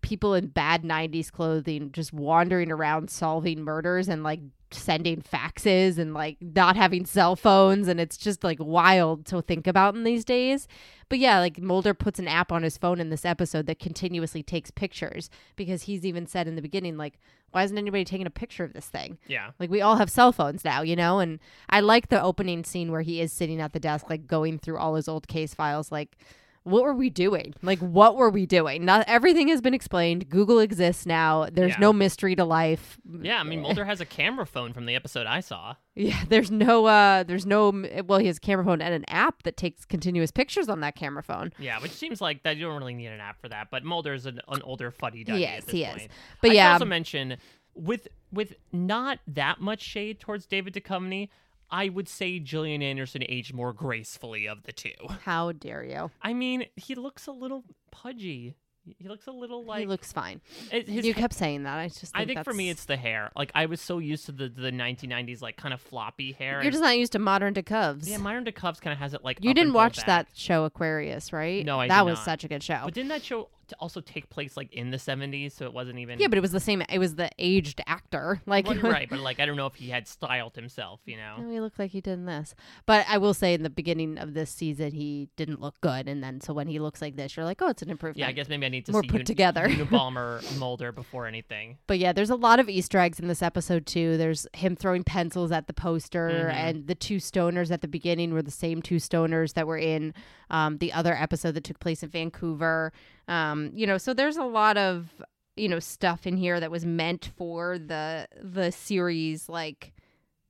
people 0.00 0.34
in 0.34 0.48
bad 0.48 0.82
90s 0.82 1.30
clothing 1.30 1.90
just 1.92 2.12
wandering 2.12 2.70
around 2.70 3.10
solving 3.10 3.62
murders 3.62 4.08
and 4.08 4.22
like 4.22 4.40
sending 4.74 5.22
faxes 5.22 5.98
and 5.98 6.14
like 6.14 6.36
not 6.40 6.76
having 6.76 7.04
cell 7.04 7.36
phones 7.36 7.88
and 7.88 8.00
it's 8.00 8.16
just 8.16 8.44
like 8.44 8.58
wild 8.60 9.26
to 9.26 9.42
think 9.42 9.66
about 9.66 9.94
in 9.94 10.04
these 10.04 10.24
days. 10.24 10.68
But 11.08 11.18
yeah 11.18 11.38
like 11.38 11.58
mulder 11.60 11.94
puts 11.94 12.18
an 12.18 12.28
app 12.28 12.52
on 12.52 12.62
his 12.62 12.76
phone 12.76 13.00
in 13.00 13.10
this 13.10 13.24
episode 13.24 13.66
that 13.66 13.78
continuously 13.78 14.42
takes 14.42 14.70
pictures 14.70 15.30
because 15.56 15.82
he's 15.82 16.04
even 16.04 16.26
said 16.26 16.46
in 16.46 16.56
the 16.56 16.62
beginning 16.62 16.96
like 16.96 17.18
why 17.50 17.62
isn't 17.62 17.78
anybody 17.78 18.04
taking 18.04 18.26
a 18.26 18.30
picture 18.30 18.64
of 18.64 18.72
this 18.74 18.86
thing? 18.86 19.18
Yeah. 19.26 19.52
Like 19.58 19.70
we 19.70 19.80
all 19.80 19.96
have 19.96 20.10
cell 20.10 20.32
phones 20.32 20.64
now, 20.64 20.82
you 20.82 20.96
know, 20.96 21.18
and 21.18 21.38
I 21.70 21.80
like 21.80 22.08
the 22.08 22.22
opening 22.22 22.64
scene 22.64 22.92
where 22.92 23.02
he 23.02 23.20
is 23.20 23.32
sitting 23.32 23.60
at 23.60 23.72
the 23.72 23.80
desk, 23.80 24.10
like 24.10 24.26
going 24.26 24.58
through 24.58 24.78
all 24.78 24.94
his 24.96 25.08
old 25.08 25.28
case 25.28 25.54
files. 25.54 25.90
Like, 25.90 26.18
what 26.64 26.82
were 26.84 26.94
we 26.94 27.08
doing? 27.10 27.54
Like, 27.62 27.78
what 27.78 28.16
were 28.16 28.30
we 28.30 28.44
doing? 28.46 28.84
Not 28.84 29.04
everything 29.08 29.48
has 29.48 29.60
been 29.60 29.74
explained. 29.74 30.28
Google 30.28 30.58
exists 30.58 31.06
now. 31.06 31.46
There's 31.50 31.72
Yeah. 31.72 31.78
no 31.80 31.92
mystery 31.92 32.34
to 32.36 32.44
life. 32.44 32.98
yeah 33.22 33.40
i 33.40 33.42
mean 33.42 33.60
mulder 33.62 33.84
has 33.84 34.00
a 34.00 34.04
camera 34.06 34.44
phone 34.46 34.72
from 34.72 34.84
the 34.86 34.94
episode 34.94 35.26
i 35.26 35.40
saw 35.40 35.74
Yeah, 35.94 36.22
there's 36.28 36.50
no, 36.50 36.86
uh, 36.86 37.22
there's 37.24 37.46
no. 37.46 37.70
Well, 38.06 38.18
he 38.20 38.26
has 38.28 38.36
a 38.36 38.40
camera 38.40 38.64
phone 38.64 38.80
and 38.82 38.94
an 38.94 39.04
app 39.08 39.42
that 39.44 39.56
takes 39.56 39.84
continuous 39.84 40.30
pictures 40.30 40.68
on 40.68 40.80
that 40.80 40.94
camera 40.94 41.22
phone. 41.22 41.52
yeah 41.58 41.80
which 41.80 41.92
seems 41.92 42.20
like 42.20 42.42
that 42.42 42.56
you 42.56 42.64
don't 42.66 42.78
really 42.78 42.94
need 42.94 43.06
an 43.06 43.20
app 43.20 43.40
for 43.40 43.48
that 43.48 43.68
but 43.70 43.82
mulder's 43.84 44.26
an, 44.26 44.40
an 44.48 44.62
older 44.62 44.90
fuddy-duddy 44.90 45.40
Yes, 45.40 45.60
at 45.60 45.64
this 45.66 45.72
he 45.72 45.84
is. 45.84 46.08
But 46.42 46.50
I 46.52 46.54
yeah. 46.54 46.72
also 46.74 46.84
mention 46.84 47.36
with 47.74 48.08
with 48.32 48.54
not 48.72 49.18
that 49.26 49.60
much 49.60 49.80
shade 49.82 50.20
towards 50.20 50.44
david 50.46 50.74
Duchovny, 50.74 51.28
I 51.70 51.88
would 51.88 52.08
say 52.08 52.38
Gillian 52.38 52.82
Anderson 52.82 53.22
aged 53.28 53.52
more 53.54 53.72
gracefully 53.72 54.46
of 54.48 54.62
the 54.62 54.72
two. 54.72 54.90
How 55.24 55.52
dare 55.52 55.84
you? 55.84 56.10
I 56.22 56.32
mean, 56.34 56.66
he 56.76 56.94
looks 56.94 57.26
a 57.26 57.32
little 57.32 57.64
pudgy. 57.90 58.54
He 58.98 59.06
looks 59.06 59.26
a 59.26 59.32
little 59.32 59.64
like 59.64 59.80
he 59.80 59.86
looks 59.86 60.12
fine. 60.14 60.40
it- 60.72 60.88
you 60.88 61.12
ha- 61.12 61.20
kept 61.20 61.34
saying 61.34 61.64
that. 61.64 61.76
I 61.78 61.88
just. 61.88 62.10
I 62.14 62.20
Think 62.24 62.38
think 62.38 62.44
for 62.44 62.54
me 62.54 62.70
it's 62.70 62.86
the 62.86 62.96
hair. 62.96 63.30
Like 63.36 63.52
I 63.54 63.66
was 63.66 63.82
so 63.82 63.98
used 63.98 64.24
to 64.26 64.32
the 64.32 64.48
the 64.48 64.70
1990s 64.70 65.42
like 65.42 65.58
kind 65.58 65.74
of 65.74 65.80
floppy 65.82 66.32
hair. 66.32 66.52
You're 66.52 66.60
and- 66.62 66.72
just 66.72 66.82
not 66.82 66.96
used 66.96 67.12
to 67.12 67.18
modern 67.18 67.52
Decovs. 67.52 68.08
yeah, 68.08 68.16
Myron 68.16 68.46
DeCuffs 68.46 68.80
kind 68.80 68.92
of 68.94 68.98
has 68.98 69.12
it 69.12 69.22
like 69.22 69.44
You 69.44 69.52
didn't 69.52 69.74
watch 69.74 69.98
back. 69.98 70.06
that 70.06 70.26
show 70.34 70.64
Aquarius, 70.64 71.34
right? 71.34 71.66
No, 71.66 71.78
I 71.78 71.88
That 71.88 72.06
was 72.06 72.14
not. 72.16 72.24
such 72.24 72.44
a 72.44 72.48
good 72.48 72.62
show. 72.62 72.80
But 72.86 72.94
didn't 72.94 73.10
that 73.10 73.22
show 73.22 73.50
also 73.80 74.00
take 74.00 74.28
place 74.30 74.56
like 74.56 74.72
in 74.72 74.90
the 74.90 74.96
70s? 74.96 75.52
So 75.52 75.64
it 75.66 75.72
wasn't 75.72 75.98
even. 75.98 76.18
yeah, 76.18 76.28
but 76.28 76.38
it 76.38 76.40
was 76.42 76.52
the 76.52 76.60
same. 76.60 76.82
It 76.88 76.98
was 76.98 77.14
the 77.16 77.30
aged 77.38 77.80
actor. 77.86 78.40
Like, 78.46 78.66
Well, 78.66 78.76
you're 78.82 78.90
right, 78.90 79.08
but 79.08 79.20
like 79.20 79.40
I 79.40 79.46
don't 79.46 79.56
know 79.56 79.66
if 79.66 79.74
he 79.74 79.88
had 79.90 80.06
styled 80.08 80.54
himself. 80.56 81.00
You 81.04 81.16
know. 81.16 81.36
No, 81.40 81.50
he 81.50 81.60
looked 81.60 81.78
like 81.78 81.90
he 81.90 82.00
did 82.00 82.12
in 82.14 82.26
this. 82.26 82.54
But 82.86 83.06
I 83.08 83.18
will 83.18 83.34
say, 83.34 83.54
in 83.54 83.62
the 83.62 83.70
beginning 83.70 84.18
of 84.18 84.34
this 84.34 84.50
season, 84.50 84.92
he 84.92 85.28
didn't 85.36 85.60
look 85.60 85.80
good, 85.80 86.08
and 86.08 86.22
then 86.22 86.40
so 86.40 86.52
when 86.52 86.66
he 86.68 86.78
looks 86.78 87.00
like 87.02 87.16
this, 87.16 87.36
you're 87.36 87.44
like, 87.46 87.60
oh, 87.62 87.68
it's 87.68 87.82
an 87.82 87.90
improvement. 87.90 88.18
Yeah, 88.18 88.28
I 88.28 88.32
guess 88.32 88.48
maybe 88.48 88.66
I 88.66 88.68
need 88.68 88.86
to 88.86 88.92
More 88.92 89.02
see 89.02 89.08
put 89.08 89.26
together. 89.26 89.66
Unabomber 89.68 90.58
Mulder 90.58 90.92
before 90.92 91.26
anything. 91.26 91.78
But 91.86 91.98
yeah, 91.98 92.12
there's 92.12 92.30
a 92.30 92.36
lot 92.36 92.60
of 92.60 92.68
Easter 92.68 92.98
eggs 92.98 93.18
in 93.20 93.28
this 93.28 93.42
episode 93.42 93.86
too. 93.86 94.16
There's 94.16 94.46
him 94.54 94.76
throwing 94.76 95.04
pencils 95.04 95.52
at 95.52 95.66
the 95.66 95.72
poster, 95.72 96.28
Mhm. 96.28 96.52
and 96.54 96.86
the 96.86 96.94
two 96.94 97.16
stoners 97.16 97.70
at 97.70 97.80
the 97.80 97.88
beginning 97.88 98.32
were 98.32 98.42
the 98.42 98.50
same 98.50 98.82
two 98.82 98.96
stoners 98.96 99.54
that 99.54 99.66
were 99.66 99.78
in 99.78 100.14
um, 100.50 100.78
the 100.78 100.92
other 100.92 101.14
episode 101.14 101.52
that 101.52 101.64
took 101.64 101.78
place 101.78 102.02
in 102.02 102.08
Vancouver. 102.08 102.92
Um, 103.28 103.70
you 103.74 103.86
know, 103.86 103.98
so 103.98 104.14
there's 104.14 104.36
a 104.36 104.44
lot 104.44 104.76
of 104.76 105.08
you 105.56 105.68
know 105.68 105.78
stuff 105.78 106.26
in 106.26 106.36
here 106.36 106.58
that 106.60 106.70
was 106.70 106.84
meant 106.84 107.30
for 107.36 107.78
the 107.78 108.26
the 108.42 108.72
series, 108.72 109.48
like 109.48 109.92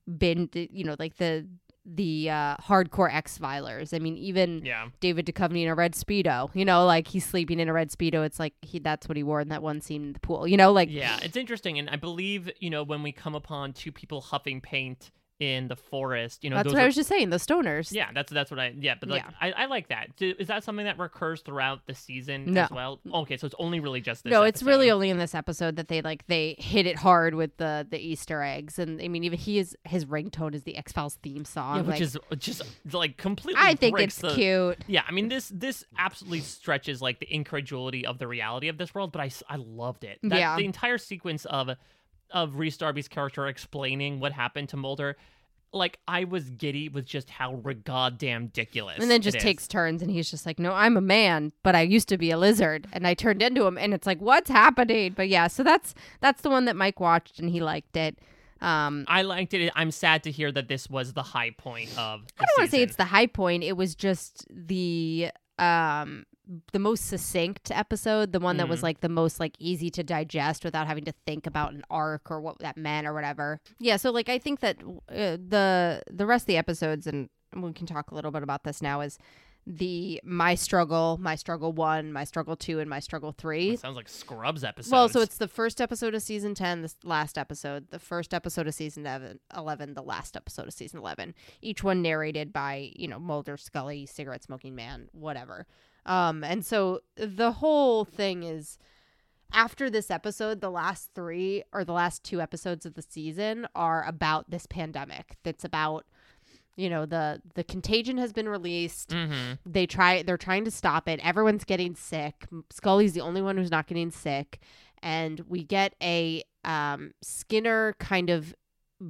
been 0.07 0.49
you 0.53 0.85
know 0.85 0.97
like 0.99 1.17
the 1.17 1.47
the 1.85 2.29
uh, 2.29 2.57
hardcore 2.57 3.13
X 3.13 3.39
filers. 3.39 3.95
I 3.95 3.99
mean, 3.99 4.17
even 4.19 4.63
Yeah. 4.65 4.89
David 5.01 5.25
Duchovny 5.25 5.63
in 5.63 5.69
a 5.69 5.75
red 5.75 5.95
speedo. 5.95 6.51
You 6.55 6.67
know, 6.67 6.85
like 6.85 7.09
he's 7.09 7.25
sleeping 7.25 7.61
in 7.61 7.69
a 7.69 7.73
red 7.73 7.89
speedo. 7.91 8.25
It's 8.27 8.39
like 8.39 8.55
he 8.63 8.79
that's 8.79 9.09
what 9.09 9.17
he 9.17 9.23
wore 9.23 9.41
in 9.41 9.49
that 9.49 9.63
one 9.63 9.81
scene 9.81 10.05
in 10.05 10.13
the 10.13 10.21
pool. 10.21 10.47
You 10.47 10.57
know, 10.57 10.71
like 10.71 10.91
Yeah, 10.91 11.19
it's 11.23 11.37
interesting, 11.37 11.79
and 11.79 11.89
I 11.91 11.97
believe 11.97 12.51
you 12.61 12.71
know 12.71 12.83
when 12.83 13.03
we 13.03 13.13
come 13.13 13.35
upon 13.35 13.73
two 13.73 13.91
people 13.91 14.21
huffing 14.21 14.61
paint 14.61 15.11
in 15.41 15.69
the 15.69 15.77
forest. 15.77 16.43
You 16.43 16.51
know, 16.51 16.57
That's 16.57 16.67
those 16.67 16.73
what 16.75 16.79
are- 16.81 16.83
I 16.83 16.87
was 16.87 16.95
just 16.97 17.09
saying. 17.09 17.31
The 17.31 17.37
stoners. 17.37 17.93
Yeah, 17.93 18.11
that's 18.13 18.33
that's 18.33 18.51
what 18.51 18.59
I 18.59 18.75
yeah, 18.77 18.95
but 18.99 19.09
like 19.09 19.23
Yeah. 19.23 19.31
I, 19.41 19.53
I 19.53 19.67
like 19.67 19.89
that. 19.89 20.17
Do, 20.17 20.35
is 20.39 20.49
that 20.49 20.65
something 20.65 20.85
that 20.87 20.99
recurs 20.99 21.43
throughout 21.43 21.87
the 21.87 21.95
season 21.95 22.53
No. 22.53 22.63
as 22.65 22.71
well? 22.71 23.01
Okay, 23.15 23.37
so 23.37 23.47
it's 23.47 23.55
only 23.59 23.79
really 23.81 24.01
just 24.01 24.25
this. 24.25 24.31
no, 24.33 24.43
it's 24.43 24.63
really 24.63 24.91
only 24.91 25.11
in 25.11 25.19
this 25.19 25.35
episode 25.35 25.77
that 25.77 25.89
they 25.89 26.03
like 26.03 26.27
they 26.27 26.57
hit 26.59 26.87
it 26.87 26.97
hard 26.97 27.35
with 27.35 27.57
the 27.57 27.87
the 27.89 27.99
Easter 27.99 28.43
eggs, 28.43 28.79
and 28.79 29.01
I 29.01 29.09
mean 29.09 29.23
even 29.25 29.39
he 29.39 29.59
is 29.59 29.77
his 29.85 30.07
ringtone 30.07 30.55
is 30.55 30.65
the 30.65 30.77
X 30.77 30.93
Files 30.93 31.19
theme 31.23 31.45
song, 31.45 31.77
yeah, 31.77 31.83
which 31.83 31.91
like, 31.95 32.01
is 32.01 32.19
just 32.39 32.63
like 32.93 33.17
completely. 33.17 33.63
I 33.65 33.75
think 33.75 33.99
it's 34.01 34.17
the, 34.19 34.35
cute. 34.35 34.79
Yeah, 34.89 35.03
I 35.07 35.13
mean 35.13 35.29
this 35.29 35.53
this 35.55 35.85
absolutely 35.99 36.41
stretches 36.41 37.01
like 37.01 37.21
the 37.21 37.33
incredulity 37.33 38.05
of 38.07 38.19
the 38.19 38.27
reality 38.27 38.69
of 38.69 38.79
this 38.79 38.95
world, 38.95 39.13
but 39.13 39.21
I 39.21 39.31
I 39.49 39.57
loved 39.57 40.03
it. 40.05 40.19
That, 40.25 40.39
Yeah. 40.39 40.57
the 40.57 40.65
entire 40.65 40.99
sequence 40.99 41.45
of 41.45 41.71
of 42.31 42.57
Rhys 42.57 42.77
Darby's 42.77 43.09
character 43.09 43.47
explaining 43.47 44.21
what 44.21 44.33
happened 44.33 44.69
to 44.71 44.77
Mulder, 44.77 45.17
like 45.73 45.99
I 46.09 46.25
was 46.25 46.49
giddy 46.51 46.89
with 46.89 47.05
just 47.05 47.31
how 47.31 47.53
goddamn 47.85 48.45
ridiculous. 48.45 48.99
And 49.01 49.11
then 49.11 49.21
just 49.21 49.37
is. 49.37 49.43
takes 49.43 49.69
turns, 49.69 50.03
and 50.03 50.11
he's 50.11 50.31
just 50.31 50.47
like, 50.47 50.59
"No, 50.59 50.73
I'm 50.73 50.97
a 50.97 51.01
man, 51.01 51.53
but 51.63 51.75
I 51.75 51.83
used 51.83 52.09
to 52.09 52.19
be 52.19 52.31
a 52.31 52.39
lizard, 52.39 52.87
and 52.93 53.07
I 53.07 53.15
turned 53.15 53.43
into 53.43 53.67
him." 53.67 53.77
And 53.77 53.93
it's 53.93 54.07
like, 54.07 54.21
"What's 54.21 54.51
happening?" 54.51 55.13
But 55.13 55.29
yeah, 55.29 55.47
so 55.47 55.63
that's 55.63 55.95
that's 56.21 56.43
the 56.43 56.51
one 56.51 56.65
that 56.67 56.77
Mike 56.77 57.01
watched, 57.01 57.39
and 57.39 57.51
he 57.51 57.61
liked 57.61 57.97
it. 57.97 58.19
Um, 58.61 59.05
I 59.07 59.23
liked 59.23 59.55
it. 59.55 59.71
I'm 59.77 59.91
sad 59.91 60.25
to 60.25 60.31
hear 60.31 60.51
that 60.53 60.69
this 60.69 60.91
was 60.91 61.13
the 61.13 61.23
high 61.23 61.51
point 61.51 61.91
of. 61.99 62.27
The 62.27 62.33
I 62.39 62.45
don't 62.45 62.59
want 62.59 62.71
to 62.71 62.77
say 62.77 62.83
it's 62.83 62.97
the 62.97 63.05
high 63.05 63.27
point. 63.27 63.63
It 63.63 63.77
was 63.77 63.95
just 63.95 64.47
the 64.51 65.31
um 65.59 66.25
the 66.73 66.79
most 66.79 67.07
succinct 67.07 67.71
episode, 67.71 68.33
the 68.33 68.41
one 68.41 68.57
that 68.57 68.69
was 68.69 68.81
Mhm. 68.81 68.85
like 68.85 69.01
the 69.01 69.09
most 69.09 69.39
like 69.39 69.55
easy 69.59 69.91
to 69.91 70.03
digest 70.03 70.65
without 70.65 70.87
having 70.87 71.05
to 71.05 71.13
think 71.27 71.47
about 71.47 71.73
an 71.73 71.83
arc 71.91 72.31
or 72.31 72.41
what 72.41 72.59
that 72.61 72.77
meant 72.77 73.07
or 73.07 73.13
whatever. 73.13 73.61
Yeah, 73.79 73.97
so 73.97 74.11
like 74.11 74.29
I 74.29 74.39
think 74.39 74.61
that 74.61 74.79
uh, 74.83 75.37
the 75.37 76.03
the 76.11 76.27
rest 76.27 76.45
of 76.45 76.47
the 76.47 76.57
episodes 76.57 77.07
and 77.07 77.29
we 77.55 77.73
can 77.73 77.87
talk 77.87 78.11
a 78.11 78.15
little 78.15 78.31
bit 78.31 78.43
about 78.43 78.65
this 78.65 78.81
now 78.81 79.01
is 79.01 79.19
the 79.67 80.19
my 80.25 80.55
struggle, 80.55 81.19
my 81.21 81.35
struggle 81.35 81.73
1, 81.73 82.11
my 82.11 82.25
struggle 82.25 82.57
2 82.57 82.81
and 82.81 82.89
my 82.89 83.01
struggle 83.01 83.33
3. 83.33 83.71
It 83.73 83.81
sounds 83.81 83.97
like 83.97 84.09
Scrubs 84.09 84.65
episode. 84.65 84.91
Well, 84.93 85.09
so 85.11 85.21
it's 85.21 85.37
the 85.37 85.49
first 85.49 85.81
episode 85.83 86.15
of 86.15 86.23
season 86.23 86.55
10, 86.55 86.81
the 86.83 86.95
last 87.05 87.37
episode, 87.37 87.91
the 87.91 87.99
first 87.99 88.33
episode 88.33 88.67
of 88.67 88.75
season 88.75 89.05
11, 89.05 89.41
11, 89.55 89.93
the 89.93 90.03
last 90.03 90.37
episode 90.37 90.69
of 90.69 90.73
season 90.73 90.99
11. 91.01 91.35
Each 91.61 91.85
one 91.85 92.01
narrated 92.01 92.51
by, 92.51 92.93
you 92.97 93.09
know, 93.09 93.19
Mulder, 93.19 93.59
Scully, 93.59 94.07
cigarette 94.07 94.43
smoking 94.43 94.75
man, 94.75 95.11
whatever. 95.13 95.67
Um, 96.07 96.43
and 96.45 96.65
so 96.65 97.01
the 97.17 97.53
whole 97.53 98.05
thing 98.05 98.43
is 98.43 98.79
after 99.53 99.89
this 99.91 100.11
episode, 100.11 100.61
the 100.61 100.71
last 100.71 101.11
three 101.15 101.63
or 101.73 101.85
the 101.85 101.93
last 101.93 102.25
two 102.25 102.41
episodes 102.41 102.85
of 102.85 102.95
the 102.95 103.03
season 103.03 103.67
are 103.75 104.05
about 104.07 104.51
this 104.51 104.67
pandemic. 104.67 105.37
That's 105.43 105.65
about, 105.65 106.05
you 106.77 106.91
know, 106.91 107.07
the 107.07 107.41
the 107.55 107.65
contagion 107.65 108.19
has 108.19 108.33
been 108.33 108.49
released. 108.49 109.13
Hmm 109.13 109.55
they 109.65 109.87
try 109.87 110.23
they're 110.23 110.37
trying 110.37 110.65
to 110.65 110.71
stop 110.71 111.09
it. 111.09 111.21
Everyone's 111.23 111.65
getting 111.65 111.95
sick. 111.95 112.47
Scully's 112.71 113.13
the 113.13 113.21
only 113.21 113.43
one 113.43 113.57
who's 113.57 113.71
not 113.71 113.87
getting 113.87 114.11
sick. 114.11 114.61
And 115.03 115.41
we 115.49 115.65
get 115.65 115.95
a 116.03 116.43
um 116.65 117.13
skinner 117.23 117.95
kind 117.99 118.31
of 118.31 118.55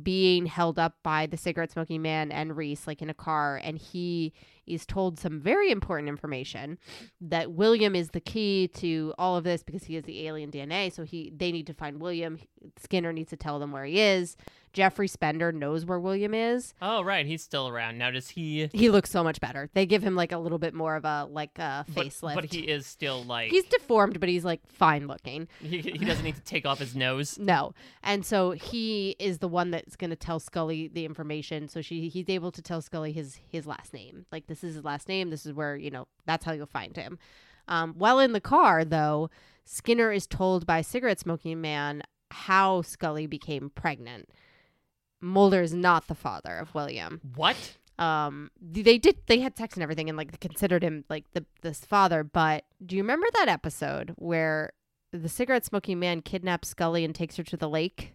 being 0.02 0.46
held 0.46 0.78
up 0.78 0.96
by 1.02 1.26
the 1.26 1.36
cigarette 1.36 1.72
smoking 1.72 2.02
man 2.02 2.30
and 2.30 2.56
Reyes 2.56 2.86
like 2.86 3.00
in 3.02 3.10
a 3.10 3.14
car. 3.14 3.60
And 3.62 3.78
he 3.78 4.34
is 4.68 4.86
told 4.86 5.18
some 5.18 5.40
very 5.40 5.70
important 5.70 6.08
information 6.08 6.78
that 7.20 7.50
william 7.52 7.94
is 7.94 8.10
the 8.10 8.20
key 8.20 8.68
to 8.68 9.12
all 9.18 9.36
of 9.36 9.44
this 9.44 9.62
because 9.62 9.84
he 9.84 9.94
has 9.94 10.04
the 10.04 10.26
alien 10.26 10.50
dna 10.50 10.92
so 10.92 11.04
he 11.04 11.32
they 11.36 11.50
need 11.52 11.66
to 11.66 11.74
find 11.74 12.00
william 12.00 12.38
skinner 12.78 13.12
needs 13.12 13.30
to 13.30 13.36
tell 13.36 13.58
them 13.58 13.72
where 13.72 13.84
he 13.84 14.00
is 14.00 14.36
jeffrey 14.72 15.08
spender 15.08 15.50
knows 15.52 15.84
where 15.86 15.98
william 15.98 16.34
is 16.34 16.74
Oh 16.80 17.02
right, 17.02 17.26
he's 17.26 17.42
still 17.42 17.68
around 17.68 17.98
now. 17.98 18.10
Does 18.10 18.28
he? 18.28 18.68
he 18.72 18.88
looks 18.90 19.10
so 19.10 19.24
much 19.24 19.40
better. 19.40 19.68
They 19.74 19.84
give 19.86 20.02
him 20.02 20.14
like 20.14 20.30
a 20.32 20.38
little 20.38 20.58
bit 20.58 20.72
more 20.74 20.94
of 20.96 21.04
a 21.04 21.26
like 21.30 21.58
a 21.58 21.84
but- 21.88 22.06
facelift. 22.06 22.34
But, 22.34 22.44
he 22.52 22.60
is 22.60 22.86
still 22.86 23.24
like 23.24 23.50
he's 23.50 23.64
deformed, 23.64 24.20
but 24.20 24.28
he's 24.28 24.44
like 24.44 24.60
fine 24.66 25.06
looking. 25.06 25.48
he, 25.60 25.80
he 25.80 25.98
doesn't 25.98 26.24
need 26.24 26.36
to 26.36 26.42
take 26.42 26.64
off 26.66 26.78
his 26.78 26.94
nose. 26.94 27.38
No, 27.48 27.72
and 28.02 28.24
so 28.24 28.50
he 28.52 29.16
is 29.18 29.38
the 29.38 29.48
one 29.48 29.70
that's 29.70 29.96
going 29.96 30.10
to 30.10 30.16
tell 30.16 30.38
Scully 30.38 30.88
the 30.88 31.04
information. 31.04 31.68
So 31.68 31.80
she 31.82 32.08
he's 32.08 32.28
able 32.28 32.52
to 32.52 32.62
tell 32.62 32.80
Scully 32.82 33.12
his 33.12 33.40
his 33.48 33.66
last 33.66 33.92
name. 33.94 34.26
Like 34.30 34.46
this 34.60 34.70
is 34.70 34.76
his 34.76 34.84
last 34.84 35.08
name. 35.08 35.30
This 35.30 35.46
is 35.46 35.52
where 35.52 35.76
you 35.76 35.90
know 35.90 36.06
that's 36.26 36.44
how 36.44 36.52
you'll 36.52 36.66
find 36.66 36.96
him. 36.96 37.18
Um, 37.68 37.94
while 37.98 38.18
in 38.18 38.32
the 38.32 38.40
car, 38.40 38.84
though, 38.84 39.28
Skinner 39.64 40.10
is 40.12 40.26
told 40.26 40.66
by 40.66 40.80
cigarette 40.82 41.20
smoking 41.20 41.60
man 41.60 42.02
how 42.30 42.82
Scully 42.82 43.26
became 43.26 43.70
pregnant. 43.70 44.28
Mulder 45.20 45.62
is 45.62 45.74
not 45.74 46.06
the 46.06 46.14
father 46.14 46.56
of 46.56 46.74
William. 46.74 47.20
What? 47.34 47.76
um 48.00 48.48
they 48.62 48.96
did 48.96 49.16
they 49.26 49.40
had 49.40 49.58
sex 49.58 49.74
and 49.74 49.82
everything 49.82 50.08
and 50.08 50.16
like 50.16 50.38
considered 50.38 50.84
him 50.84 51.04
like 51.08 51.24
the 51.32 51.44
this 51.62 51.84
father 51.84 52.22
but 52.22 52.62
do 52.86 52.94
you 52.94 53.02
remember 53.02 53.26
that 53.34 53.48
episode 53.48 54.14
where 54.14 54.70
the 55.10 55.28
cigarette 55.28 55.64
smoking 55.64 55.98
man 55.98 56.22
kidnaps 56.22 56.68
scully 56.68 57.04
and 57.04 57.12
takes 57.12 57.36
her 57.36 57.42
to 57.42 57.56
the 57.56 57.68
lake 57.68 58.14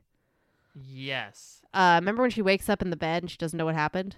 Yes. 0.74 1.62
uh 1.74 1.98
remember 2.00 2.22
when 2.22 2.32
she 2.32 2.42
wakes 2.42 2.70
up 2.70 2.82
in 2.82 2.92
the 2.92 2.96
bed 2.96 3.24
and 3.24 3.30
she 3.30 3.36
doesn't 3.36 3.58
know 3.58 3.66
what 3.66 3.76
happened 3.76 4.16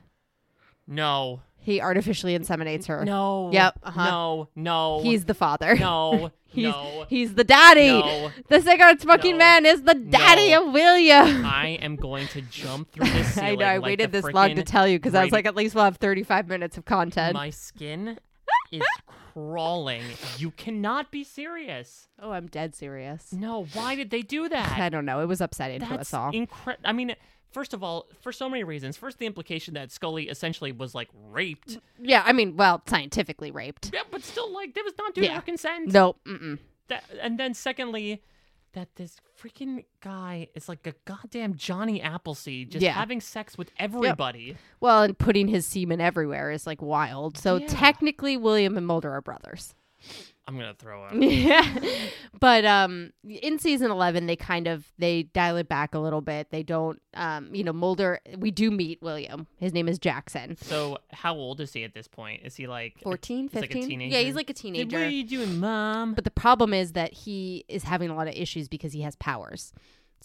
No. 0.88 1.42
He 1.66 1.82
artificially 1.82 2.38
inseminates 2.38 2.86
her 2.86 3.04
No. 3.04 3.50
Yep, 3.52 3.80
uh-huh. 3.84 4.06
No. 4.06 4.50
No. 4.56 5.02
he's 5.04 5.26
the 5.26 5.34
father 5.34 5.76
no. 5.76 6.32
he's, 6.48 6.66
no. 6.66 7.06
he's 7.10 7.34
the 7.34 7.44
daddy 7.44 7.88
No. 7.90 8.32
the 8.50 8.62
cigarette 8.62 9.02
smoking 9.02 9.34
No. 9.34 9.38
man 9.40 9.66
is 9.66 9.82
the 9.84 9.96
daddy 9.96 10.52
No. 10.52 10.68
of 10.68 10.74
william 10.74 11.44
I 11.46 11.78
am 11.82 11.96
going 11.96 12.28
to 12.30 12.42
jump 12.44 12.92
through 12.92 13.06
this 13.12 13.34
ceiling. 13.34 13.50
I 13.50 13.56
know. 13.56 13.66
I 13.66 13.78
like 13.78 13.84
waited 13.86 14.12
this 14.12 14.26
long 14.26 14.56
to 14.56 14.64
tell 14.64 14.88
you 14.88 14.98
because 15.00 15.16
I 15.16 15.24
was 15.24 15.32
like, 15.34 15.46
at 15.46 15.56
least 15.56 15.76
we'll 15.76 15.84
have 15.86 15.98
35 15.98 16.48
minutes 16.48 16.78
of 16.78 16.86
content. 16.86 17.34
My 17.34 17.50
skin 17.50 18.20
is 18.72 18.84
crawling. 19.34 20.04
You 20.38 20.52
cannot 20.52 21.12
be 21.12 21.24
serious. 21.24 22.08
oh, 22.22 22.32
I'm 22.32 22.48
dead 22.48 22.76
serious. 22.76 23.34
No. 23.34 23.66
Why 23.74 23.96
did 23.96 24.10
they 24.10 24.22
do 24.22 24.48
that? 24.50 24.78
I 24.80 24.90
don't 24.90 25.06
know. 25.06 25.20
It 25.22 25.26
was 25.28 25.42
upsetting 25.42 25.82
to 25.82 25.96
us 25.96 26.14
all. 26.14 26.30
incredible. 26.32 26.88
I 26.88 26.94
mean, 26.94 27.16
first 27.56 27.74
of 27.74 27.82
all, 27.82 28.06
for 28.22 28.34
so 28.34 28.50
many 28.50 28.66
reasons. 28.66 28.98
First, 28.98 29.18
the 29.18 29.26
implication 29.26 29.74
that 29.76 29.90
Scully 29.90 30.28
essentially 30.28 30.74
was 30.74 30.94
like 30.94 31.08
raped. 31.30 31.80
Yeah, 31.98 32.22
I 32.26 32.34
mean, 32.34 32.58
well, 32.58 32.82
scientifically 32.86 33.50
raped. 33.50 33.92
Yeah, 33.94 34.02
but 34.12 34.22
still, 34.24 34.54
like, 34.54 34.74
that 34.76 34.84
was 34.84 34.94
not 35.00 35.16
due 35.16 35.22
to 35.22 35.30
her 35.34 35.42
consent. 35.42 35.94
Nope. 35.94 36.20
Mm-mm. 36.26 36.60
That, 36.90 37.06
and 37.22 37.40
then, 37.40 37.54
secondly, 37.54 38.22
that 38.74 38.90
this 38.98 39.16
freaking 39.42 39.86
guy 40.02 40.50
is 40.54 40.68
like 40.68 40.86
a 40.86 40.94
goddamn 41.06 41.56
Johnny 41.56 42.02
Appleseed, 42.02 42.72
just 42.72 42.84
Yeah. 42.84 42.92
having 42.92 43.22
sex 43.22 43.58
with 43.58 43.72
everybody. 43.80 44.58
Well, 44.82 45.02
and 45.04 45.18
putting 45.18 45.48
his 45.48 45.66
semen 45.66 46.02
everywhere 46.02 46.52
is 46.52 46.68
like 46.68 46.82
wild. 46.82 47.38
So 47.38 47.56
Yeah. 47.56 47.68
technically, 47.68 48.36
William 48.36 48.76
and 48.78 48.86
Mulder 48.86 49.12
are 49.14 49.22
brothers. 49.22 49.76
I'm 50.48 50.56
gonna 50.58 50.76
throw 50.78 51.04
up. 51.04 51.14
yeah, 51.16 51.76
but 52.40 52.66
um, 52.66 53.12
in 53.28 53.58
season 53.58 53.90
eleven, 53.90 54.28
they 54.28 54.36
kind 54.36 54.68
of 54.68 54.86
they 55.00 55.24
dial 55.24 55.58
it 55.58 55.68
back 55.68 55.96
a 55.96 56.00
little 56.00 56.22
bit. 56.22 56.52
They 56.52 56.62
don't, 56.62 57.02
um, 57.16 57.54
you 57.56 57.64
know, 57.64 57.74
Mulder. 57.74 58.20
We 58.38 58.52
do 58.52 58.70
meet 58.70 59.02
William. 59.02 59.48
His 59.58 59.74
name 59.74 59.88
is 59.88 59.98
Jackson. 59.98 60.56
So, 60.58 61.00
how 61.12 61.34
old 61.36 61.62
is 61.62 61.74
he 61.74 61.84
at 61.84 61.94
this 61.96 62.08
point? 62.08 62.42
Is 62.46 62.56
he 62.56 62.68
like 62.68 63.00
14, 63.02 63.50
he's 63.52 63.60
like 63.62 63.72
a 63.72 63.82
teenager? 63.82 64.16
Yeah, 64.16 64.24
he's 64.24 64.36
like 64.36 64.50
a 64.50 64.54
Hey, 64.54 64.62
teenager. 64.62 64.98
What 64.98 65.08
are 65.08 65.10
you 65.10 65.24
doing, 65.24 65.60
mom? 65.60 66.14
But 66.14 66.26
the 66.26 66.32
problem 66.32 66.74
is 66.74 66.92
that 66.92 67.12
he 67.14 67.66
is 67.68 67.84
having 67.84 68.10
a 68.12 68.16
lot 68.16 68.28
of 68.28 68.36
issues 68.36 68.68
because 68.68 68.94
he 68.94 69.02
has 69.02 69.16
powers. 69.16 69.74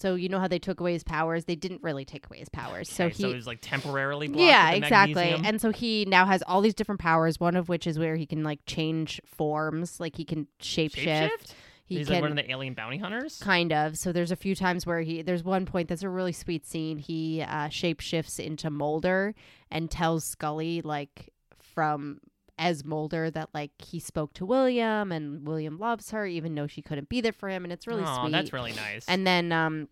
So 0.00 0.14
you 0.14 0.28
know 0.30 0.38
how 0.40 0.48
they 0.48 0.58
took 0.58 0.80
away 0.80 0.94
his 0.94 1.04
powers? 1.04 1.44
They 1.44 1.56
didn't 1.56 1.82
really 1.82 2.04
take 2.06 2.24
away 2.26 2.38
his 2.38 2.48
powers. 2.48 2.90
so 2.90 3.08
he 3.08 3.22
so 3.22 3.32
was 3.32 3.46
like 3.46 3.58
temporarily 3.60 4.28
blocked 4.28 4.40
yeah 4.40 4.70
exactly 4.70 5.14
magnesium? 5.14 5.44
and 5.46 5.60
so 5.60 5.70
he 5.72 6.06
now 6.06 6.24
has 6.24 6.42
all 6.46 6.60
these 6.62 6.74
different 6.74 7.00
powers 7.00 7.38
one 7.38 7.54
of 7.54 7.68
which 7.68 7.86
is 7.86 7.98
where 7.98 8.16
he 8.16 8.24
can 8.26 8.42
like 8.42 8.60
change 8.66 9.20
forms 9.26 10.00
like 10.00 10.16
he 10.16 10.24
can 10.24 10.46
shapeshift 10.60 11.04
Shapeshift? 11.04 11.54
he 11.84 11.98
He's 11.98 12.06
can 12.06 12.14
like 12.14 12.22
one 12.22 12.30
of 12.30 12.36
the 12.36 12.50
alien 12.50 12.72
bounty 12.74 12.96
hunters. 12.98 13.38
kind 13.42 13.72
of 13.72 13.96
so 13.98 14.10
there's 14.12 14.30
a 14.30 14.36
few 14.36 14.54
times 14.54 14.86
where 14.86 15.00
he 15.02 15.22
there's 15.22 15.44
one 15.44 15.66
point 15.66 15.88
that's 15.88 16.02
a 16.02 16.08
really 16.08 16.32
sweet 16.32 16.64
scene 16.66 16.96
he 16.98 17.42
uh 17.42 17.68
shapeshifts 17.68 18.38
into 18.40 18.70
Mulder 18.70 19.34
and 19.70 19.90
tells 19.90 20.24
Scully 20.24 20.80
like 20.82 21.28
from 21.74 22.20
as 22.60 22.84
Mulder 22.84 23.30
that 23.30 23.48
like 23.54 23.70
he 23.80 23.98
spoke 23.98 24.34
to 24.34 24.44
William 24.44 25.10
and 25.10 25.46
William 25.46 25.78
loves 25.78 26.10
her 26.10 26.26
even 26.26 26.54
though 26.54 26.66
she 26.66 26.82
couldn't 26.82 27.08
be 27.08 27.20
there 27.22 27.32
for 27.32 27.48
him 27.48 27.64
and 27.64 27.72
it's 27.72 27.86
really 27.86 28.04
oh, 28.06 28.18
sweet 28.20 28.32
that's 28.32 28.52
really 28.52 28.72
nice. 28.74 29.04
and 29.08 29.26
then, 29.26 29.50
um, 29.50 29.88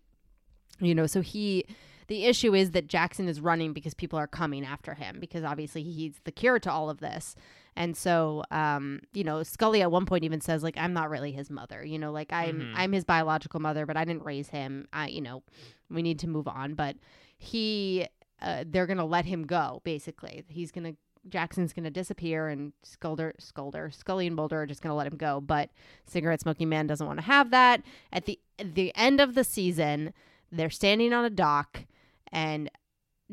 you 0.79 0.93
know, 0.95 1.07
so 1.07 1.21
he, 1.21 1.65
the 2.07 2.25
issue 2.25 2.53
is 2.55 2.71
that 2.71 2.87
Jackson 2.87 3.27
is 3.27 3.41
running 3.41 3.73
because 3.73 3.93
people 3.95 4.17
are 4.19 4.27
coming 4.27 4.63
after 4.63 4.93
him 4.93 5.17
because 5.19 5.43
obviously 5.43 5.81
he's 5.83 6.13
the 6.23 6.31
cure 6.31 6.59
to 6.59 6.71
all 6.71 6.89
of 6.89 6.99
this. 6.99 7.35
And 7.75 7.97
so, 7.97 8.43
um, 8.51 9.01
you 9.13 9.23
know, 9.23 9.41
Scully 9.43 9.81
at 9.81 9.91
one 9.91 10.05
point 10.05 10.23
even 10.23 10.41
says 10.41 10.63
like, 10.63 10.77
"I'm 10.77 10.91
not 10.93 11.09
really 11.09 11.31
his 11.31 11.49
mother." 11.49 11.83
You 11.85 11.97
know, 11.97 12.11
like 12.11 12.33
I'm 12.33 12.59
Mhm. 12.59 12.73
I'm 12.75 12.91
his 12.91 13.05
biological 13.05 13.59
mother, 13.61 13.85
but 13.85 13.95
I 13.95 14.05
didn't 14.05 14.23
raise 14.25 14.49
him. 14.49 14.87
I, 14.91 15.07
you 15.07 15.21
know, 15.21 15.43
we 15.89 16.01
need 16.01 16.19
to 16.19 16.27
move 16.27 16.47
on. 16.47 16.73
But 16.73 16.97
he, 17.37 18.05
uh, 18.41 18.63
they're 18.67 18.87
gonna 18.87 19.05
let 19.05 19.25
him 19.25 19.43
go. 19.45 19.81
Basically, 19.85 20.43
he's 20.49 20.71
gonna 20.71 20.93
Jackson's 21.27 21.73
gonna 21.73 21.89
disappear, 21.91 22.47
and 22.47 22.73
Sculder, 22.83 23.33
Sculder, 23.39 23.91
Scully 23.91 24.27
and 24.27 24.35
Mulder 24.35 24.61
are 24.61 24.65
just 24.65 24.81
gonna 24.81 24.95
let 24.95 25.07
him 25.07 25.17
go. 25.17 25.41
But 25.41 25.69
cigarette 26.05 26.41
smoking 26.41 26.69
man 26.69 26.87
doesn't 26.87 27.05
want 27.05 27.19
to 27.19 27.25
have 27.25 27.51
that. 27.51 27.81
At 28.11 28.25
the 28.25 28.39
at 28.57 28.75
the 28.75 28.91
end 28.95 29.19
of 29.19 29.35
the 29.35 29.43
season, 29.43 30.13
they're 30.51 30.69
standing 30.69 31.13
on 31.13 31.25
a 31.25 31.29
dock, 31.29 31.85
and 32.31 32.69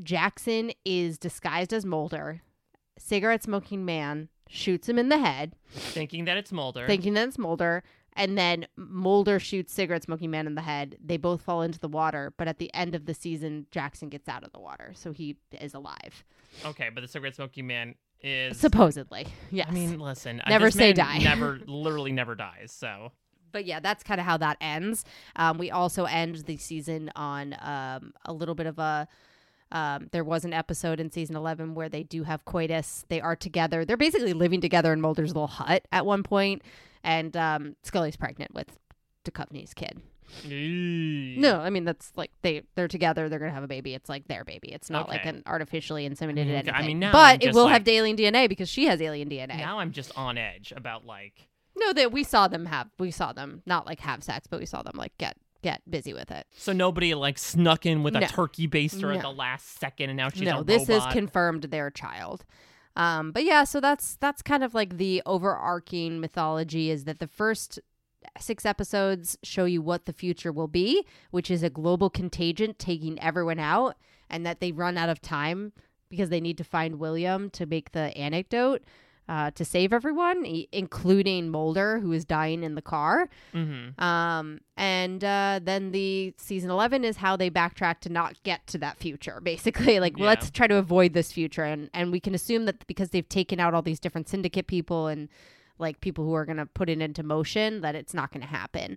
Jackson 0.03 0.72
is 0.84 1.18
disguised 1.18 1.72
as 1.72 1.84
Mulder. 1.87 2.43
Cigarette 2.99 3.43
smoking 3.45 3.84
man 3.84 4.28
shoots 4.49 4.89
him 4.89 4.99
in 4.99 5.09
the 5.09 5.18
head, 5.18 5.55
Thinking 5.70 6.24
that 6.26 6.37
it's 6.37 6.53
Mulder. 6.53 6.87
thinking 6.87 7.14
that 7.14 7.28
it's 7.28 7.39
Mulder. 7.39 7.82
And 8.17 8.37
then 8.37 8.67
Mulder 8.77 9.39
shoots 9.39 9.73
cigarette 9.73 10.03
smoking 10.05 10.31
man 10.31 10.47
in 10.47 10.55
the 10.55 10.62
head. 10.62 10.97
They 11.05 11.17
both 11.19 11.43
fall 11.43 11.62
into 11.62 11.79
the 11.79 11.89
water, 11.89 12.33
but 12.37 12.49
at 12.49 12.59
the 12.59 12.73
end 12.75 12.95
of 12.95 13.07
the 13.07 13.14
season, 13.14 13.67
Jackson 13.71 14.09
gets 14.09 14.29
out 14.29 14.43
of 14.43 14.53
the 14.53 14.59
water, 14.59 14.93
so 14.95 15.12
he 15.12 15.37
is 15.61 15.75
alive. 15.75 16.25
okay, 16.64 16.89
but 16.95 17.03
the 17.03 17.09
cigarette 17.09 17.35
smoking 17.37 17.67
man 17.67 17.95
is. 18.23 18.59
Supposedly, 18.59 19.27
yes. 19.51 19.67
I 19.69 19.73
mean, 19.73 19.99
listen. 20.01 20.41
uh, 20.41 20.49
Never 20.49 20.67
this 20.67 20.75
say 20.75 20.89
man 20.89 20.97
die. 20.97 21.19
Never, 21.19 21.61
literally 21.67 22.12
never 22.12 22.35
dies. 22.35 22.73
So. 22.73 23.12
but 23.53 23.64
yeah, 23.67 23.81
that's 23.81 24.03
kind 24.03 24.21
of 24.21 24.27
how 24.27 24.39
that 24.39 24.57
ends. 24.61 25.05
Um, 25.37 25.59
we 25.59 25.71
also 25.71 26.05
end 26.07 26.37
the 26.47 26.57
season 26.57 27.11
on 27.14 27.55
um, 27.61 28.12
a 28.25 28.33
little 28.33 28.55
bit 28.55 28.67
of 28.67 28.79
a. 28.79 29.07
Um, 29.73 30.09
there 30.12 30.23
was 30.23 30.45
an 30.45 30.53
episode 30.53 31.01
in 31.01 31.11
season 31.11 31.35
11 31.35 31.75
where 31.75 31.89
they 31.89 32.05
do 32.05 32.23
have 32.23 32.45
coitus. 32.45 33.05
They 33.09 33.21
are 33.21 33.35
together. 33.35 33.85
They're 33.85 33.97
basically 33.97 34.33
living 34.33 34.61
together 34.61 34.93
in 34.93 35.01
Mulder's 35.01 35.31
little 35.35 35.49
hut 35.49 35.87
at 35.91 36.07
one 36.07 36.23
point, 36.23 36.62
and 37.07 37.35
um, 37.37 37.77
Scully's 37.83 38.17
pregnant 38.17 38.53
with 38.55 38.79
Duchovny's 39.25 39.73
kid. 39.73 40.03
No, 40.45 41.61
I 41.61 41.71
mean 41.71 41.85
that's 41.85 42.13
like 42.17 42.33
they 42.43 42.63
they're 42.75 42.89
together. 42.89 43.29
They're 43.29 43.39
gonna 43.39 43.53
have 43.53 43.63
a 43.63 43.69
baby. 43.69 43.95
It's 43.95 44.09
like 44.09 44.27
their 44.29 44.45
baby. 44.45 44.73
It's 44.73 44.91
not 44.91 45.09
like 45.09 45.25
an 45.25 45.43
artificially 45.47 46.09
inseminated 46.09 46.49
Okay, 46.49 46.55
anything. 46.57 46.75
I 46.75 46.83
mean, 46.87 46.99
now 46.99 47.09
I'm 47.09 47.39
but 47.39 47.45
it 47.45 47.55
will 47.55 47.65
like- 47.65 47.73
have 47.75 47.89
alien 47.89 48.17
DNA 48.17 48.49
because 48.49 48.69
she 48.69 48.87
has 48.87 49.01
alien 49.01 49.29
DNA. 49.29 49.57
Now 49.57 49.79
I'm 49.79 49.93
just 49.93 50.17
on 50.19 50.37
edge 50.37 50.73
about 50.77 51.07
like. 51.07 51.49
No, 51.79 51.93
that 51.93 52.11
we 52.11 52.25
saw 52.25 52.49
them 52.49 52.67
have. 52.67 52.89
We 52.99 53.11
saw 53.11 53.33
them 53.33 53.63
not 53.67 53.87
like 53.87 54.01
have 54.01 54.25
sex, 54.25 54.47
but 54.51 54.59
we 54.59 54.67
saw 54.67 54.83
them 54.83 54.95
like 54.97 55.17
get 55.19 55.37
get 55.63 55.83
busy 55.89 56.13
with 56.13 56.31
it. 56.31 56.47
So 56.57 56.73
nobody 56.73 57.15
like 57.15 57.39
snuck 57.39 57.87
in 57.87 58.03
with 58.03 58.17
a 58.17 58.23
turkey 58.23 58.67
baster 58.67 59.15
at 59.15 59.23
the 59.23 59.31
last 59.31 59.79
second, 59.79 60.11
and 60.11 60.17
now 60.17 60.31
she's 60.31 60.43
no, 60.43 60.63
this 60.63 60.89
robot. 60.89 61.09
is 61.09 61.13
confirmed 61.13 61.63
their 61.65 61.91
child. 61.91 62.45
Um, 62.97 63.30
but 63.30 63.44
yeah, 63.44 63.64
so 63.64 63.80
that's 63.80 64.16
that's 64.16 64.42
kind 64.42 64.64
of 64.64 64.74
like 64.74 64.97
the 64.97 65.22
overarching 65.26 66.18
mythology 66.18 66.90
is 66.90 67.05
that 67.05 67.18
the 67.18 67.26
first 67.26 67.78
six 68.40 68.64
episodes 68.64 69.38
show 69.42 69.66
you 69.66 69.82
what 69.82 70.07
the 70.07 70.12
future 70.12 70.51
will 70.51 70.68
be, 70.68 71.05
which 71.30 71.51
is 71.51 71.62
a 71.62 71.70
global 71.70 72.11
contagion 72.11 72.74
taking 72.78 73.20
everyone 73.20 73.59
out, 73.59 73.97
and 74.30 74.44
that 74.47 74.61
they 74.61 74.72
run 74.72 74.97
out 74.97 75.11
of 75.11 75.20
time 75.20 75.72
because 76.09 76.30
they 76.30 76.40
need 76.40 76.59
to 76.59 76.64
find 76.64 76.99
William 76.99 77.51
to 77.51 77.66
make 77.66 77.92
the 77.92 78.16
anecdote. 78.16 78.82
Uh, 79.29 79.51
to 79.51 79.64
save 79.64 79.93
everyone, 79.93 80.45
including 80.70 81.51
Mulder, 81.51 81.99
who 81.99 82.12
is 82.12 82.24
dying 82.24 82.62
in 82.62 82.77
the 82.77 82.81
car. 82.83 83.29
Mhm. 83.53 84.01
Um, 84.01 84.61
and 84.77 85.24
uh, 85.24 85.59
then 85.61 85.91
the 85.91 86.33
season 86.37 86.70
11 86.70 87.05
is 87.05 87.16
how 87.16 87.37
they 87.37 87.51
backtrack 87.51 87.99
to 88.03 88.09
not 88.09 88.41
get 88.45 88.64
to 88.68 88.79
that 88.79 88.99
future, 88.99 89.41
basically. 89.43 89.99
Like, 90.01 90.16
Yeah. 90.16 90.27
let's 90.27 90.51
try 90.53 90.68
to 90.68 90.77
avoid 90.77 91.12
this 91.12 91.33
future. 91.33 91.64
And, 91.64 91.91
and 91.93 92.12
we 92.12 92.20
can 92.20 92.37
assume 92.37 92.66
that 92.66 92.87
because 92.87 93.11
they've 93.11 93.29
taken 93.29 93.59
out 93.59 93.74
all 93.74 93.83
these 93.83 93.99
different 93.99 94.29
syndicate 94.29 94.68
people 94.68 95.09
and 95.09 95.29
like 95.79 96.01
people 96.01 96.24
who 96.24 96.33
are 96.35 96.45
going 96.47 96.59
to 96.59 96.66
put 96.66 96.89
it 96.89 97.01
into 97.01 97.24
motion, 97.24 97.81
that 97.81 97.97
it's 97.97 98.14
not 98.14 98.31
going 98.31 98.43
to 98.43 98.47
happen. 98.47 98.97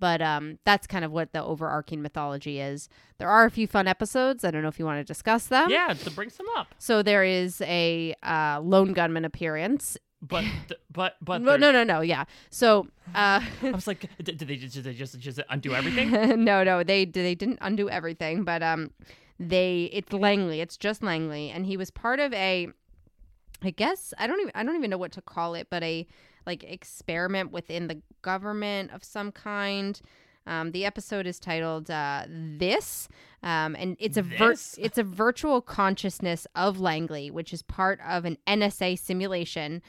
But 0.00 0.22
um, 0.22 0.58
that's 0.64 0.86
kind 0.86 1.04
of 1.04 1.10
what 1.10 1.32
the 1.32 1.42
overarching 1.42 2.02
mythology 2.02 2.60
is. 2.60 2.88
There 3.18 3.28
are 3.28 3.44
a 3.44 3.50
few 3.50 3.66
fun 3.66 3.88
episodes. 3.88 4.44
I 4.44 4.50
don't 4.50 4.62
know 4.62 4.68
if 4.68 4.78
you 4.78 4.84
want 4.84 5.00
to 5.00 5.04
discuss 5.04 5.46
them. 5.46 5.70
Yeah, 5.70 5.92
to 5.94 6.10
bring 6.10 6.30
some 6.30 6.46
up, 6.56 6.68
So 6.78 7.02
there 7.02 7.24
is 7.24 7.60
a 7.62 8.14
uh, 8.22 8.60
lone 8.62 8.92
gunman 8.92 9.24
appearance. 9.24 9.96
but 10.22 10.42
th- 10.68 10.80
but 10.92 11.16
but 11.20 11.42
no, 11.42 11.56
no, 11.56 11.70
no, 11.72 11.82
no. 11.84 12.00
Yeah. 12.00 12.24
So 12.50 12.86
uh, 13.14 13.40
I 13.62 13.70
was 13.70 13.86
like, 13.86 14.08
did, 14.22 14.38
did 14.38 14.48
they 14.48 14.56
just 14.56 14.74
did 14.74 14.84
they 14.84 14.94
just 14.94 15.18
just 15.18 15.40
undo 15.50 15.74
everything? 15.78 16.10
no, 16.44 16.62
no, 16.62 16.82
they 16.84 17.04
they 17.04 17.34
didn't 17.34 17.58
undo 17.60 17.88
everything, 17.90 18.44
but 18.44 18.62
um, 18.62 18.90
they 19.40 19.90
it's 19.92 20.12
Langley. 20.12 20.60
It's 20.60 20.76
just 20.76 21.02
Langley, 21.02 21.50
and 21.50 21.66
he 21.66 21.76
was 21.76 21.90
part 21.90 22.20
of 22.20 22.32
a, 22.34 22.68
I 23.62 23.70
guess 23.70 24.14
I 24.18 24.26
don't 24.26 24.40
even 24.40 24.52
I 24.54 24.62
don't 24.62 24.76
even 24.76 24.90
know 24.90 24.98
what 24.98 25.12
to 25.12 25.22
call 25.22 25.54
it, 25.54 25.68
but 25.70 25.82
a 25.82 26.06
like 26.48 26.64
experiment 26.64 27.52
within 27.52 27.86
the 27.86 28.02
government 28.22 28.90
of 28.90 29.04
some 29.04 29.30
kind. 29.30 30.00
Um, 30.48 30.72
the 30.72 30.84
episode 30.86 31.26
is 31.26 31.38
titled 31.38 31.90
uh, 31.90 32.24
"This," 32.28 33.06
um, 33.42 33.76
and 33.78 33.96
it's 34.00 34.16
a 34.16 34.22
vir- 34.22 34.56
it's 34.78 34.96
a 34.98 35.02
virtual 35.04 35.60
consciousness 35.60 36.46
of 36.56 36.80
Langley, 36.80 37.30
which 37.30 37.52
is 37.52 37.62
part 37.62 38.00
of 38.04 38.24
an 38.24 38.38
NSA 38.48 38.98
simulation 38.98 39.82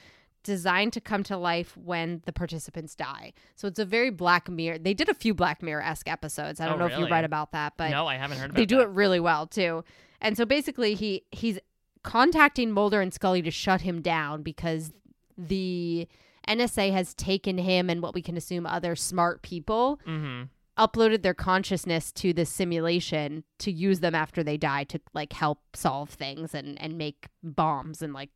designed 0.44 0.94
to 0.94 1.02
come 1.02 1.22
to 1.24 1.38
life 1.38 1.76
when 1.78 2.22
the 2.26 2.32
participants 2.34 2.96
die. 2.96 3.34
So 3.56 3.68
it's 3.68 3.80
a 3.80 3.86
very 3.86 4.10
Black 4.10 4.50
Mirror. 4.50 4.80
They 4.80 4.94
did 4.94 5.10
a 5.10 5.14
few 5.14 5.34
Black 5.34 5.62
Mirror 5.64 5.82
esque 5.82 6.08
episodes. 6.10 6.60
I 6.62 6.66
don't 6.66 6.76
Oh, 6.76 6.80
know 6.80 6.86
if 6.86 6.92
you 6.94 6.98
really? 7.00 7.12
read 7.12 7.26
about 7.26 7.52
that, 7.54 7.74
but 7.78 7.92
no, 7.92 8.08
I 8.08 8.16
haven't 8.16 8.38
heard 8.38 8.50
about 8.52 8.58
they 8.58 8.66
do 8.66 8.78
that. 8.78 8.84
it 8.84 8.90
really 8.90 9.20
well 9.20 9.48
too. 9.48 9.84
And 10.22 10.36
so 10.36 10.46
basically, 10.46 10.94
he 10.96 11.24
he's 11.32 11.58
contacting 12.04 12.72
Mulder 12.72 13.00
and 13.02 13.14
Scully 13.14 13.42
to 13.44 13.52
shut 13.52 13.82
him 13.82 14.02
down 14.02 14.42
because 14.44 14.92
the 15.38 16.08
NSA 16.50 16.92
has 16.92 17.14
taken 17.14 17.58
him 17.58 17.90
and 17.90 18.02
what 18.02 18.14
we 18.16 18.22
can 18.22 18.36
assume 18.36 18.66
other 18.66 18.96
smart 18.96 19.42
people 19.44 20.00
Mm-hmm. 20.08 20.44
uploaded 20.78 21.22
their 21.22 21.34
consciousness 21.34 22.12
to 22.14 22.34
this 22.34 22.50
simulation 22.50 23.44
to 23.60 23.72
use 23.72 24.00
them 24.00 24.16
after 24.16 24.44
they 24.44 24.58
die 24.58 24.84
to 24.86 25.00
like 25.14 25.34
help 25.34 25.60
solve 25.76 26.10
things 26.10 26.56
and 26.56 26.82
and 26.82 26.98
make 26.98 27.28
bombs 27.44 28.02
and 28.02 28.14
like 28.14 28.30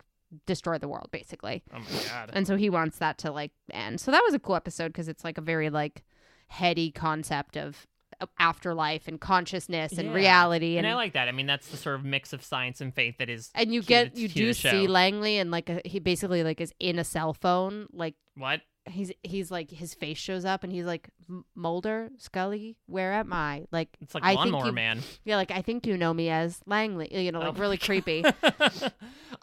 destroy 0.46 0.78
the 0.78 0.88
world 0.88 1.08
basically. 1.12 1.62
Oh 1.72 1.78
my 1.78 2.02
god. 2.08 2.30
And 2.32 2.46
so 2.46 2.56
he 2.56 2.68
wants 2.70 2.98
that 2.98 3.18
to 3.18 3.30
like 3.30 3.52
end. 3.72 4.00
So 4.00 4.10
that 4.10 4.22
was 4.24 4.34
a 4.34 4.38
cool 4.38 4.56
episode 4.56 4.88
because 4.88 5.08
it's 5.08 5.24
like 5.24 5.38
a 5.38 5.42
very 5.42 5.70
like 5.70 6.04
heady 6.48 6.90
concept 6.90 7.56
of 7.56 7.66
of 7.66 7.86
afterlife 8.38 9.08
and 9.08 9.20
consciousness 9.20 9.98
and 9.98 10.08
Yeah. 10.08 10.14
reality 10.14 10.76
And 10.76 10.86
and 10.86 10.92
I 10.92 10.96
like 10.96 11.12
that. 11.14 11.28
I 11.28 11.32
mean, 11.32 11.46
that's 11.46 11.68
the 11.68 11.76
sort 11.76 11.96
of 11.96 12.04
mix 12.04 12.32
of 12.32 12.42
science 12.42 12.80
and 12.80 12.94
faith 12.94 13.18
that 13.18 13.28
is. 13.28 13.50
and 13.54 13.72
you 13.72 13.82
get 13.82 14.16
you 14.16 14.28
do 14.28 14.52
see. 14.52 14.86
Langley 14.86 15.38
and 15.38 15.50
like 15.50 15.68
a, 15.70 15.80
he 15.84 15.98
basically 15.98 16.42
like 16.42 16.60
is 16.60 16.72
in 16.80 16.98
a 16.98 17.04
cell 17.04 17.32
phone 17.34 17.86
like 17.92 18.14
What? 18.36 18.60
he's 18.86 19.10
he's 19.22 19.50
like 19.50 19.70
his 19.70 19.94
face 19.94 20.18
shows 20.18 20.44
up 20.44 20.62
and 20.62 20.70
he's 20.72 20.84
like 20.84 21.08
"M- 21.30 21.44
Mulder 21.54 22.10
Scully 22.18 22.76
where 22.86 23.14
am 23.14 23.32
I 23.32 23.64
like 23.72 23.96
It's 24.02 24.14
like 24.14 24.22
I 24.24 24.34
think 24.36 24.52
Lawnmower 24.52 24.66
you- 24.66 24.72
Man. 24.72 25.00
yeah 25.24 25.36
like 25.36 25.50
I 25.50 25.62
think 25.62 25.86
you 25.86 25.96
know 25.96 26.12
me 26.12 26.28
as 26.28 26.60
Langley 26.66 27.08
you 27.10 27.32
know 27.32 27.40
Oh 27.40 27.46
like 27.46 27.54
my 27.54 27.60
really 27.60 27.78
creepy 27.78 28.22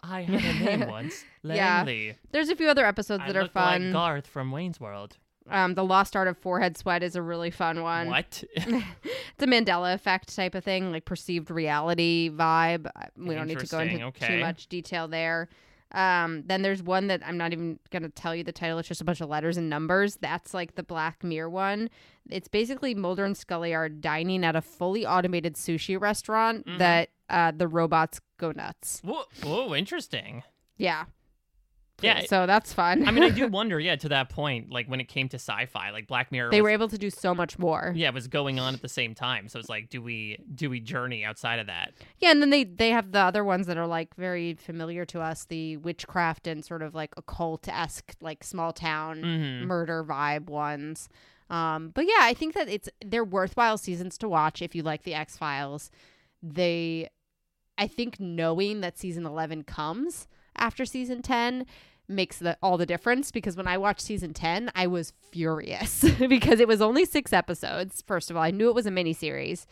I 0.02 0.22
had 0.22 0.44
a 0.44 0.78
name 0.78 0.88
once. 0.88 1.24
Yeah. 1.42 1.78
Langley. 1.78 2.16
there's 2.30 2.48
a 2.50 2.56
few 2.56 2.68
other 2.68 2.84
episodes 2.86 3.22
I 3.24 3.28
that 3.28 3.36
are 3.36 3.42
look 3.44 3.52
fun 3.52 3.86
like 3.86 3.92
Garth 3.92 4.26
from 4.26 4.50
Wayne's 4.52 4.78
World. 4.80 5.16
Um 5.50 5.74
the 5.74 5.84
Lost 5.84 6.14
Art 6.16 6.28
of 6.28 6.38
Forehead 6.38 6.76
Sweat 6.76 7.02
is 7.02 7.16
a 7.16 7.22
really 7.22 7.50
fun 7.50 7.82
one 7.82 8.08
What? 8.08 8.44
it's 8.54 9.42
a 9.42 9.46
Mandela 9.46 9.94
effect 9.94 10.34
type 10.34 10.54
of 10.54 10.64
thing, 10.64 10.92
like 10.92 11.04
perceived 11.04 11.50
reality 11.50 12.30
vibe. 12.30 12.88
We 13.16 13.34
don't 13.34 13.46
need 13.48 13.58
to 13.60 13.66
go 13.66 13.80
into 13.80 13.94
Interesting, 14.04 14.28
too 14.28 14.40
much 14.40 14.66
detail 14.68 15.08
there. 15.08 15.48
Um, 15.94 16.44
then 16.46 16.62
there's 16.62 16.82
one 16.82 17.08
that 17.08 17.20
I'm 17.26 17.36
not 17.36 17.52
even 17.52 17.78
gonna 17.90 18.08
tell 18.08 18.34
you 18.34 18.42
the 18.44 18.52
title. 18.52 18.78
It's 18.78 18.88
just 18.88 19.02
a 19.02 19.04
bunch 19.04 19.20
of 19.20 19.28
letters 19.28 19.58
and 19.58 19.68
numbers. 19.68 20.16
That's 20.16 20.54
like 20.54 20.74
the 20.74 20.82
Black 20.82 21.22
Mirror 21.22 21.50
one. 21.50 21.90
It's 22.30 22.48
basically 22.48 22.94
Mulder 22.94 23.24
and 23.26 23.36
Scully 23.36 23.74
are 23.74 23.90
dining 23.90 24.42
at 24.44 24.56
a 24.56 24.62
fully 24.62 25.04
automated 25.04 25.54
sushi 25.56 26.00
restaurant 26.00 26.66
Mhm. 26.66 26.78
that 26.78 27.10
uh, 27.28 27.50
the 27.54 27.68
robots 27.68 28.20
go 28.38 28.52
nuts. 28.52 29.00
whoa, 29.04 29.24
whoa, 29.42 29.74
interesting. 29.74 30.42
Yeah. 30.78 31.04
Yeah, 32.00 32.22
So 32.26 32.46
that's 32.46 32.72
fun. 32.72 33.06
I 33.06 33.12
mean, 33.12 33.22
I 33.22 33.30
do 33.30 33.46
wonder, 33.60 33.78
yeah, 33.78 33.94
to 33.96 34.08
that 34.08 34.28
point, 34.28 34.70
like 34.72 34.88
when 34.88 35.00
it 35.00 35.04
came 35.08 35.28
to 35.28 35.36
sci-fi, 35.36 35.90
like 35.90 36.08
Black 36.08 36.32
Mirror, 36.32 36.50
they 36.50 36.60
was, 36.60 36.64
were 36.64 36.70
able 36.70 36.88
to 36.88 36.98
do 36.98 37.10
so 37.10 37.32
much 37.34 37.58
more. 37.60 37.92
yeah, 37.94 38.08
it 38.08 38.14
was 38.14 38.26
going 38.26 38.58
on 38.58 38.74
at 38.74 38.82
the 38.82 38.88
same 38.88 39.14
time. 39.14 39.46
So 39.48 39.60
it's 39.60 39.68
like, 39.68 39.88
do 39.88 40.02
we 40.02 40.38
do 40.54 40.68
we 40.68 40.80
journey 40.80 41.24
outside 41.24 41.60
of 41.60 41.66
that? 41.68 41.92
Yeah, 42.18 42.30
and 42.32 42.42
then 42.42 42.50
they 42.50 42.64
they 42.64 42.90
have 42.90 43.12
the 43.12 43.20
other 43.20 43.44
ones 43.44 43.66
that 43.68 43.76
are 43.76 43.86
like 43.86 44.16
very 44.16 44.54
familiar 44.54 45.04
to 45.06 45.20
us, 45.20 45.44
the 45.44 45.76
witchcraft 45.76 46.46
and 46.48 46.64
sort 46.64 46.82
of 46.82 46.92
like 46.94 47.14
occult 47.16 47.68
esque, 47.68 48.14
like 48.20 48.42
small 48.42 48.72
town 48.72 49.18
Mhm. 49.22 49.66
murder 49.66 50.02
vibe 50.02 50.48
ones. 50.50 51.08
Um, 51.50 51.90
but 51.94 52.06
yeah, 52.06 52.20
I 52.22 52.34
think 52.34 52.54
that 52.54 52.68
it's 52.68 52.88
they're 53.04 53.22
worthwhile 53.24 53.78
seasons 53.78 54.16
to 54.18 54.28
watch 54.28 54.60
if 54.62 54.74
you 54.74 54.82
like 54.82 55.02
the 55.04 55.14
X 55.14 55.36
Files. 55.36 55.90
They, 56.42 57.08
I 57.78 57.86
think, 57.86 58.18
knowing 58.18 58.80
that 58.80 58.98
season 58.98 59.24
eleven 59.26 59.62
comes 59.62 60.26
after 60.62 60.86
season 60.86 61.20
ten 61.20 61.66
makes 62.08 62.38
the 62.38 62.56
all 62.62 62.78
the 62.78 62.86
difference 62.86 63.30
because 63.30 63.56
when 63.56 63.66
I 63.66 63.78
watched 63.78 64.00
season 64.00 64.34
10 64.34 64.70
I 64.74 64.86
was 64.86 65.12
furious 65.30 66.04
because 66.28 66.60
it 66.60 66.68
was 66.68 66.82
only 66.82 67.04
6 67.04 67.32
episodes. 67.32 68.02
First 68.06 68.30
of 68.30 68.36
all 68.36 68.42
I 68.42 68.50
knew 68.50 68.68
it 68.68 68.74
was 68.74 68.86
a 68.86 68.90
mini 68.90 69.12
series 69.12 69.66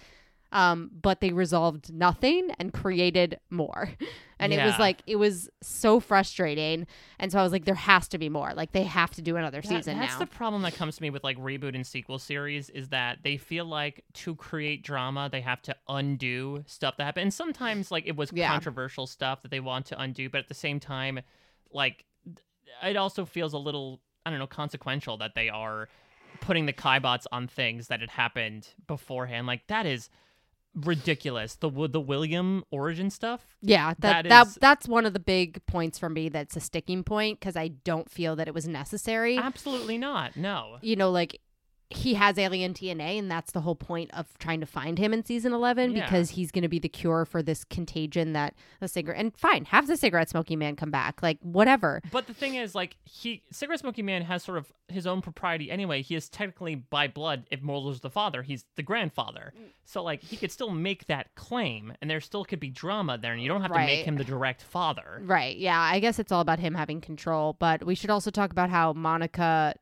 um, 0.53 0.91
but 1.03 1.21
they 1.21 1.33
resolved 1.33 1.93
nothing 1.93 2.51
and 2.59 2.73
created 2.73 3.39
more. 3.51 3.91
And 4.43 4.55
it 4.55 4.65
was 4.65 4.79
like 4.79 5.03
it 5.07 5.17
was 5.17 5.51
so 5.63 6.01
frustrating. 6.01 6.87
And 7.19 7.31
so 7.31 7.39
I 7.39 7.43
was 7.43 7.53
like, 7.53 7.67
there 7.67 7.75
has 7.75 8.09
to 8.09 8.17
be 8.17 8.31
more. 8.31 8.55
Like 8.55 8.73
they 8.73 8.85
have 8.85 9.11
to 9.17 9.21
do 9.21 9.37
another 9.37 9.61
That- 9.61 9.69
season 9.69 9.99
that's 9.99 10.15
now. 10.15 10.21
the 10.21 10.27
problem 10.29 10.63
that 10.63 10.73
comes 10.75 10.97
to 10.97 11.03
me 11.03 11.11
with 11.11 11.23
like 11.23 11.37
reboot 11.37 11.75
and 11.75 11.87
sequel 11.87 12.19
series 12.19 12.71
is 12.71 12.89
that 12.89 13.19
they 13.23 13.37
feel 13.37 13.67
like 13.67 14.03
to 14.15 14.35
create 14.35 14.83
drama 14.83 15.29
they 15.31 15.43
have 15.43 15.61
to 15.65 15.77
undo 15.91 16.65
stuff 16.67 16.97
that 16.97 17.05
happened. 17.05 17.25
And 17.25 17.35
sometimes 17.35 17.91
like 17.91 18.07
it 18.07 18.17
was 18.17 18.33
Yeah. 18.33 18.49
controversial 18.51 19.07
stuff 19.07 19.43
that 19.43 19.51
they 19.51 19.61
want 19.61 19.85
to 19.87 20.01
undo, 20.01 20.31
but 20.31 20.39
at 20.39 20.49
the 20.49 20.55
same 20.55 20.81
time, 20.81 21.21
like 21.71 22.07
it 22.83 22.97
also 22.97 23.27
feels 23.27 23.53
a 23.53 23.59
little 23.59 24.01
I 24.25 24.31
don't 24.31 24.39
know 24.39 24.47
consequential 24.47 25.19
that 25.19 25.35
they 25.35 25.51
are 25.51 25.91
putting 26.41 26.65
the 26.65 26.73
Kaibots 26.73 27.27
on 27.31 27.47
things 27.47 27.89
that 27.89 28.01
had 28.01 28.09
happened 28.09 28.69
beforehand. 28.87 29.47
Like 29.47 29.67
that 29.67 29.85
is 29.85 30.09
ridiculous. 30.75 31.57
The 31.57 31.71
the 31.89 32.01
William 32.01 32.65
origin 32.71 33.11
stuff. 33.11 33.57
Yeah, 33.61 33.91
that, 33.99 34.25
That 34.25 34.29
that, 34.29 34.47
is- 34.49 34.55
that's 34.61 34.89
one 34.89 35.07
of 35.07 35.13
the 35.13 35.21
big 35.21 35.65
points 35.67 35.99
for 35.99 36.09
me 36.09 36.29
that's 36.29 36.57
a 36.57 36.61
sticking 36.61 37.03
point 37.05 37.41
because 37.41 37.57
I 37.57 37.69
don't 37.69 38.11
feel 38.11 38.37
that 38.37 38.49
it 38.49 38.55
was 38.55 38.67
necessary. 38.69 39.37
Absolutely 39.39 39.99
not. 39.99 40.37
No. 40.37 40.79
you 40.83 40.97
know, 40.97 41.11
like 41.11 41.41
he 41.91 42.15
has 42.15 42.39
alien 42.39 42.73
DNA, 42.73 43.19
and 43.19 43.29
that's 43.29 43.51
the 43.51 43.61
whole 43.61 43.75
point 43.75 44.13
of 44.15 44.27
trying 44.39 44.61
to 44.61 44.67
find 44.67 44.97
him 44.97 45.13
in 45.13 45.25
season 45.25 45.53
11 45.53 45.91
Yeah. 45.91 46.05
because 46.05 46.31
he's 46.31 46.53
going 46.53 46.63
to 46.63 46.69
be 46.69 46.79
the 46.79 46.89
cure 46.89 47.25
for 47.25 47.43
this 47.43 47.65
contagion 47.65 48.33
that 48.33 48.55
the 48.79 48.87
cigarette. 48.87 49.21
And 49.21 49.37
fine, 49.37 49.65
have 49.67 49.89
the 49.89 49.97
cigarette 49.97 50.31
smoking 50.31 50.61
man 50.61 50.77
come 50.77 50.93
back. 50.93 51.21
Like, 51.21 51.39
whatever. 51.43 52.01
But 52.13 52.29
the 52.29 52.35
thing 52.35 52.55
is, 52.55 52.77
like, 52.77 52.97
he 53.05 53.43
cigarette 53.51 53.81
smoking 53.81 54.07
man 54.07 54.23
has 54.23 54.45
sort 54.45 54.59
of 54.59 54.73
his 54.87 55.07
own 55.07 55.21
propriety 55.21 55.71
anyway. 55.71 56.03
He 56.03 56.15
is 56.15 56.29
technically 56.29 56.77
by 56.77 57.09
blood, 57.09 57.47
if 57.51 57.61
Mulder's 57.61 58.01
the 58.01 58.11
father, 58.11 58.43
he's 58.43 58.65
the 58.77 58.83
grandfather. 58.83 59.53
Mm. 59.59 59.65
So 59.85 60.03
like, 60.05 60.23
he 60.23 60.37
could 60.37 60.53
still 60.53 60.71
make 60.71 61.09
that 61.09 61.35
claim, 61.35 61.93
and 62.01 62.09
there 62.09 62.21
still 62.21 62.45
could 62.45 62.61
be 62.61 62.71
drama 62.71 63.19
there, 63.19 63.33
and 63.33 63.43
you 63.43 63.49
don't 63.49 63.63
have 63.63 63.73
to 63.73 63.79
make 63.79 64.05
him 64.05 64.17
the 64.17 64.25
direct 64.25 64.63
father. 64.63 65.21
Right. 65.25 65.57
Yeah. 65.57 65.81
I 65.81 65.99
guess 65.99 66.21
it's 66.21 66.31
all 66.31 66.41
about 66.41 66.61
him 66.61 66.75
having 66.75 67.01
control. 67.01 67.57
But 67.59 67.85
we 67.85 67.97
should 67.97 68.11
also 68.11 68.31
talk 68.31 68.53
about 68.53 68.71
how 68.71 68.93
Monica 68.93 69.75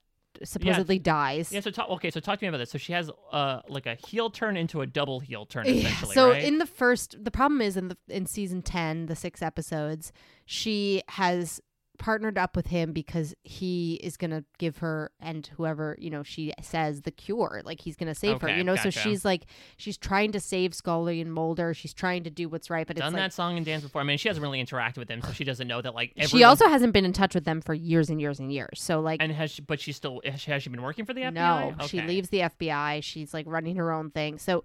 supposedly 0.45 0.99
dies. 0.99 1.53
Yeah. 1.53 1.61
So 1.61 1.71
talk. 1.71 1.89
Okay. 1.91 2.11
So 2.11 2.21
talk 2.21 2.39
to 2.39 2.45
me 2.45 2.49
about 2.49 2.59
this. 2.59 2.71
So 2.71 2.79
she 2.79 2.93
has 2.93 3.11
uh 3.33 3.61
like 3.69 3.87
a 3.87 3.95
heel 3.95 4.31
turn 4.31 4.57
into 4.57 4.81
a 4.81 4.87
double 4.87 5.21
heel 5.21 5.47
turn 5.47 5.67
Yeah, 5.67 5.73
essentially. 5.73 6.15
So 6.15 6.31
right? 6.31 6.43
in 6.43 6.59
the 6.59 6.67
first, 6.67 7.23
the 7.23 7.31
problem 7.31 7.61
is 7.61 7.77
in 7.77 7.89
the 7.89 7.97
in 8.09 8.27
season 8.27 8.63
ten, 8.63 9.07
the 9.07 9.17
six 9.17 9.43
episodes, 9.43 10.13
she 10.47 11.03
has 11.09 11.61
partnered 11.99 12.39
up 12.39 12.57
with 12.57 12.69
him 12.69 12.93
because 12.93 13.35
he 13.43 13.95
is 14.03 14.17
gonna 14.17 14.45
give 14.59 14.79
her 14.79 15.11
and 15.21 15.47
whoever 15.57 15.97
you 15.99 16.11
know 16.11 16.23
she 16.23 16.53
says 16.63 17.03
the 17.03 17.11
cure, 17.11 17.63
like 17.65 17.81
he's 17.81 17.97
gonna 17.97 18.15
save 18.15 18.41
her. 18.41 18.49
You 18.49 18.65
know, 18.65 18.77
so 18.77 18.91
she's 18.91 19.25
like 19.25 19.47
she's 19.77 19.97
trying 19.97 20.33
to 20.33 20.41
save 20.41 20.75
Scully 20.75 21.21
and 21.21 21.33
Mulder. 21.33 21.75
She's 21.75 21.93
trying 21.93 22.25
to 22.25 22.31
do 22.31 22.49
what's 22.49 22.71
right, 22.71 22.87
but 22.87 22.97
done 22.97 23.09
it's 23.09 23.17
that 23.17 23.23
like 23.23 23.33
song 23.33 23.57
and 23.57 23.67
dance 23.67 23.83
before. 23.83 24.01
I 24.01 24.05
mean, 24.05 24.19
she 24.19 24.29
hasn't 24.29 24.43
really 24.43 24.65
interacted 24.65 24.99
with 24.99 25.11
him, 25.11 25.23
so 25.23 25.33
she 25.33 25.45
doesn't 25.45 25.69
know 25.69 25.83
that 25.83 25.95
like 25.95 26.13
she 26.27 26.45
also 26.45 26.67
hasn't 26.69 26.93
been 26.93 27.05
in 27.05 27.13
touch 27.13 27.35
with 27.35 27.45
them 27.45 27.61
for 27.61 27.75
years 27.75 28.11
and 28.11 28.21
years 28.21 28.39
and 28.39 28.53
years. 28.53 28.81
So 28.81 29.01
like. 29.01 29.23
and 29.23 29.33
has 29.33 29.51
she, 29.51 29.63
but 29.63 29.81
she 29.81 29.93
still 29.93 30.21
has 30.25 30.41
she, 30.41 30.51
has 30.51 30.63
she 30.63 30.71
been 30.71 30.83
working 30.83 31.05
for 31.05 31.15
the 31.15 31.23
FBI? 31.23 31.33
No, 31.33 31.75
she 31.87 32.01
leaves 32.01 32.29
the 32.31 32.41
FBI. 32.41 33.03
She's 33.03 33.35
like 33.35 33.47
running 33.49 33.77
her 33.77 33.93
own 33.93 34.11
thing. 34.11 34.39
So 34.39 34.65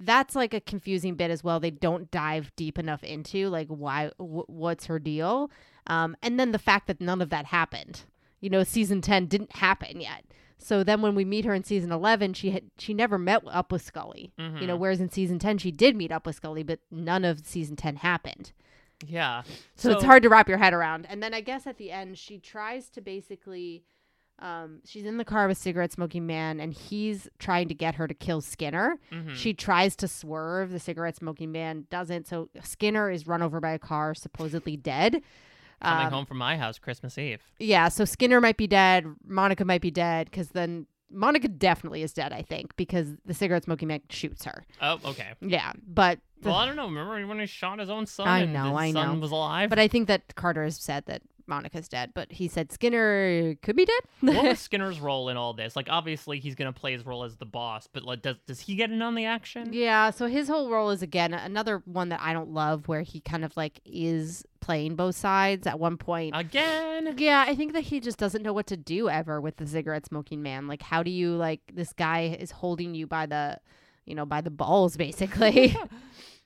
that's 0.00 0.34
like 0.34 0.54
a 0.54 0.60
confusing 0.60 1.14
bit 1.14 1.30
as 1.30 1.44
well. 1.44 1.60
They 1.60 1.70
don't 1.70 2.10
dive 2.10 2.50
deep 2.56 2.78
enough 2.78 3.04
into 3.04 3.48
like 3.48 3.68
why 3.68 4.10
w- 4.18 4.44
what's 4.48 4.86
her 4.86 4.98
deal. 4.98 5.50
Um 5.86 6.16
and 6.22 6.40
then 6.40 6.52
the 6.52 6.58
fact 6.58 6.86
that 6.86 7.00
none 7.00 7.20
of 7.22 7.30
that 7.30 7.46
happened. 7.46 8.04
You 8.40 8.48
know, 8.50 8.64
season 8.64 9.00
10 9.02 9.26
didn't 9.26 9.56
happen 9.56 10.00
yet. 10.00 10.24
So 10.56 10.82
then 10.84 11.00
when 11.02 11.14
we 11.14 11.24
meet 11.24 11.44
her 11.44 11.54
in 11.54 11.64
season 11.64 11.92
11, 11.92 12.34
she 12.34 12.50
had 12.50 12.64
she 12.78 12.94
never 12.94 13.18
met 13.18 13.42
up 13.46 13.70
with 13.72 13.82
Scully. 13.82 14.32
You 14.38 14.66
know, 14.66 14.76
Mhm. 14.76 14.80
whereas 14.80 15.00
in 15.00 15.10
season 15.10 15.38
10 15.38 15.58
she 15.58 15.70
did 15.70 15.96
meet 15.96 16.12
up 16.12 16.26
with 16.26 16.36
Scully, 16.36 16.62
but 16.62 16.80
none 16.90 17.24
of 17.24 17.46
season 17.46 17.76
10 17.76 17.96
happened. 17.96 18.52
Yeah. 19.06 19.42
So, 19.76 19.92
it's 19.92 20.04
hard 20.04 20.22
to 20.24 20.28
wrap 20.28 20.46
your 20.48 20.58
head 20.58 20.74
around. 20.74 21.06
And 21.08 21.22
then 21.22 21.32
I 21.32 21.40
guess 21.40 21.66
at 21.66 21.78
the 21.78 21.90
end, 21.90 22.18
she 22.18 22.38
tries 22.38 22.90
to 22.90 23.00
basically. 23.00 23.84
Um, 24.40 24.80
she's 24.86 25.04
in 25.04 25.18
the 25.18 25.24
car 25.24 25.46
with 25.48 25.58
cigarette 25.58 25.92
smoking 25.92 26.26
man, 26.26 26.60
and 26.60 26.72
he's 26.72 27.28
trying 27.38 27.68
to 27.68 27.74
get 27.74 27.96
her 27.96 28.08
to 28.08 28.14
kill 28.14 28.40
Skinner. 28.40 28.98
Mhm. 29.12 29.34
She 29.34 29.52
tries 29.52 29.94
to 29.96 30.08
swerve. 30.08 30.70
The 30.70 30.80
cigarette 30.80 31.16
smoking 31.16 31.52
man 31.52 31.86
doesn't. 31.90 32.26
So 32.26 32.48
Skinner 32.62 33.10
is 33.10 33.26
run 33.26 33.42
over 33.42 33.60
by 33.60 33.72
a 33.72 33.78
car, 33.78 34.14
supposedly 34.14 34.76
dead. 34.76 35.22
coming 35.82 36.06
Um, 36.08 36.12
home 36.12 36.26
from 36.26 36.36
my 36.36 36.58
house 36.58 36.78
Christmas 36.78 37.16
Eve. 37.16 37.40
Yeah, 37.58 37.88
so 37.88 38.04
Skinner 38.04 38.38
might 38.40 38.58
be 38.58 38.66
dead. 38.66 39.06
Monica 39.26 39.64
might 39.64 39.80
be 39.80 39.90
dead 39.90 40.26
because 40.30 40.50
then 40.50 40.86
Monica 41.10 41.48
definitely 41.48 42.02
is 42.02 42.12
dead. 42.12 42.32
I 42.34 42.42
think 42.42 42.76
because 42.76 43.16
the 43.24 43.32
cigarette 43.34 43.64
smoking 43.64 43.88
man 43.88 44.00
shoots 44.10 44.44
her. 44.44 44.64
Oh, 44.82 45.00
okay. 45.06 45.28
Yeah, 45.40 45.72
but 45.86 46.18
the- 46.42 46.50
Well, 46.50 46.58
I 46.58 46.66
don't 46.66 46.76
know. 46.76 46.84
Remember 46.86 47.26
when 47.26 47.40
he 47.40 47.46
shot 47.46 47.78
his 47.78 47.88
own 47.88 48.04
son? 48.06 48.28
I 48.28 48.40
and 48.40 48.52
know, 48.52 48.64
his 48.76 48.78
I 48.78 48.92
son 48.92 49.14
know. 49.14 49.20
was 49.20 49.30
alive. 49.32 49.70
but 49.70 49.78
I 49.78 49.88
think 49.88 50.06
that 50.08 50.34
Carter 50.34 50.64
has 50.64 50.76
said 50.76 51.06
that 51.06 51.22
Monica's 51.50 51.88
dead, 51.88 52.12
but 52.14 52.32
he 52.32 52.48
said 52.48 52.72
Skinner 52.72 53.54
could 53.56 53.76
be 53.76 53.84
dead. 53.84 54.02
what 54.20 54.44
was 54.44 54.58
Skinner's 54.70 54.98
role 55.00 55.28
in 55.28 55.36
all 55.36 55.52
this? 55.52 55.76
Like, 55.76 55.88
obviously, 55.90 56.40
he's 56.40 56.54
gonna 56.54 56.72
play 56.72 56.92
his 56.92 57.04
role 57.04 57.24
as 57.24 57.36
the 57.36 57.44
boss, 57.44 57.86
but 57.92 58.04
like, 58.04 58.22
does 58.22 58.36
does 58.46 58.60
he 58.60 58.76
get 58.76 58.90
in 58.90 59.02
on 59.02 59.14
the 59.14 59.26
action? 59.26 59.72
Yeah, 59.72 60.08
so 60.10 60.26
his 60.26 60.48
whole 60.48 60.70
role 60.70 60.88
is 60.88 61.02
again 61.02 61.34
another 61.34 61.82
one 61.84 62.08
that 62.08 62.20
I 62.22 62.32
don't 62.32 62.50
love 62.50 62.88
where 62.88 63.02
he 63.02 63.20
kind 63.20 63.44
of 63.44 63.54
like 63.56 63.80
is 63.84 64.46
playing 64.60 64.94
both 64.96 65.16
sides 65.16 65.66
at 65.66 65.78
one 65.78 65.98
point. 65.98 66.34
Again? 66.36 67.14
yeah, 67.18 67.44
I 67.46 67.54
think 67.54 67.74
that 67.74 67.82
he 67.82 68.00
just 68.00 68.18
doesn't 68.18 68.42
know 68.42 68.52
what 68.52 68.66
to 68.68 68.76
do 68.76 69.08
ever 69.10 69.40
with 69.40 69.56
the 69.56 69.66
cigarette 69.66 70.06
smoking 70.06 70.42
man. 70.42 70.68
Like 70.68 70.82
how 70.82 71.02
do 71.02 71.10
you 71.10 71.34
like 71.34 71.60
this 71.74 71.92
guy 71.92 72.36
is 72.38 72.50
holding 72.50 72.94
you 72.94 73.06
by 73.06 73.26
the 73.26 73.58
you 74.06 74.14
know, 74.14 74.24
by 74.26 74.40
the 74.40 74.50
balls 74.50 74.96
basically. 74.96 75.76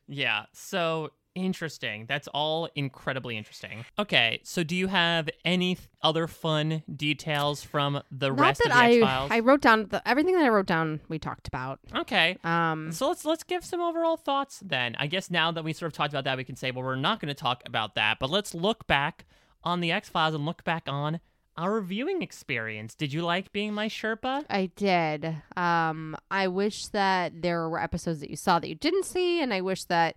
Yeah. 0.07 0.45
So 0.53 1.11
interesting. 1.35 2.07
That's 2.07 2.29
all 2.29 2.69
incredibly 2.75 3.37
interesting. 3.37 3.85
Okay. 3.99 4.41
So, 4.43 4.63
do 4.65 4.75
you 4.77 4.89
have 4.89 5.29
any 5.45 5.75
th- 5.77 5.89
other 6.03 6.27
fun 6.27 6.83
details 6.95 7.63
from 7.63 8.03
the 8.11 8.29
Not 8.29 8.41
rest 8.41 8.63
that 8.65 8.71
of 8.71 8.77
the 8.77 8.85
X 8.85 8.97
I 8.97 9.01
Files? 9.01 9.31
I 9.33 9.41
wrote 9.41 9.61
down 9.61 9.87
the, 9.89 10.07
everything 10.09 10.35
that 10.37 10.45
I 10.45 10.49
wrote 10.49 10.67
down 10.67 11.01
we 11.09 11.19
talked 11.19 11.49
about. 11.49 11.81
Okay. 11.95 12.37
Um 12.45 12.93
So 12.93 13.09
let's 13.09 13.25
let's 13.25 13.43
give 13.45 13.65
some 13.65 13.81
overall 13.81 14.17
thoughts 14.17 14.61
then. 14.65 14.97
I 14.99 15.07
guess 15.07 15.31
now 15.31 15.51
that 15.53 15.65
we 15.65 15.73
sort 15.73 15.93
of 15.93 15.97
talked 15.97 16.13
about 16.13 16.25
that, 16.25 16.37
we 16.37 16.45
can 16.45 16.57
say, 16.57 16.71
well, 16.71 16.85
we're 16.85 16.97
not 16.97 17.21
going 17.21 17.29
to 17.29 17.41
talk 17.41 17.63
about 17.67 17.95
that, 17.95 18.19
but 18.19 18.31
let's 18.31 18.55
look 18.55 18.87
back 18.87 19.25
on 19.63 19.81
the 19.81 19.93
X 19.93 20.09
Files 20.09 20.35
and 20.35 20.45
look 20.47 20.65
back 20.65 20.85
on 20.87 21.21
our 21.57 21.81
viewing 21.81 22.21
experience. 22.21 22.95
Did 22.95 23.13
you 23.13 23.23
like 23.23 23.53
being 23.53 23.73
my 23.73 23.89
Sherpa? 23.89 24.45
I 24.51 24.71
did. 24.75 25.37
Um, 25.57 26.17
I 26.31 26.49
wish 26.49 26.89
that 26.89 27.43
there 27.43 27.69
were 27.69 27.81
episodes 27.81 28.21
that 28.21 28.31
you 28.31 28.37
saw 28.37 28.59
that 28.59 28.69
you 28.69 28.75
didn't 28.75 29.05
see, 29.05 29.41
and 29.41 29.55
I 29.55 29.61
wish 29.61 29.85
that, 29.85 30.17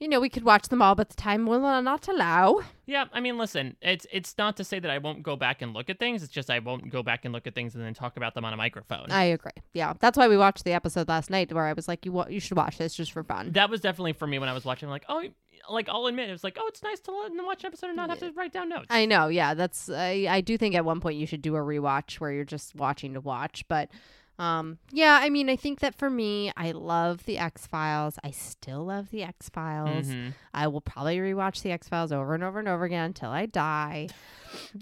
you 0.00 0.08
know, 0.08 0.20
we 0.20 0.28
could 0.28 0.44
watch 0.44 0.68
them 0.68 0.80
all, 0.80 0.94
but 0.94 1.08
the 1.08 1.16
time 1.16 1.44
will 1.46 1.58
not 1.82 2.06
allow. 2.08 2.60
Yeah, 2.86 3.06
I 3.12 3.20
mean, 3.20 3.36
listen, 3.36 3.76
it's 3.82 4.06
it's 4.12 4.36
not 4.38 4.56
to 4.58 4.64
say 4.64 4.78
that 4.78 4.90
I 4.90 4.98
won't 4.98 5.22
go 5.22 5.34
back 5.36 5.60
and 5.60 5.74
look 5.74 5.90
at 5.90 5.98
things. 5.98 6.22
It's 6.22 6.32
just 6.32 6.50
I 6.50 6.60
won't 6.60 6.88
go 6.90 7.02
back 7.02 7.24
and 7.24 7.32
look 7.34 7.46
at 7.46 7.54
things 7.54 7.74
and 7.74 7.84
then 7.84 7.94
talk 7.94 8.16
about 8.16 8.34
them 8.34 8.44
on 8.44 8.52
a 8.52 8.56
microphone. 8.56 9.10
I 9.10 9.24
agree. 9.24 9.50
Yeah, 9.74 9.94
that's 9.98 10.16
why 10.16 10.28
we 10.28 10.36
watched 10.36 10.64
the 10.64 10.72
episode 10.72 11.08
last 11.08 11.30
night, 11.30 11.52
where 11.52 11.66
I 11.66 11.72
was 11.72 11.88
like, 11.88 12.06
"You 12.06 12.12
wa- 12.12 12.28
you 12.30 12.40
should 12.40 12.56
watch 12.56 12.78
this 12.78 12.94
just 12.94 13.12
for 13.12 13.22
fun." 13.24 13.52
that 13.52 13.68
was 13.70 13.80
definitely 13.80 14.12
for 14.12 14.26
me 14.26 14.38
when 14.38 14.48
I 14.48 14.52
was 14.52 14.64
watching. 14.64 14.88
Like, 14.88 15.04
oh, 15.08 15.22
like 15.68 15.88
I'll 15.88 16.06
admit, 16.06 16.28
it 16.28 16.32
was 16.32 16.44
like, 16.44 16.56
oh, 16.60 16.66
it's 16.68 16.82
nice 16.82 17.00
to 17.00 17.12
watch 17.44 17.64
an 17.64 17.66
episode 17.66 17.88
and 17.88 17.96
not 17.96 18.08
have 18.08 18.20
to 18.20 18.30
write 18.32 18.52
down 18.52 18.68
notes. 18.68 18.86
I 18.90 19.04
know. 19.04 19.28
Yeah, 19.28 19.54
that's. 19.54 19.90
I 19.90 20.26
I 20.30 20.40
do 20.40 20.56
think 20.56 20.74
at 20.74 20.84
one 20.84 21.00
point 21.00 21.18
you 21.18 21.26
should 21.26 21.42
do 21.42 21.56
a 21.56 21.60
rewatch 21.60 22.14
where 22.20 22.30
you're 22.30 22.44
just 22.44 22.74
watching 22.76 23.14
to 23.14 23.20
watch, 23.20 23.64
but. 23.68 23.90
Um, 24.38 24.78
yeah, 24.92 25.18
I 25.20 25.30
mean, 25.30 25.48
I 25.50 25.56
think 25.56 25.80
that 25.80 25.94
for 25.96 26.08
me, 26.08 26.52
I 26.56 26.70
love 26.70 27.24
the 27.24 27.38
X 27.38 27.66
Files. 27.66 28.18
I 28.22 28.30
still 28.30 28.84
love 28.84 29.10
the 29.10 29.22
X 29.24 29.48
Files. 29.48 30.06
Mhm. 30.06 30.34
I 30.54 30.68
will 30.68 30.80
probably 30.80 31.18
rewatch 31.18 31.62
the 31.62 31.72
X 31.72 31.88
Files 31.88 32.12
over 32.12 32.34
and 32.34 32.44
over 32.44 32.58
and 32.60 32.68
over 32.68 32.84
again 32.84 33.04
until 33.06 33.30
I 33.30 33.46
die. 33.46 34.08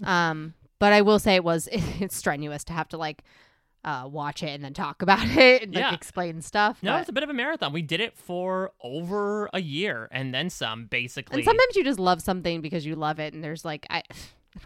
um, 0.03 0.53
but 0.79 0.93
I 0.93 1.01
will 1.01 1.19
say 1.19 1.35
it 1.35 1.43
was 1.43 1.67
it's 1.71 2.15
strenuous 2.15 2.63
to 2.65 2.73
have 2.73 2.87
to 2.89 2.97
like 2.97 3.23
uh, 3.83 4.07
watch 4.11 4.43
it 4.43 4.49
and 4.49 4.63
then 4.63 4.73
talk 4.73 5.01
about 5.01 5.25
it 5.37 5.63
and 5.63 5.73
like 5.73 5.81
Yeah. 5.81 5.93
explain 5.93 6.41
stuff. 6.41 6.77
No, 6.83 6.93
but- 6.93 6.99
it's 7.01 7.09
a 7.09 7.13
bit 7.13 7.23
of 7.23 7.29
a 7.29 7.33
marathon. 7.33 7.73
We 7.73 7.81
did 7.81 7.99
it 8.01 8.17
for 8.17 8.73
over 8.83 9.49
a 9.53 9.61
year 9.61 10.07
and 10.11 10.33
then 10.33 10.49
some, 10.49 10.85
basically. 10.85 11.37
and 11.37 11.45
sometimes 11.45 11.75
you 11.75 11.83
just 11.83 11.99
love 11.99 12.21
something 12.21 12.61
because 12.61 12.85
you 12.85 12.95
love 12.95 13.19
it, 13.19 13.33
and 13.33 13.43
there's 13.43 13.63
like 13.65 13.85
I, 13.89 14.03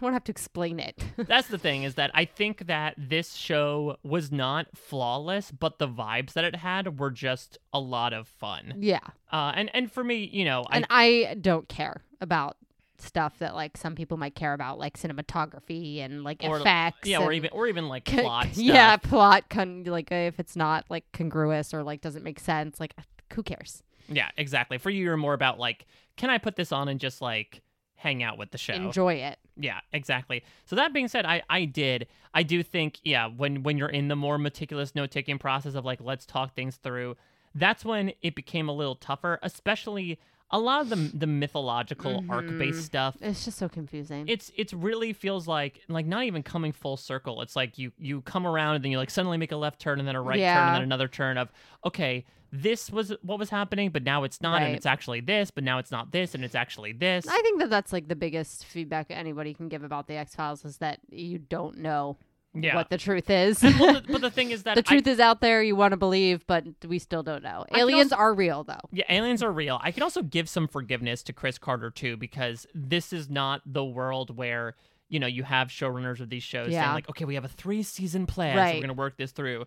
I 0.00 0.04
don't 0.06 0.12
have 0.12 0.24
to 0.24 0.32
explain 0.32 0.78
it. 0.80 1.02
That's 1.16 1.48
the 1.48 1.58
thing 1.58 1.82
is 1.82 1.96
that 1.96 2.10
I 2.14 2.24
think 2.24 2.66
that 2.68 2.94
this 2.96 3.34
show 3.34 3.96
was 4.02 4.30
not 4.30 4.66
flawless, 4.76 5.50
but 5.50 5.78
the 5.78 5.88
vibes 5.88 6.32
that 6.34 6.44
it 6.44 6.56
had 6.56 6.98
were 7.00 7.10
just 7.10 7.58
a 7.72 7.80
lot 7.80 8.12
of 8.12 8.28
fun. 8.28 8.74
yeah, 8.78 9.00
Uh, 9.32 9.52
and 9.54 9.70
and 9.74 9.90
for 9.90 10.04
me, 10.04 10.28
you 10.32 10.44
know, 10.44 10.64
I, 10.68 10.76
and 10.76 10.86
I 10.90 11.36
don't 11.40 11.68
care 11.68 12.02
about 12.20 12.56
stuff 12.98 13.36
that 13.40 13.54
like 13.56 13.76
some 13.76 13.94
people 13.96 14.16
might 14.16 14.34
care 14.36 14.52
about, 14.52 14.78
like 14.78 14.96
cinematography 14.96 15.98
and 16.00 16.22
like 16.22 16.42
Or, 16.44 16.58
effects. 16.60 17.08
yeah, 17.08 17.18
or 17.18 17.32
even 17.32 17.50
or 17.52 17.66
even 17.66 17.88
like 17.88 18.04
plot 18.04 18.46
stuff. 18.52 18.56
yeah, 18.58 18.96
plot 18.96 19.48
con- 19.50 19.84
like 19.84 20.12
if 20.12 20.38
it's 20.38 20.54
not 20.56 20.84
like 20.88 21.04
congruous 21.12 21.74
or 21.74 21.82
like 21.82 22.00
doesn't 22.00 22.22
make 22.22 22.38
sense, 22.38 22.78
like 22.78 22.94
who 23.34 23.42
cares? 23.42 23.82
yeah, 24.08 24.28
exactly. 24.36 24.78
For 24.78 24.90
you, 24.90 25.04
you're 25.04 25.16
more 25.16 25.32
about 25.34 25.58
like, 25.58 25.86
can 26.16 26.28
I 26.28 26.36
put 26.38 26.56
this 26.56 26.70
on 26.72 26.88
and 26.88 27.00
just 27.00 27.22
like 27.22 27.61
hang 28.02 28.22
out 28.22 28.36
with 28.36 28.50
the 28.50 28.58
show? 28.58 28.74
Enjoy 28.74 29.14
it. 29.14 29.38
Yeah, 29.56 29.80
exactly. 29.92 30.42
So 30.64 30.76
that 30.76 30.92
being 30.92 31.08
said, 31.08 31.24
I 31.24 31.42
I 31.48 31.64
did. 31.64 32.08
I 32.34 32.42
do 32.42 32.62
think 32.62 32.98
yeah, 33.04 33.26
when 33.28 33.62
when 33.62 33.78
you're 33.78 33.88
in 33.88 34.08
the 34.08 34.16
more 34.16 34.38
meticulous 34.38 34.94
note 34.94 35.10
taking 35.10 35.38
process 35.38 35.74
of 35.74 35.84
like 35.84 36.00
let's 36.00 36.26
talk 36.26 36.54
things 36.54 36.76
through, 36.76 37.16
that's 37.54 37.84
when 37.84 38.12
it 38.20 38.34
became 38.34 38.68
a 38.68 38.72
little 38.72 38.96
tougher, 38.96 39.38
especially 39.42 40.18
a 40.52 40.58
lot 40.58 40.82
of 40.82 40.88
the 40.90 40.96
the 41.16 41.26
mythological 41.26 42.24
arc 42.28 42.46
based 42.46 42.78
mm-hmm. 42.78 42.80
stuff. 42.80 43.16
It's 43.20 43.44
just 43.44 43.58
so 43.58 43.68
confusing. 43.68 44.26
It's 44.28 44.52
it's 44.56 44.72
really 44.72 45.12
feels 45.12 45.48
like 45.48 45.80
like 45.88 46.06
not 46.06 46.24
even 46.24 46.42
coming 46.42 46.72
full 46.72 46.96
circle. 46.96 47.40
It's 47.40 47.56
like 47.56 47.78
you 47.78 47.92
you 47.98 48.20
come 48.22 48.46
around 48.46 48.76
and 48.76 48.84
then 48.84 48.92
you 48.92 48.98
like 48.98 49.10
suddenly 49.10 49.38
make 49.38 49.52
a 49.52 49.56
left 49.56 49.80
turn 49.80 49.98
and 49.98 50.06
then 50.06 50.16
a 50.16 50.22
right 50.22 50.38
turn 50.38 50.68
and 50.68 50.76
then 50.76 50.82
another 50.82 51.08
turn 51.08 51.38
of 51.38 51.50
okay, 51.84 52.24
this 52.52 52.90
was 52.90 53.14
what 53.22 53.38
was 53.38 53.48
happening, 53.48 53.90
but 53.90 54.02
now 54.02 54.24
it's 54.24 54.42
not, 54.42 54.60
and 54.60 54.74
it's 54.74 54.84
actually 54.84 55.20
this, 55.20 55.50
but 55.50 55.64
now 55.64 55.78
it's 55.78 55.90
not 55.90 56.12
this, 56.12 56.34
and 56.34 56.44
it's 56.44 56.54
actually 56.54 56.92
this. 56.92 57.26
I 57.26 57.40
think 57.40 57.58
that 57.60 57.70
that's 57.70 57.94
like 57.94 58.08
the 58.08 58.16
biggest 58.16 58.66
feedback 58.66 59.06
anybody 59.08 59.54
can 59.54 59.68
give 59.68 59.82
about 59.82 60.06
the 60.06 60.16
X 60.16 60.34
Files 60.34 60.62
is 60.64 60.76
that 60.76 61.00
you 61.08 61.38
don't 61.38 61.78
know 61.78 62.18
Yeah. 62.54 62.74
what 62.74 62.90
the 62.90 62.98
truth 62.98 63.30
is. 63.30 63.62
well, 63.62 63.94
the, 63.94 64.02
but 64.06 64.20
the 64.20 64.30
thing 64.38 64.50
is 64.50 64.64
that 64.64 64.74
the 64.74 64.80
I- 64.80 64.82
truth 64.82 65.06
is 65.06 65.18
out 65.20 65.40
there. 65.40 65.62
You 65.62 65.74
want 65.74 65.92
to 65.92 65.96
believe, 65.96 66.46
but 66.46 66.64
we 66.86 66.98
still 66.98 67.22
don't 67.22 67.42
know. 67.42 67.64
can 67.70 67.78
Aliens 67.80 68.12
also- 68.12 68.20
are 68.22 68.34
real, 68.34 68.64
though. 68.64 68.80
Yeah, 68.92 69.04
aliens 69.08 69.42
are 69.42 69.50
real. 69.52 69.80
I 69.82 69.90
can 69.90 70.02
also 70.02 70.22
give 70.22 70.48
some 70.48 70.68
forgiveness 70.68 71.22
to 71.24 71.32
Chris 71.32 71.56
Carter 71.58 71.90
too, 71.90 72.16
because 72.16 72.66
this 72.74 73.12
is 73.12 73.30
not 73.30 73.62
the 73.64 73.84
world 73.84 74.36
where 74.36 74.74
you 75.08 75.18
know 75.20 75.26
you 75.26 75.42
have 75.42 75.68
showrunners 75.68 76.20
of 76.20 76.30
these 76.30 76.42
shows 76.42 76.72
saying 76.72 76.92
like, 76.92 77.08
okay, 77.10 77.24
we 77.24 77.34
have 77.34 77.44
a 77.44 77.48
three 77.48 77.82
season 77.82 78.26
plan, 78.26 78.56
so 78.56 78.62
we're 78.74 78.80
going 78.80 78.88
to 78.88 78.94
work 78.94 79.16
this 79.16 79.32
through. 79.32 79.66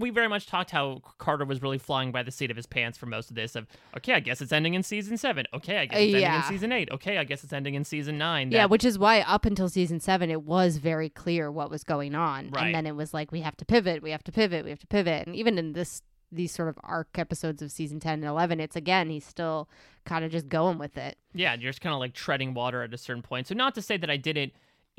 We 0.00 0.10
very 0.10 0.28
much 0.28 0.46
talked 0.46 0.70
how 0.70 1.02
Carter 1.18 1.44
was 1.44 1.62
really 1.62 1.78
flying 1.78 2.10
by 2.10 2.22
the 2.22 2.30
seat 2.30 2.50
of 2.50 2.56
his 2.56 2.66
pants 2.66 2.96
for 2.98 3.06
most 3.06 3.30
of 3.30 3.36
this. 3.36 3.54
Of 3.54 3.66
okay, 3.96 4.14
I 4.14 4.20
guess 4.20 4.40
it's 4.40 4.50
ending 4.52 4.74
in 4.74 4.82
season 4.82 5.16
seven. 5.16 5.46
Okay, 5.54 5.78
I 5.78 5.86
guess 5.86 5.98
it's 6.00 6.14
ending 6.14 6.34
in 6.34 6.42
season 6.44 6.72
eight. 6.72 6.88
Okay, 6.90 7.18
I 7.18 7.24
guess 7.24 7.44
it's 7.44 7.52
ending 7.52 7.74
in 7.74 7.84
season 7.84 8.18
nine. 8.18 8.50
Yeah, 8.50 8.64
which 8.66 8.84
is 8.84 8.98
why 8.98 9.20
up 9.20 9.44
until 9.44 9.68
season 9.68 10.00
seven, 10.00 10.30
it 10.30 10.42
was 10.42 10.78
very 10.78 11.08
clear 11.10 11.50
what 11.52 11.70
was 11.70 11.84
going 11.84 12.14
on, 12.14 12.50
Right. 12.50 12.66
and 12.66 12.74
then 12.74 12.86
it 12.86 12.96
was 12.96 13.12
like 13.14 13.30
we 13.30 13.42
have 13.42 13.56
to 13.58 13.64
pivot, 13.64 14.02
we 14.02 14.10
have 14.10 14.24
to 14.24 14.32
pivot, 14.32 14.64
we 14.64 14.70
have 14.70 14.80
to 14.80 14.86
pivot, 14.86 15.26
and 15.26 15.36
even 15.36 15.58
in 15.58 15.74
this 15.74 16.02
these 16.32 16.52
sort 16.52 16.68
of 16.68 16.78
arc 16.84 17.18
episodes 17.18 17.60
of 17.60 17.72
season 17.72 17.98
ten 18.00 18.14
and 18.20 18.24
eleven, 18.24 18.60
it's 18.60 18.76
again 18.76 19.10
he's 19.10 19.26
still 19.26 19.68
kind 20.04 20.24
of 20.24 20.30
just 20.30 20.48
going 20.48 20.78
with 20.78 20.96
it. 20.96 21.18
yeah, 21.34 21.54
you're 21.54 21.70
just 21.70 21.80
kind 21.82 21.92
of 21.92 21.98
like 22.00 22.14
treading 22.14 22.54
water 22.54 22.82
at 22.82 22.94
a 22.94 22.98
certain 22.98 23.22
point. 23.22 23.46
So 23.48 23.54
not 23.54 23.74
to 23.74 23.82
say 23.82 23.96
that 23.96 24.08
I 24.08 24.16
didn't 24.16 24.52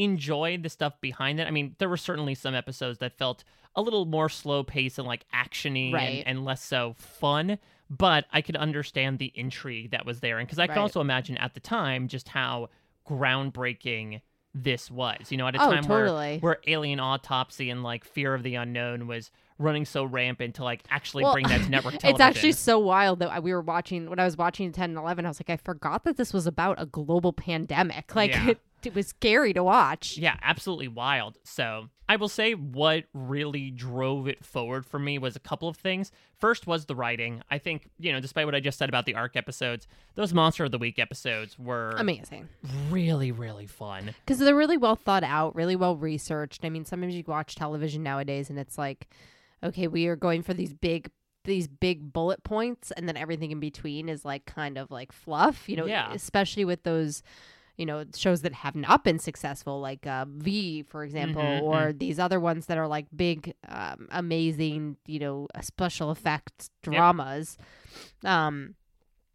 enjoy 0.04 0.58
the 0.58 0.70
stuff 0.70 1.00
behind 1.02 1.40
it. 1.40 1.48
I 1.48 1.52
mean, 1.52 1.76
there 1.80 1.90
were 1.90 1.98
certainly 1.98 2.36
some 2.36 2.56
episodes 2.56 3.00
that 3.00 3.18
felt 3.18 3.44
a 3.76 3.82
little 3.82 4.06
more 4.06 4.30
slow 4.30 4.64
paced 4.64 4.98
and 4.98 5.08
like 5.08 5.26
actiony 5.34 5.94
Right. 5.94 6.24
and, 6.26 6.38
and 6.38 6.46
less 6.46 6.64
so 6.64 6.96
fun. 6.98 7.58
But 7.90 8.26
I 8.32 8.42
could 8.42 8.56
understand 8.56 9.20
the 9.20 9.32
intrigue 9.36 9.92
that 9.92 10.06
was 10.06 10.22
there, 10.22 10.40
and 10.40 10.48
because 10.48 10.60
I 10.60 10.68
can 10.68 10.76
Right. 10.78 10.82
also 10.82 11.02
imagine 11.02 11.38
at 11.38 11.54
the 11.54 11.60
time 11.60 12.08
just 12.08 12.30
how 12.30 12.70
groundbreaking 13.32 14.22
this 14.54 14.92
was. 14.92 15.32
You 15.32 15.38
know, 15.38 15.48
at 15.48 15.56
a 15.56 15.64
Oh, 15.64 15.72
time 15.72 15.84
totally. 15.84 16.40
where 16.40 16.56
where 16.56 16.58
alien 16.68 17.00
autopsy 17.00 17.70
and 17.70 17.84
like 17.84 18.04
fear 18.04 18.34
of 18.34 18.44
the 18.44 18.56
unknown 18.56 19.08
was 19.08 19.32
running 19.58 19.86
so 19.86 20.04
rampant 20.04 20.56
to 20.56 20.64
like 20.64 20.84
actually 20.90 21.24
Well, 21.24 21.34
bring 21.34 21.48
that 21.48 21.62
to 21.64 21.70
network 21.70 21.98
television. 21.98 22.12
It's 22.16 22.22
actually 22.38 22.52
so 22.54 22.80
wild 22.80 23.20
that 23.20 23.44
we 23.44 23.54
were 23.54 23.62
watching 23.62 24.10
when 24.10 24.20
I 24.20 24.26
was 24.26 24.36
watching 24.38 24.72
10 24.72 24.90
and 24.92 24.98
11. 25.00 25.26
I 25.26 25.30
was 25.30 25.40
like, 25.40 25.50
I 25.50 25.58
forgot 25.58 26.04
that 26.04 26.18
this 26.18 26.34
was 26.34 26.48
about 26.48 26.82
a 26.82 26.86
global 26.86 27.32
pandemic. 27.32 28.16
Like, 28.16 28.32
Yeah. 28.32 28.54
It, 28.86 28.96
was 28.96 29.08
scary 29.08 29.54
to 29.54 29.64
watch. 29.64 30.18
Yeah, 30.18 30.38
absolutely 30.42 30.88
wild. 30.88 31.38
So 31.44 31.90
I 32.10 32.16
will 32.18 32.30
say 32.30 32.54
what 32.54 33.06
really 33.14 33.72
drove 33.72 34.28
it 34.28 34.44
forward 34.46 34.86
for 34.86 35.00
me 35.00 35.18
was 35.18 35.36
a 35.36 35.40
couple 35.40 35.68
of 35.68 35.78
things. 35.78 36.12
First 36.38 36.68
was 36.68 36.86
the 36.86 36.96
writing. 36.96 37.42
I 37.50 37.58
think, 37.58 37.90
you 38.00 38.12
know, 38.12 38.20
despite 38.20 38.46
what 38.46 38.56
I 38.56 38.60
just 38.60 38.78
said 38.78 38.90
about 38.90 39.06
the 39.06 39.16
arc 39.16 39.36
episodes, 39.36 39.88
those 40.16 40.34
Monster 40.34 40.66
of 40.66 40.72
the 40.72 40.78
Week 40.78 41.00
episodes 41.00 41.58
were 41.58 41.92
Amazing. 41.98 42.50
really, 42.90 43.32
really 43.32 43.68
fun. 43.68 44.14
Because 44.26 44.40
they're 44.40 44.56
really 44.56 44.78
well 44.78 44.96
thought 44.96 45.24
out, 45.24 45.56
really 45.56 45.76
well 45.76 45.96
researched. 45.96 46.66
I 46.66 46.70
mean, 46.70 46.86
sometimes 46.86 47.16
you 47.16 47.24
watch 47.28 47.56
television 47.56 48.04
nowadays 48.04 48.50
and 48.50 48.60
it's 48.60 48.78
like, 48.78 49.08
okay, 49.64 49.88
we 49.88 50.08
are 50.08 50.16
going 50.16 50.42
for 50.44 50.54
these 50.54 50.74
big 50.74 51.10
these 51.44 51.68
big 51.68 52.14
bullet 52.14 52.44
points 52.44 52.92
and 52.92 53.08
then 53.08 53.18
everything 53.18 53.50
in 53.50 53.60
between 53.60 54.10
is 54.10 54.24
like 54.24 54.46
kind 54.46 54.78
of 54.78 54.92
like 54.92 55.12
fluff, 55.12 55.68
you 55.68 55.76
know, 55.76 55.88
Yeah. 55.88 56.14
especially 56.14 56.66
with 56.66 56.84
those 56.84 57.24
you 57.78 57.86
know 57.86 58.04
shows 58.16 58.42
that 58.42 58.54
have 58.54 58.76
not 58.76 59.04
been 59.04 59.18
successful 59.20 59.80
like 59.80 60.06
uh, 60.06 60.26
v 60.28 60.84
for 60.84 61.04
example 61.04 61.42
Mhm, 61.42 61.64
or 61.64 61.94
these 61.94 62.20
other 62.20 62.40
ones 62.40 62.66
that 62.68 62.78
are 62.78 62.88
like 62.88 63.08
big 63.16 63.54
um, 63.68 64.08
amazing 64.12 64.98
you 65.08 65.20
know 65.20 65.48
uh, 65.56 65.62
special 65.62 66.12
effects 66.12 66.70
Yep. 66.86 66.94
dramas 66.94 67.58
um 68.26 68.76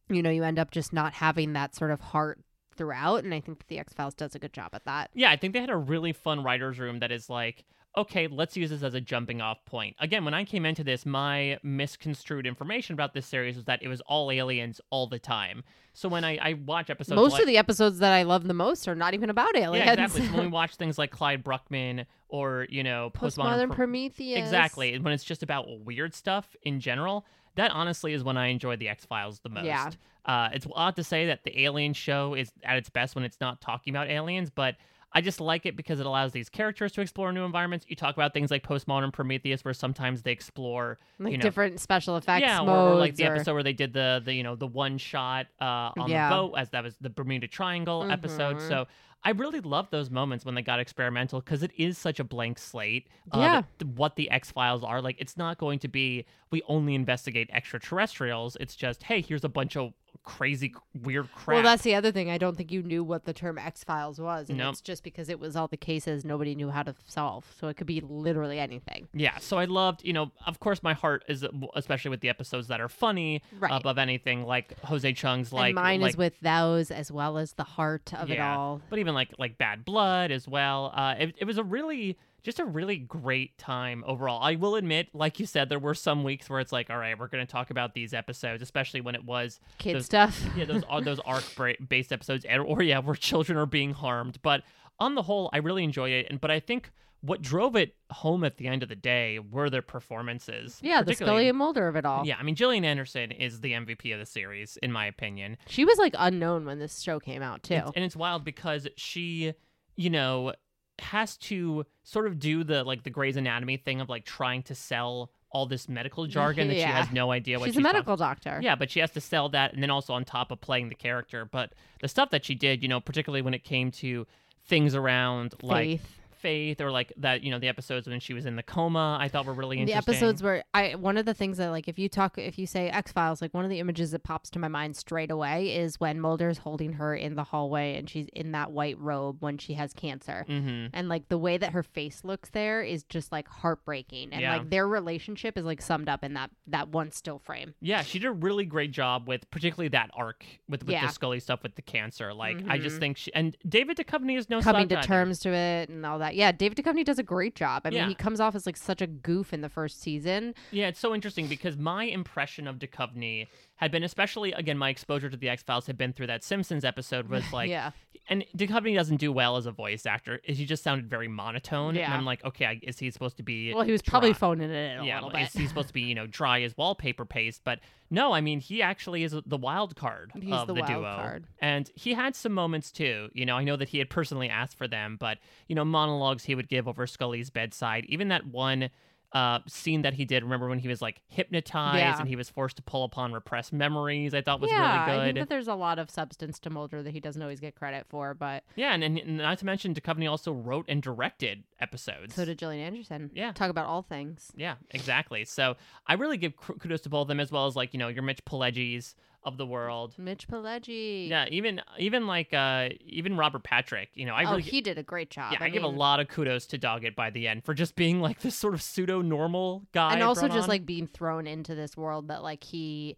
you 0.09 0.23
know 0.23 0.31
you 0.31 0.45
end 0.45 0.59
up 0.59 0.71
just 0.71 0.93
not 0.93 1.15
having 1.15 1.53
that 1.55 1.75
sort 1.75 1.91
of 1.91 2.01
heart 2.01 2.39
throughout 2.77 3.25
and 3.25 3.33
i 3.35 3.41
think 3.41 3.67
the 3.69 3.79
x-files 3.79 4.15
does 4.15 4.35
a 4.35 4.39
good 4.39 4.53
job 4.53 4.71
at 4.75 4.85
that 4.85 5.11
Yeah, 5.15 5.31
I 5.31 5.37
think 5.37 5.55
they 5.55 5.61
had 5.61 5.71
a 5.71 5.77
really 5.77 6.13
fun 6.13 6.43
writer's 6.45 6.79
room 6.79 6.99
that 7.01 7.11
is 7.11 7.31
like, 7.31 7.65
okay, 7.97 8.29
let's 8.29 8.57
use 8.57 8.71
this 8.71 8.83
as 8.83 8.95
a 8.95 9.01
jumping 9.01 9.41
off 9.41 9.65
point. 9.65 9.97
Again, 9.99 10.25
when 10.25 10.35
I 10.35 10.45
came 10.45 10.67
into 10.67 10.85
this, 10.85 11.07
my 11.07 11.59
misconstrued 11.63 12.47
information 12.47 12.93
about 12.93 13.15
this 13.15 13.27
series 13.27 13.57
was 13.57 13.65
that 13.65 13.83
it 13.83 13.89
was 13.89 14.01
all 14.03 14.31
aliens 14.31 14.81
all 14.91 15.07
the 15.07 15.19
time. 15.19 15.65
So 15.95 16.09
when 16.09 16.25
I, 16.25 16.37
I 16.37 16.53
watch 16.53 16.91
episodes 16.91 17.17
most 17.17 17.33
like, 17.33 17.43
of 17.43 17.49
the 17.49 17.57
episodes 17.57 18.01
that 18.01 18.13
i 18.13 18.23
love 18.23 18.47
the 18.47 18.53
most 18.53 18.87
are 18.87 18.95
not 18.95 19.15
even 19.15 19.31
about 19.31 19.57
aliens 19.57 19.87
Yeah, 19.87 19.93
exactly. 19.95 20.27
So 20.27 20.35
when 20.35 20.45
we 20.47 20.51
watch 20.53 20.77
things 20.77 20.99
like 20.99 21.11
Clyde 21.11 21.43
Bruckman 21.43 22.05
or, 22.29 22.67
you 22.69 22.83
know, 22.83 23.11
postmodern 23.15 23.69
Pro- 23.69 23.77
prometheus 23.77 24.39
Exactly. 24.39 24.99
When 24.99 25.15
it's 25.15 25.25
just 25.25 25.43
about 25.43 25.67
weird 25.85 26.15
stuff 26.15 26.55
in 26.63 26.81
general, 26.81 27.25
that 27.55 27.71
honestly 27.71 28.13
is 28.13 28.23
when 28.23 28.37
I 28.37 28.49
enjoy 28.49 28.77
the 28.77 28.91
X 28.91 29.07
Files 29.07 29.41
the 29.41 29.49
most. 29.49 29.65
Yeah. 29.65 29.91
Uh, 30.27 30.51
it's 30.53 30.67
odd 30.75 30.97
to 30.97 31.05
say 31.05 31.27
that 31.27 31.45
the 31.45 31.63
Alien 31.63 31.95
show 31.95 32.35
is 32.35 32.53
at 32.63 32.77
its 32.77 32.91
best 32.91 33.15
when 33.15 33.25
it's 33.25 33.41
not 33.41 33.61
talking 33.61 33.95
about 33.95 34.11
aliens, 34.11 34.51
but 34.51 34.75
I 35.17 35.23
just 35.23 35.41
like 35.41 35.65
it 35.65 35.77
because 35.77 35.99
it 35.99 36.05
allows 36.05 36.33
these 36.33 36.51
characters 36.51 36.93
to 36.93 37.01
explore 37.01 37.33
new 37.33 37.45
environments. 37.45 37.87
You 37.89 37.97
talk 37.97 38.15
about 38.15 38.35
things 38.35 38.51
like 38.51 38.63
postmodern 38.63 39.13
Prometheus, 39.15 39.65
where 39.65 39.73
sometimes 39.73 40.21
they 40.23 40.31
explore, 40.33 40.99
like 41.19 41.33
you 41.33 41.39
know, 41.39 41.43
different 41.43 41.81
special 41.81 42.19
effects 42.19 42.43
yeah, 42.47 42.61
or, 42.61 42.67
modes 42.67 42.97
or 42.97 43.01
like 43.01 43.15
the 43.17 43.25
or- 43.27 43.35
episode 43.35 43.55
where 43.55 43.63
they 43.63 43.73
did 43.73 43.95
the 43.95 44.21
the 44.23 44.35
you 44.35 44.43
know 44.43 44.55
the 44.57 44.67
one 44.67 44.99
shot 44.99 45.47
uh, 45.61 45.91
on 45.97 46.11
Yeah. 46.11 46.29
the 46.29 46.35
boat 46.37 46.55
as 46.59 46.69
that 46.71 46.85
was 46.85 46.97
the 47.01 47.09
Bermuda 47.09 47.49
Triangle 47.49 48.09
episode. 48.11 48.57
Mhm. 48.59 48.69
So 48.69 48.87
I 49.25 49.31
really 49.31 49.61
love 49.61 49.89
those 49.91 50.11
moments 50.11 50.45
when 50.45 50.55
they 50.55 50.63
got 50.63 50.79
experimental 50.81 51.41
because 51.41 51.63
it 51.63 51.73
is 51.79 51.97
such 51.99 52.21
a 52.21 52.25
blank 52.25 52.59
slate. 52.59 53.09
Of 53.33 53.41
Yeah. 53.41 53.63
th- 53.79 53.91
what 53.97 54.17
the 54.17 54.31
X 54.31 54.51
Files 54.53 54.85
are 54.85 55.01
like. 55.01 55.17
It's 55.19 55.37
not 55.39 55.57
going 55.59 55.79
to 55.81 55.89
be 55.89 56.27
we 56.51 56.61
only 56.69 56.95
investigate 56.95 57.49
extraterrestrials. 57.53 58.57
It's 58.61 58.77
just 58.77 59.05
hey, 59.05 59.23
here's 59.23 59.45
a 59.45 59.49
bunch 59.49 59.77
of 59.77 59.95
crazy 60.27 60.75
weird 61.03 61.33
crap. 61.35 61.55
Well, 61.55 61.63
that's 61.63 61.83
the 61.83 61.95
other 61.95 62.13
thing. 62.13 62.29
I 62.29 62.37
don't 62.37 62.57
think 62.57 62.71
you 62.71 62.83
knew 62.83 63.03
what 63.03 63.25
the 63.25 63.33
term 63.33 63.57
X 63.57 63.83
Files 63.85 64.21
was, 64.21 64.51
and 64.51 64.59
Nope. 64.59 64.73
it's 64.73 64.83
just 64.83 65.03
because 65.03 65.31
it 65.31 65.41
was 65.41 65.57
all 65.57 65.69
the 65.69 65.77
cases 65.79 66.25
nobody 66.25 66.55
knew 66.55 66.69
how 66.69 66.83
to 66.83 66.95
solve. 67.07 67.47
So 67.59 67.69
it 67.69 67.77
could 67.79 67.87
be 67.87 68.01
literally 68.01 68.59
anything. 68.59 69.09
Yeah, 69.15 69.39
so 69.39 69.57
I 69.57 69.65
loved, 69.65 70.05
you 70.05 70.13
know, 70.13 70.33
of 70.47 70.61
course, 70.61 70.83
my 70.83 70.93
heart 70.93 71.25
is, 71.29 71.45
uh, 71.45 71.49
especially 71.75 72.11
with 72.11 72.21
the 72.21 72.29
episodes 72.29 72.69
that 72.69 72.81
are 72.81 72.89
funny 72.89 73.41
Right. 73.59 73.71
above 73.73 73.97
anything, 73.99 74.45
like 74.45 74.79
Jose 74.81 75.11
Chung's, 75.15 75.53
like 75.53 75.67
and 75.71 75.75
mine 75.77 76.01
like, 76.01 76.11
is 76.11 76.17
with 76.17 76.39
those 76.41 76.91
as 76.91 77.11
well 77.11 77.39
as 77.39 77.53
the 77.55 77.65
heart 77.65 78.13
of 78.15 78.31
it 78.31 78.41
all. 78.41 78.83
but 78.91 78.99
even 78.99 79.15
like 79.15 79.31
like 79.39 79.57
Bad 79.57 79.85
Blood 79.85 80.31
as 80.33 80.47
well. 80.49 80.93
Uh, 80.95 81.15
it, 81.19 81.35
it 81.39 81.45
was 81.45 81.57
a 81.57 81.65
really 81.65 82.19
just 82.47 82.59
a 82.61 82.65
really 82.65 82.97
great 82.97 83.59
time 83.59 84.03
overall. 84.07 84.41
I 84.43 84.55
will 84.55 84.77
admit, 84.77 85.09
like 85.13 85.39
you 85.39 85.45
said, 85.45 85.69
there 85.69 85.79
were 85.79 85.93
some 85.95 86.25
weeks 86.25 86.49
where 86.49 86.61
it's 86.61 86.73
like, 86.73 86.89
all 86.89 86.97
right, 86.97 87.19
we're 87.19 87.27
going 87.29 87.45
to 87.45 87.51
talk 87.53 87.69
about 87.71 87.93
these 87.93 88.15
episodes, 88.15 88.63
especially 88.63 89.03
when 89.03 89.15
it 89.15 89.25
was 89.25 89.61
Kid 89.79 89.97
those- 89.97 90.07
stuff. 90.07 90.43
yeah 90.57 90.65
those 90.65 90.83
are 90.89 91.01
those 91.03 91.21
arc 91.21 91.45
based 91.89 92.13
episodes, 92.13 92.47
and, 92.47 92.63
or 92.63 92.81
yeah, 92.83 93.01
where 93.01 93.15
children 93.17 93.59
are 93.59 93.67
being 93.67 93.93
harmed. 93.93 94.41
But 94.41 94.63
on 94.99 95.15
the 95.15 95.23
whole, 95.23 95.51
I 95.53 95.59
really 95.59 95.85
enjoyed 95.85 96.13
it, 96.13 96.29
and 96.31 96.41
but 96.41 96.51
I 96.51 96.61
think. 96.61 96.91
What 97.23 97.41
drove 97.43 97.75
it 97.75 97.97
home 98.13 98.45
at 98.45 98.59
the 98.59 98.69
end 98.69 98.85
of 98.85 98.89
the 98.89 98.95
day 98.95 99.41
were 99.41 99.69
their 99.69 99.83
performances. 99.83 100.79
yeah, 100.83 101.03
the 101.03 101.15
Scully 101.15 101.49
and 101.49 101.59
Mulder 101.59 101.89
of 101.89 101.97
it 101.97 102.05
all. 102.05 102.25
Yeah, 102.27 102.37
I 102.39 102.43
mean, 102.45 102.55
Gillian 102.55 102.85
Anderson 102.85 103.33
is 103.33 103.61
the 103.63 103.73
MVP 103.73 104.13
of 104.13 104.21
the 104.21 104.27
series, 104.27 104.77
in 104.83 104.93
my 104.93 105.07
opinion. 105.07 105.57
She 105.67 105.85
was 105.85 105.99
like 105.99 106.15
unknown 106.17 106.67
when 106.67 106.79
this 106.79 107.01
show 107.01 107.19
came 107.19 107.43
out 107.43 107.63
too. 107.65 107.75
It's- 107.75 107.93
and 107.97 108.05
it's 108.05 108.15
wild 108.15 108.45
because 108.45 108.87
she, 108.97 109.55
you 109.97 110.11
know, 110.11 110.53
has 111.01 111.37
to 111.37 111.85
sort 112.03 112.27
of 112.27 112.39
do 112.39 112.65
the 112.65 112.85
like 112.85 113.03
the 113.03 113.11
Grey's 113.11 113.37
Anatomy 113.37 113.77
thing 113.77 114.01
of 114.01 114.09
like 114.09 114.25
trying 114.25 114.63
to 114.65 114.75
sell 114.75 115.31
all 115.51 115.67
this 115.67 115.89
medical 115.89 116.27
jargon 116.37 116.69
that 116.69 116.75
she 116.75 116.81
has 116.83 117.11
no 117.13 117.31
idea 117.31 117.59
what 117.59 117.67
she's 117.67 117.75
she's 117.75 117.79
a 117.79 117.83
talking- 117.83 117.93
medical 117.95 118.17
doctor. 118.17 118.59
Yeah, 118.63 118.75
but 118.75 118.91
she 118.91 119.01
has 119.01 119.11
to 119.13 119.21
sell 119.21 119.49
that, 119.51 119.73
and 119.75 119.83
then 119.83 119.91
also 119.91 120.13
on 120.15 120.25
top 120.25 120.51
of 120.51 120.61
playing 120.61 120.89
the 120.89 120.95
character. 120.95 121.45
But 121.45 121.73
the 122.01 122.09
stuff 122.09 122.31
that 122.31 122.45
she 122.45 122.55
did, 122.55 122.83
you 122.83 122.89
know, 122.89 123.01
particularly 123.01 123.43
when 123.43 123.55
it 123.55 123.65
came 123.65 123.91
to 123.93 124.27
things 124.67 124.95
around 124.95 125.55
like 125.63 126.01
Faith. 126.47 126.81
or 126.81 126.91
like 126.91 127.13
that, 127.17 127.43
you 127.43 127.51
know, 127.51 127.59
the 127.59 127.69
episodes 127.69 128.07
when 128.09 128.21
she 128.21 128.33
was 128.35 128.47
in 128.47 128.57
the 128.57 128.63
coma, 128.63 129.19
I 129.21 129.29
thought 129.29 129.47
were 129.47 129.53
really 129.53 129.79
interesting 129.81 130.01
the 130.07 130.13
episodes 130.13 130.43
where 130.43 130.63
I 130.75 130.95
one 130.95 131.17
of 131.17 131.27
the 131.27 131.35
things 131.35 131.59
that 131.59 131.71
like 131.71 131.89
if 131.89 131.99
you 131.99 132.09
talk 132.09 132.39
if 132.39 132.59
you 132.59 132.67
say 132.67 132.89
X 132.89 133.13
Files 133.13 133.43
like 133.43 133.53
one 133.53 133.65
of 133.65 133.71
the 133.71 133.81
images 133.81 134.13
that 134.13 134.23
pops 134.23 134.51
to 134.51 134.59
my 134.59 134.69
mind 134.69 134.97
straight 134.97 135.31
away 135.31 135.75
is 135.75 135.99
when 135.99 136.21
Mulder's 136.21 136.59
holding 136.59 136.95
her 136.95 137.15
in 137.15 137.35
the 137.35 137.45
hallway 137.45 137.97
and 137.97 138.09
she's 138.09 138.27
in 138.33 138.53
that 138.53 138.71
white 138.71 138.99
robe 138.99 139.39
when 139.41 139.59
she 139.59 139.75
has 139.75 139.93
cancer. 139.93 140.45
Mm-hmm. 140.49 140.87
And 140.93 141.09
like 141.09 141.29
the 141.29 141.39
way 141.39 141.57
that 141.59 141.73
her 141.73 141.83
face 141.83 142.23
looks 142.25 142.51
there 142.51 142.83
is 142.83 143.03
just 143.05 143.33
like 143.33 143.49
heartbreaking. 143.49 144.31
And 144.33 144.41
Yeah. 144.41 144.59
like 144.59 144.71
their 144.71 144.87
relationship 144.87 145.59
is 145.59 145.65
like 145.65 145.83
summed 145.83 146.09
up 146.09 146.23
in 146.23 146.35
that 146.35 146.51
that 146.69 146.89
one 146.91 147.11
still 147.11 147.39
frame. 147.39 147.75
Yeah, 147.81 148.03
she 148.03 148.19
did 148.19 148.29
a 148.29 148.33
really 148.33 148.65
great 148.65 148.93
job 148.93 149.27
with 149.29 149.51
particularly 149.51 149.89
that 149.89 150.11
arc 150.15 150.45
with, 150.69 150.83
with 150.85 150.91
Yeah. 150.93 151.07
the 151.07 151.13
Scully 151.13 151.41
stuff 151.41 151.63
with 151.63 151.75
the 151.75 151.83
cancer. 151.83 152.33
Like 152.33 152.59
I 152.69 152.79
just 152.79 152.97
Mhm. 152.97 153.01
think 153.01 153.17
she 153.17 153.33
and 153.35 153.57
David 153.69 153.97
Duchovny 153.97 154.37
is 154.39 154.49
no 154.49 154.61
Coming 154.61 154.89
to 154.89 154.99
either. 154.99 155.07
terms 155.07 155.39
to 155.41 155.51
it 155.51 155.89
and 155.89 156.05
all 156.07 156.19
that. 156.21 156.35
Yeah, 156.37 156.53
David 156.53 156.77
Duchovny 156.77 157.03
does 157.03 157.19
a 157.19 157.23
great 157.23 157.55
job. 157.55 157.83
I 157.87 157.89
Yeah. 157.89 158.01
mean, 158.03 158.11
he 158.11 158.15
comes 158.15 158.41
off 158.41 158.55
as 158.55 158.67
like 158.67 158.77
such 158.77 159.01
a 159.01 159.07
goof 159.07 159.55
in 159.55 159.63
the 159.63 159.71
first 159.71 160.01
season. 160.03 160.55
Yeah, 160.71 160.89
it's 160.89 161.01
so 161.01 161.15
interesting 161.15 161.47
because 161.47 161.79
my 161.79 162.05
impression 162.05 162.69
of 162.69 162.79
Duchovny 162.79 163.47
had 163.77 163.91
been, 163.91 164.03
especially 164.03 164.53
again, 164.53 164.79
my 164.79 164.89
exposure 164.91 165.29
to 165.31 165.37
the 165.37 165.49
X 165.49 165.63
Files 165.63 165.87
had 165.87 165.97
been 165.99 166.13
through 166.13 166.29
that 166.29 166.43
Simpsons 166.43 166.85
episode. 166.85 167.29
Was 167.29 167.45
like, 167.53 167.69
yeah. 167.71 167.91
and 168.29 168.45
Duchovny 168.57 168.95
doesn't 168.95 169.19
do 169.19 169.31
well 169.31 169.57
as 169.57 169.67
a 169.67 169.71
voice 169.71 170.07
actor. 170.07 170.41
He 170.45 170.65
just 170.65 170.83
sounded 170.83 171.09
very 171.11 171.29
monotone. 171.29 171.91
And 171.91 171.99
Yeah. 171.99 172.15
I'm 172.15 172.25
like, 172.25 172.45
okay, 172.45 172.81
is 172.83 172.99
he 172.99 173.11
supposed 173.11 173.37
to 173.37 173.43
be? 173.43 173.75
Well, 173.75 173.85
he 173.85 173.93
was 173.93 174.03
probably 174.03 174.33
phoning 174.33 174.71
it 174.71 174.93
in 174.93 175.01
a 175.01 175.05
yeah, 175.05 175.27
is 175.39 175.53
he 175.53 175.67
supposed 175.67 175.89
to 175.89 175.95
be 175.95 176.03
you 176.03 176.15
know 176.15 176.27
dry 176.27 176.63
as 176.63 176.77
wallpaper 176.77 177.25
paste? 177.25 177.63
But 177.65 177.81
no, 178.11 178.33
I 178.33 178.41
mean 178.41 178.61
he 178.61 178.83
actually 178.83 179.25
is 179.25 179.35
the 179.45 179.57
wild 179.59 179.97
card 179.97 180.33
He's 180.35 180.53
of 180.53 180.67
the 180.69 180.75
the, 180.75 180.81
wild 180.81 180.93
duo, 180.93 181.17
card. 181.17 181.47
and 181.61 181.91
he 181.95 182.15
had 182.15 182.35
some 182.35 182.53
moments 182.53 182.91
too. 182.91 183.29
You 183.35 183.45
know, 183.47 183.57
I 183.57 183.65
know 183.65 183.77
that 183.77 183.89
he 183.91 183.99
had 183.99 184.09
personally 184.11 184.49
asked 184.49 184.77
for 184.79 184.89
them, 184.89 185.17
but 185.21 185.39
you 185.69 185.75
know, 185.75 185.85
monologues 185.85 186.45
he 186.45 186.55
would 186.55 186.69
give 186.69 186.89
over 186.89 187.07
Scully's 187.07 187.51
bedside. 187.51 188.05
Even 188.09 188.29
that 188.29 188.47
one 188.47 188.91
uh, 189.33 189.59
scene 189.67 190.03
that 190.03 190.15
he 190.15 190.25
did. 190.25 190.43
Remember 190.43 190.69
when 190.69 190.79
he 190.79 190.89
was 190.89 191.03
like 191.03 191.21
hypnotized 191.29 191.99
Yeah. 191.99 192.19
and 192.19 192.29
he 192.29 192.37
was 192.37 192.49
forced 192.49 192.77
to 192.77 192.83
pull 192.83 193.05
upon 193.05 193.33
repressed 193.33 193.73
memories? 193.73 194.35
I 194.35 194.41
thought 194.41 194.61
was 194.61 194.71
yeah, 194.71 195.05
I 195.07 195.11
really 195.13 195.25
think 195.27 195.35
good. 195.35 195.43
that 195.43 195.49
there's 195.49 195.69
a 195.69 195.75
lot 195.75 195.99
of 195.99 196.11
substance 196.11 196.59
to 196.61 196.71
Mulder 196.71 197.03
that 197.03 197.11
he 197.11 197.21
doesn't 197.21 197.41
always 197.43 197.61
get 197.61 197.75
credit 197.75 198.07
for, 198.09 198.35
but 198.35 198.65
yeah, 198.77 198.95
and, 198.95 199.03
and 199.05 199.37
not 199.39 199.59
to 199.59 199.67
mention, 199.67 199.95
Duchovny 199.95 200.31
also 200.31 200.53
wrote 200.53 200.87
and 200.89 201.03
directed 201.03 201.65
episodes. 201.81 202.35
so 202.35 202.45
did 202.45 202.59
Gillian 202.59 202.87
Anderson. 202.87 203.31
Yeah. 203.35 203.53
Talk 203.53 203.71
about 203.71 203.87
all 203.87 204.03
things. 204.03 204.53
Yeah, 204.57 204.77
exactly. 204.93 205.45
So 205.45 205.77
I 206.07 206.15
really 206.15 206.37
give 206.39 206.57
kudos 206.57 207.03
to 207.03 207.09
both 207.09 207.23
of 207.23 207.29
them 207.29 207.41
as 207.41 207.51
well 207.53 207.67
as 207.67 207.77
like 207.77 207.93
you 207.93 207.99
know 207.99 208.09
your 208.09 208.23
Mitch 208.23 208.45
Pileggi's 208.45 209.15
of 209.47 209.57
the 209.57 209.65
world. 209.65 210.15
Mitch 210.19 210.49
Pileggi. 210.49 211.31
Yeah, 211.31 211.47
even 211.49 211.81
even 211.99 212.27
like 212.27 212.53
uh 212.53 212.89
even 213.07 213.37
Robert 213.37 213.63
Patrick. 213.63 214.11
You 214.15 214.27
know, 214.27 214.35
I 214.35 214.45
oh, 214.45 214.51
really 214.51 214.63
he 214.63 214.81
did 214.83 214.99
a 214.99 215.03
great 215.03 215.31
job. 215.31 215.53
yeah 215.53 215.63
I, 215.63 215.71
give 215.71 215.85
a 215.85 215.89
lot 215.89 216.21
of 216.21 216.29
kudos 216.29 216.67
to 216.67 216.79
Doggett 216.79 217.15
by 217.15 217.31
the 217.31 217.47
end 217.47 217.65
for 217.65 217.73
just 217.73 217.95
being 217.95 218.21
like 218.21 218.41
this 218.41 218.57
sort 218.57 218.75
of 218.75 218.83
pseudo 218.83 219.23
normal 219.23 219.87
guy, 219.93 220.13
and 220.13 220.23
also 220.23 220.49
just 220.49 220.65
on. 220.65 220.69
like 220.69 220.85
being 220.85 221.07
thrown 221.07 221.47
into 221.47 221.75
this 221.75 221.97
world 221.97 222.29
that 222.29 222.43
like 222.43 222.65
he 222.65 223.17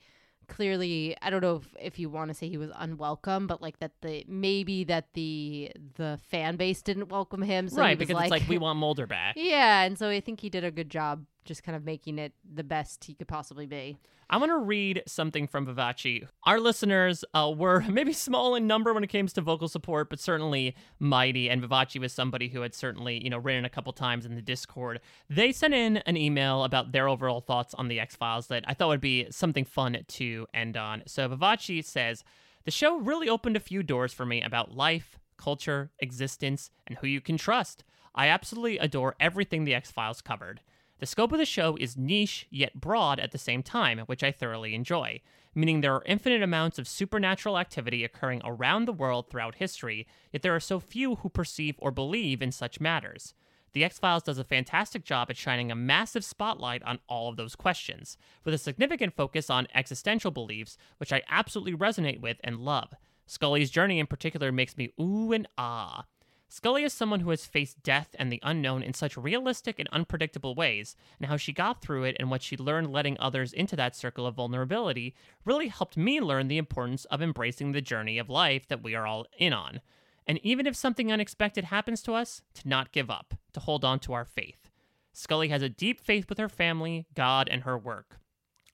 clearly 0.49 1.15
i 1.21 1.29
don't 1.29 1.43
know 1.43 1.57
if, 1.57 1.67
if 1.79 1.99
you 1.99 2.09
want 2.09 2.29
to 2.29 2.35
say 2.35 2.49
he 2.49 2.57
was 2.57 2.71
unwelcome 2.77 3.47
but 3.47 3.61
like 3.61 3.79
that 3.81 3.93
the 4.01 4.25
maybe 4.27 4.83
that 4.83 5.13
the 5.13 5.71
the 5.97 6.19
fan 6.31 6.57
base 6.57 6.81
didn't 6.81 7.11
welcome 7.11 7.43
him 7.43 7.69
so 7.69 7.83
right 7.83 7.99
because 7.99 8.19
it's 8.19 8.31
like 8.31 8.49
we 8.49 8.57
want 8.57 8.79
Mulder 8.79 9.07
back. 9.07 9.35
yeah 9.37 9.83
and 9.83 9.99
so 9.99 10.09
i 10.09 10.21
think 10.21 10.41
he 10.41 10.49
did 10.49 10.65
a 10.65 10.71
good 10.71 10.89
job 10.89 11.25
just 11.49 11.65
kind 11.65 11.75
of 11.75 11.85
making 11.85 12.19
it 12.19 12.33
the 12.55 12.63
best 12.63 13.05
he 13.05 13.15
could 13.15 13.27
possibly 13.27 13.67
be 13.67 13.99
I 14.31 14.37
want 14.37 14.51
to 14.51 14.59
read 14.59 15.05
something 15.07 15.47
from 15.47 15.65
Vivace. 15.65 16.29
Our 16.45 16.61
listeners 16.61 17.25
uh, 17.33 17.51
were 17.57 17.81
maybe 17.89 18.13
small 18.13 18.55
in 18.57 18.67
number 18.67 18.93
when 18.93 19.03
it 19.03 19.09
came 19.09 19.27
to 19.27 19.41
vocal 19.41 19.69
support, 19.69 20.11
but 20.11 20.21
certainly 20.21 20.77
mighty. 20.99 21.49
And 21.49 21.63
Vivace 21.63 21.99
was 21.99 22.13
somebody 22.13 22.49
who 22.49 22.61
had 22.61 22.75
certainly, 22.75 23.23
you 23.25 23.31
know, 23.31 23.39
written 23.39 23.65
a 23.65 23.71
couple 23.71 23.93
times 23.95 24.27
in 24.27 24.35
the 24.35 24.43
Discord. 24.43 25.01
They 25.31 25.51
sent 25.51 25.73
in 25.73 25.99
an 25.99 26.19
email 26.19 26.65
about 26.65 26.93
their 26.93 27.09
overall 27.09 27.41
thoughts 27.41 27.73
on 27.73 27.89
the 27.89 28.01
X 28.01 28.17
Files 28.17 28.49
that 28.49 28.65
I 28.67 28.75
thought 28.75 28.89
would 28.89 29.01
be 29.01 29.29
something 29.31 29.65
fun 29.65 29.97
to 30.07 30.47
end 30.53 30.77
on. 30.77 31.05
So 31.07 31.27
Vivace 31.27 31.87
says 31.87 32.23
the 32.65 32.71
show 32.71 32.99
really 32.99 33.31
opened 33.31 33.57
a 33.57 33.61
few 33.61 33.83
doors 33.83 34.13
for 34.13 34.27
me 34.27 34.43
about 34.43 34.77
life, 34.77 35.19
culture, 35.39 35.91
existence, 36.01 36.71
and 36.87 36.99
who 36.99 37.07
you 37.07 37.23
can 37.23 37.39
trust. 37.39 37.83
I 38.15 38.27
absolutely 38.27 38.77
adore 38.77 39.15
everything 39.19 39.65
the 39.65 39.75
X 39.75 39.91
Files 39.91 40.21
covered. 40.21 40.61
The 40.99 41.07
scope 41.07 41.31
of 41.31 41.39
the 41.39 41.45
show 41.45 41.77
is 41.79 41.97
niche 41.97 42.47
yet 42.51 42.81
broad 42.81 43.21
at 43.21 43.31
the 43.31 43.39
same 43.39 43.63
time, 43.63 44.01
which 44.01 44.25
I 44.25 44.33
thoroughly 44.33 44.75
enjoy, 44.75 45.21
meaning 45.55 45.81
there 45.81 45.95
are 45.95 46.03
infinite 46.07 46.43
amounts 46.43 46.79
of 46.79 46.89
supernatural 46.89 47.57
activity 47.57 48.03
occurring 48.03 48.43
around 48.45 48.85
the 48.85 48.93
world 48.93 49.31
throughout 49.31 49.57
history, 49.57 50.09
yet 50.33 50.43
there 50.43 50.55
are 50.57 50.61
so 50.61 50.81
few 50.81 51.17
who 51.17 51.29
perceive 51.29 51.77
or 51.79 51.93
believe 51.93 52.43
in 52.43 52.51
such 52.51 52.81
matters. 52.81 53.35
The 53.75 53.85
X 53.85 53.99
Files 53.99 54.25
does 54.25 54.39
a 54.39 54.45
fantastic 54.45 55.05
job 55.05 55.31
at 55.31 55.37
shining 55.37 55.71
a 55.71 55.77
massive 55.77 56.25
spotlight 56.25 56.83
on 56.83 56.99
all 57.09 57.29
of 57.29 57.37
those 57.37 57.55
questions, 57.55 58.17
with 58.45 58.55
a 58.55 58.59
significant 58.59 59.15
focus 59.15 59.51
on 59.51 59.69
existential 59.75 60.33
beliefs, 60.33 60.79
which 60.97 61.13
I 61.13 61.23
absolutely 61.29 61.75
resonate 61.75 62.21
with 62.21 62.39
and 62.43 62.59
love. 62.59 62.95
Scully's 63.27 63.71
journey 63.71 64.01
in 64.01 64.07
particular 64.07 64.51
makes 64.51 64.77
me 64.77 64.91
ooh 65.01 65.33
and 65.33 65.47
ah. 65.59 66.07
Scully 66.51 66.83
is 66.83 66.95
someone 66.95 67.21
who 67.21 67.31
has 67.31 67.45
faced 67.45 67.83
death 67.83 68.17
and 68.19 68.33
the 68.33 68.41
unknown 68.43 68.83
in 68.83 68.95
such 68.95 69.19
realistic 69.19 69.79
and 69.79 69.89
unpredictable 69.93 70.55
ways, 70.55 70.97
and 71.19 71.29
how 71.29 71.37
she 71.37 71.53
got 71.53 71.83
through 71.83 72.05
it 72.05 72.17
and 72.19 72.31
what 72.31 72.43
she 72.43 72.57
learned 72.57 72.91
letting 72.91 73.19
others 73.21 73.53
into 73.53 73.77
that 73.77 73.95
circle 73.95 74.27
of 74.27 74.37
vulnerability 74.37 75.15
really 75.45 75.69
helped 75.69 75.99
me 75.99 76.21
learn 76.21 76.49
the 76.49 76.57
importance 76.57 77.05
of 77.07 77.21
embracing 77.21 77.73
the 77.73 77.83
journey 77.83 78.17
of 78.17 78.31
life 78.31 78.67
that 78.69 78.83
we 78.83 78.95
are 78.95 79.07
all 79.07 79.27
in 79.37 79.53
on. 79.53 79.83
And 80.27 80.41
even 80.43 80.67
if 80.67 80.75
something 80.75 81.13
unexpected 81.13 81.65
happens 81.65 82.01
to 82.03 82.15
us, 82.15 82.41
to 82.55 82.67
not 82.67 82.93
give 82.93 83.11
up, 83.11 83.35
to 83.53 83.61
hold 83.61 83.85
on 83.85 83.99
to 84.01 84.15
our 84.15 84.25
faith. 84.25 84.71
Scully 85.13 85.49
has 85.49 85.63
a 85.63 85.69
deep 85.69 86.01
faith 86.01 86.31
with 86.31 86.39
her 86.39 86.49
family, 86.49 87.07
God, 87.15 87.49
and 87.51 87.65
her 87.65 87.77
work, 87.77 88.21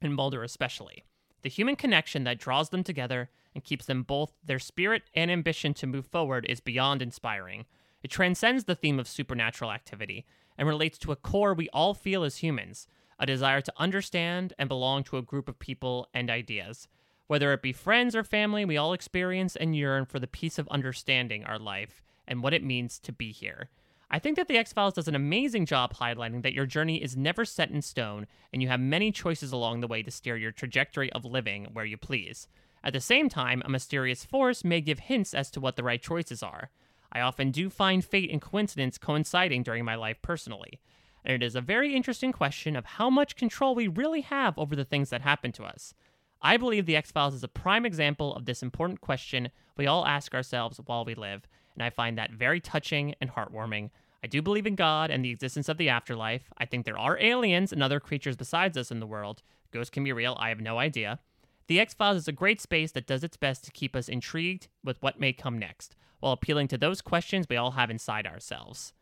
and 0.00 0.14
Mulder 0.14 0.44
especially. 0.44 1.04
The 1.42 1.48
human 1.48 1.74
connection 1.74 2.22
that 2.24 2.38
draws 2.38 2.70
them 2.70 2.84
together 2.84 3.30
and 3.54 3.64
keeps 3.64 3.86
them 3.86 4.02
both 4.02 4.32
their 4.44 4.58
spirit 4.58 5.04
and 5.14 5.30
ambition 5.30 5.74
to 5.74 5.86
move 5.86 6.06
forward 6.06 6.46
is 6.48 6.60
beyond 6.60 7.02
inspiring. 7.02 7.66
It 8.02 8.10
transcends 8.10 8.64
the 8.64 8.74
theme 8.74 8.98
of 8.98 9.08
supernatural 9.08 9.70
activity 9.70 10.26
and 10.58 10.68
relates 10.68 10.98
to 10.98 11.12
a 11.12 11.16
core 11.16 11.54
we 11.54 11.68
all 11.70 11.94
feel 11.94 12.24
as 12.24 12.38
humans 12.38 12.86
a 13.18 13.26
desire 13.26 13.60
to 13.60 13.72
understand 13.76 14.52
and 14.58 14.68
belong 14.68 15.04
to 15.04 15.16
a 15.16 15.22
group 15.22 15.48
of 15.48 15.58
people 15.58 16.08
and 16.12 16.30
ideas. 16.30 16.88
Whether 17.26 17.52
it 17.52 17.62
be 17.62 17.72
friends 17.72 18.14
or 18.14 18.24
family, 18.24 18.64
we 18.64 18.76
all 18.76 18.92
experience 18.92 19.56
and 19.56 19.76
yearn 19.76 20.04
for 20.04 20.18
the 20.18 20.26
peace 20.26 20.58
of 20.58 20.68
understanding 20.68 21.44
our 21.44 21.58
life 21.58 22.02
and 22.26 22.42
what 22.42 22.54
it 22.54 22.64
means 22.64 22.98
to 23.00 23.12
be 23.12 23.32
here. 23.32 23.70
I 24.10 24.18
think 24.18 24.36
that 24.36 24.48
The 24.48 24.58
X 24.58 24.72
Files 24.72 24.94
does 24.94 25.08
an 25.08 25.14
amazing 25.14 25.66
job 25.66 25.94
highlighting 25.94 26.42
that 26.42 26.52
your 26.52 26.66
journey 26.66 27.02
is 27.02 27.16
never 27.16 27.44
set 27.44 27.70
in 27.70 27.82
stone 27.82 28.26
and 28.52 28.62
you 28.62 28.68
have 28.68 28.80
many 28.80 29.10
choices 29.10 29.52
along 29.52 29.80
the 29.80 29.88
way 29.88 30.02
to 30.02 30.10
steer 30.10 30.36
your 30.36 30.52
trajectory 30.52 31.10
of 31.12 31.24
living 31.24 31.68
where 31.72 31.84
you 31.84 31.96
please. 31.96 32.46
At 32.84 32.92
the 32.92 33.00
same 33.00 33.30
time, 33.30 33.62
a 33.64 33.70
mysterious 33.70 34.26
force 34.26 34.62
may 34.62 34.82
give 34.82 34.98
hints 34.98 35.32
as 35.32 35.50
to 35.52 35.60
what 35.60 35.76
the 35.76 35.82
right 35.82 36.02
choices 36.02 36.42
are. 36.42 36.70
I 37.10 37.20
often 37.20 37.50
do 37.50 37.70
find 37.70 38.04
fate 38.04 38.30
and 38.30 38.42
coincidence 38.42 38.98
coinciding 38.98 39.62
during 39.62 39.86
my 39.86 39.94
life 39.94 40.20
personally. 40.20 40.80
And 41.24 41.34
it 41.34 41.46
is 41.46 41.56
a 41.56 41.62
very 41.62 41.94
interesting 41.96 42.30
question 42.30 42.76
of 42.76 42.84
how 42.84 43.08
much 43.08 43.36
control 43.36 43.74
we 43.74 43.88
really 43.88 44.20
have 44.20 44.58
over 44.58 44.76
the 44.76 44.84
things 44.84 45.08
that 45.08 45.22
happen 45.22 45.50
to 45.52 45.64
us. 45.64 45.94
I 46.42 46.58
believe 46.58 46.84
The 46.84 46.96
X 46.96 47.10
Files 47.10 47.32
is 47.32 47.42
a 47.42 47.48
prime 47.48 47.86
example 47.86 48.34
of 48.34 48.44
this 48.44 48.62
important 48.62 49.00
question 49.00 49.50
we 49.78 49.86
all 49.86 50.06
ask 50.06 50.34
ourselves 50.34 50.78
while 50.84 51.06
we 51.06 51.14
live, 51.14 51.48
and 51.74 51.82
I 51.82 51.88
find 51.88 52.18
that 52.18 52.32
very 52.32 52.60
touching 52.60 53.14
and 53.18 53.30
heartwarming. 53.30 53.90
I 54.22 54.26
do 54.26 54.42
believe 54.42 54.66
in 54.66 54.74
God 54.74 55.10
and 55.10 55.24
the 55.24 55.30
existence 55.30 55.70
of 55.70 55.78
the 55.78 55.88
afterlife. 55.88 56.52
I 56.58 56.66
think 56.66 56.84
there 56.84 56.98
are 56.98 57.18
aliens 57.18 57.72
and 57.72 57.82
other 57.82 57.98
creatures 57.98 58.36
besides 58.36 58.76
us 58.76 58.90
in 58.90 59.00
the 59.00 59.06
world. 59.06 59.42
Ghosts 59.70 59.90
can 59.90 60.04
be 60.04 60.12
real, 60.12 60.36
I 60.38 60.50
have 60.50 60.60
no 60.60 60.78
idea. 60.78 61.20
The 61.66 61.80
X 61.80 61.94
Files 61.94 62.18
is 62.18 62.28
a 62.28 62.32
great 62.32 62.60
space 62.60 62.92
that 62.92 63.06
does 63.06 63.24
its 63.24 63.36
best 63.36 63.64
to 63.64 63.70
keep 63.70 63.96
us 63.96 64.08
intrigued 64.08 64.68
with 64.82 65.00
what 65.00 65.18
may 65.18 65.32
come 65.32 65.58
next, 65.58 65.96
while 66.20 66.32
appealing 66.32 66.68
to 66.68 66.78
those 66.78 67.00
questions 67.00 67.46
we 67.48 67.56
all 67.56 67.72
have 67.72 67.90
inside 67.90 68.26
ourselves. 68.26 68.92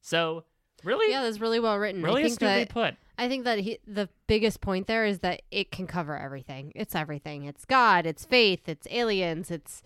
So, 0.00 0.44
really, 0.84 1.12
yeah 1.12 1.22
that's 1.22 1.40
really 1.40 1.60
well 1.60 1.78
written 1.78 2.02
really 2.02 2.22
i 2.22 2.24
think 2.24 2.32
astutely 2.32 2.64
that 2.64 2.68
put. 2.68 2.94
I 3.18 3.28
think 3.28 3.44
that 3.44 3.60
he, 3.60 3.78
the 3.86 4.08
biggest 4.26 4.60
point 4.60 4.88
there 4.88 5.04
is 5.04 5.20
that 5.20 5.42
it 5.50 5.70
can 5.70 5.86
cover 5.86 6.18
everything. 6.18 6.72
It's 6.74 6.94
everything. 6.94 7.44
It's 7.44 7.64
God, 7.64 8.04
it's 8.06 8.24
faith, 8.24 8.68
it's 8.68 8.86
aliens, 8.90 9.50
it's 9.50 9.82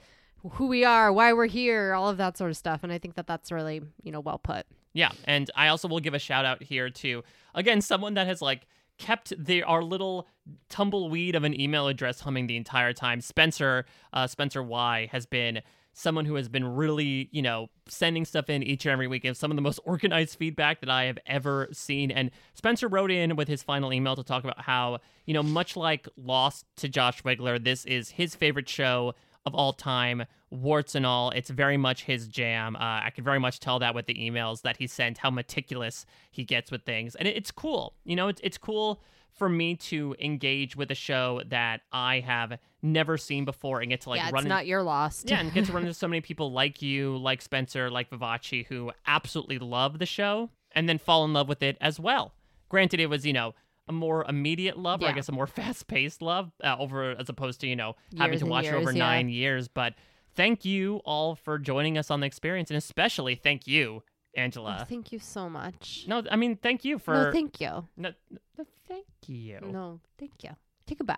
who 0.52 0.68
we 0.68 0.84
are, 0.84 1.12
why 1.12 1.32
we're 1.32 1.46
here, 1.46 1.92
all 1.92 2.08
of 2.08 2.16
that 2.18 2.38
sort 2.38 2.50
of 2.50 2.56
stuff. 2.56 2.82
And 2.82 2.92
I 2.92 2.98
think 2.98 3.14
that 3.16 3.26
that's 3.26 3.50
really, 3.52 3.82
you 4.02 4.12
know, 4.12 4.20
well 4.20 4.38
put. 4.38 4.64
Yeah, 4.94 5.10
and 5.24 5.50
I 5.54 5.68
also 5.68 5.88
will 5.88 6.00
give 6.00 6.14
a 6.14 6.18
shout 6.18 6.46
out 6.46 6.62
here 6.62 6.88
to 6.88 7.22
again 7.54 7.82
someone 7.82 8.14
that 8.14 8.26
has 8.26 8.40
like 8.40 8.66
kept 8.98 9.32
the 9.38 9.62
our 9.62 9.82
little 9.82 10.26
tumbleweed 10.68 11.34
of 11.34 11.44
an 11.44 11.58
email 11.60 11.88
address 11.88 12.20
humming 12.20 12.46
the 12.46 12.56
entire 12.56 12.92
time. 12.92 13.20
Spencer, 13.20 13.84
uh, 14.12 14.26
Spencer 14.26 14.62
Y 14.62 15.08
has 15.12 15.26
been 15.26 15.62
someone 15.92 16.26
who 16.26 16.34
has 16.34 16.46
been 16.46 16.76
really, 16.76 17.28
you 17.32 17.40
know, 17.40 17.68
sending 17.88 18.26
stuff 18.26 18.50
in 18.50 18.62
each 18.62 18.84
and 18.84 18.92
every 18.92 19.06
week. 19.06 19.24
It's 19.24 19.40
some 19.40 19.50
of 19.50 19.56
the 19.56 19.62
most 19.62 19.80
organized 19.84 20.38
feedback 20.38 20.80
that 20.80 20.90
I 20.90 21.04
have 21.04 21.18
ever 21.26 21.68
seen. 21.72 22.10
And 22.10 22.30
Spencer 22.52 22.86
wrote 22.86 23.10
in 23.10 23.34
with 23.34 23.48
his 23.48 23.62
final 23.62 23.92
email 23.92 24.14
to 24.14 24.22
talk 24.22 24.44
about 24.44 24.60
how, 24.60 24.98
you 25.24 25.32
know, 25.32 25.42
much 25.42 25.74
like 25.74 26.06
Lost 26.18 26.66
to 26.76 26.88
Josh 26.88 27.22
Wigler, 27.22 27.62
this 27.62 27.86
is 27.86 28.10
his 28.10 28.34
favorite 28.34 28.68
show 28.68 29.14
of 29.46 29.54
all 29.54 29.72
time, 29.72 30.24
warts 30.50 30.94
and 30.94 31.06
all. 31.06 31.30
It's 31.30 31.48
very 31.48 31.76
much 31.76 32.04
his 32.04 32.26
jam. 32.28 32.76
Uh, 32.76 32.80
I 33.04 33.10
could 33.14 33.24
very 33.24 33.38
much 33.38 33.60
tell 33.60 33.78
that 33.78 33.94
with 33.94 34.06
the 34.06 34.14
emails 34.14 34.62
that 34.62 34.76
he 34.76 34.86
sent, 34.86 35.18
how 35.18 35.30
meticulous 35.30 36.04
he 36.30 36.44
gets 36.44 36.70
with 36.70 36.82
things, 36.82 37.14
and 37.14 37.26
it, 37.26 37.36
it's 37.36 37.50
cool. 37.50 37.94
You 38.04 38.16
know, 38.16 38.28
it's 38.28 38.40
it's 38.44 38.58
cool 38.58 39.00
for 39.32 39.48
me 39.48 39.76
to 39.76 40.16
engage 40.18 40.76
with 40.76 40.90
a 40.90 40.94
show 40.94 41.42
that 41.48 41.82
I 41.92 42.20
have 42.20 42.58
never 42.82 43.18
seen 43.18 43.44
before 43.44 43.80
and 43.80 43.90
get 43.90 44.00
to 44.02 44.08
like 44.10 44.18
yeah, 44.18 44.30
run. 44.30 44.36
it's 44.36 44.44
in- 44.44 44.48
not 44.48 44.66
your 44.66 44.82
lost. 44.82 45.28
yeah, 45.30 45.40
and 45.40 45.52
get 45.52 45.66
to 45.66 45.72
run 45.72 45.82
into 45.82 45.94
so 45.98 46.08
many 46.08 46.20
people 46.20 46.52
like 46.52 46.82
you, 46.82 47.16
like 47.18 47.42
Spencer, 47.42 47.90
like 47.90 48.10
Vivace, 48.10 48.66
who 48.66 48.92
absolutely 49.06 49.58
love 49.58 49.98
the 49.98 50.06
show 50.06 50.50
and 50.72 50.88
then 50.88 50.98
fall 50.98 51.24
in 51.24 51.32
love 51.32 51.48
with 51.48 51.62
it 51.62 51.76
as 51.80 52.00
well. 52.00 52.34
Granted, 52.68 52.98
it 52.98 53.06
was 53.06 53.24
you 53.24 53.32
know 53.32 53.54
a 53.88 53.92
more 53.92 54.24
immediate 54.28 54.76
love, 54.78 55.02
or 55.02 55.06
I 55.06 55.12
guess 55.12 55.28
a 55.28 55.32
more 55.32 55.46
fast-paced 55.58 56.22
love, 56.22 56.50
uh, 56.62 56.76
over 56.78 57.12
as 57.12 57.28
opposed 57.28 57.60
to 57.60 57.66
you 57.66 57.76
know 57.76 57.96
having 58.16 58.38
to 58.38 58.46
watch 58.46 58.66
it 58.66 58.74
over 58.74 58.92
yeah. 58.92 58.98
nine 58.98 59.28
years. 59.28 59.68
But 59.68 59.94
thank 60.34 60.64
you 60.64 61.00
all 61.04 61.34
for 61.34 61.58
joining 61.58 61.98
us 61.98 62.10
on 62.10 62.20
the 62.20 62.26
experience, 62.26 62.70
and 62.70 62.76
especially 62.76 63.34
thank 63.34 63.66
you, 63.66 64.02
Oh, 64.36 64.40
Angela. 64.40 64.86
thank 64.88 65.12
you 65.12 65.18
so 65.18 65.48
much. 65.48 66.04
no, 66.06 66.22
I 66.30 66.36
mean 66.36 66.56
thank 66.56 66.84
you 66.84 66.98
for 66.98 67.14
no, 67.14 67.32
thank 67.32 67.60
you. 67.60 67.88
no, 67.96 68.12
no, 68.30 68.64
thank 68.88 69.06
you. 69.26 69.60
No, 69.62 70.00
thank 70.18 70.42
you. 70.42 70.50
Take 70.86 71.00
a 71.00 71.04
bow. 71.04 71.16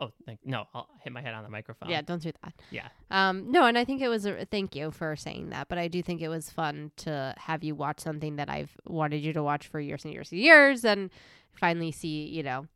Oh, 0.00 0.10
thank 0.24 0.40
no, 0.44 0.64
I'll 0.74 0.88
hit 1.04 1.12
my 1.12 1.20
head 1.20 1.34
on 1.34 1.42
the 1.42 1.50
microphone. 1.50 1.90
Yeah, 1.90 2.00
don't 2.00 2.22
do 2.22 2.32
that. 2.42 2.54
yeah. 2.70 2.88
Um, 3.10 3.50
no, 3.52 3.66
and 3.66 3.76
I 3.76 3.84
think 3.84 4.00
it 4.00 4.08
was 4.08 4.24
a 4.24 4.46
thank 4.46 4.74
you 4.74 4.90
for 4.90 5.14
saying 5.14 5.50
that, 5.50 5.68
but 5.68 5.76
I 5.78 5.88
do 5.88 6.02
think 6.02 6.22
it 6.22 6.28
was 6.28 6.50
fun 6.50 6.90
to 6.98 7.34
have 7.36 7.62
you 7.62 7.74
watch 7.74 8.00
something 8.00 8.36
that 8.36 8.48
I've 8.48 8.76
wanted 8.86 9.18
you 9.18 9.32
to 9.34 9.42
watch 9.42 9.66
for 9.66 9.78
years 9.78 10.04
and 10.04 10.12
years 10.14 10.32
and 10.32 10.40
years, 10.40 10.84
and 10.84 11.10
finally 11.52 11.92
see, 11.92 12.26
you 12.26 12.42
know, 12.42 12.66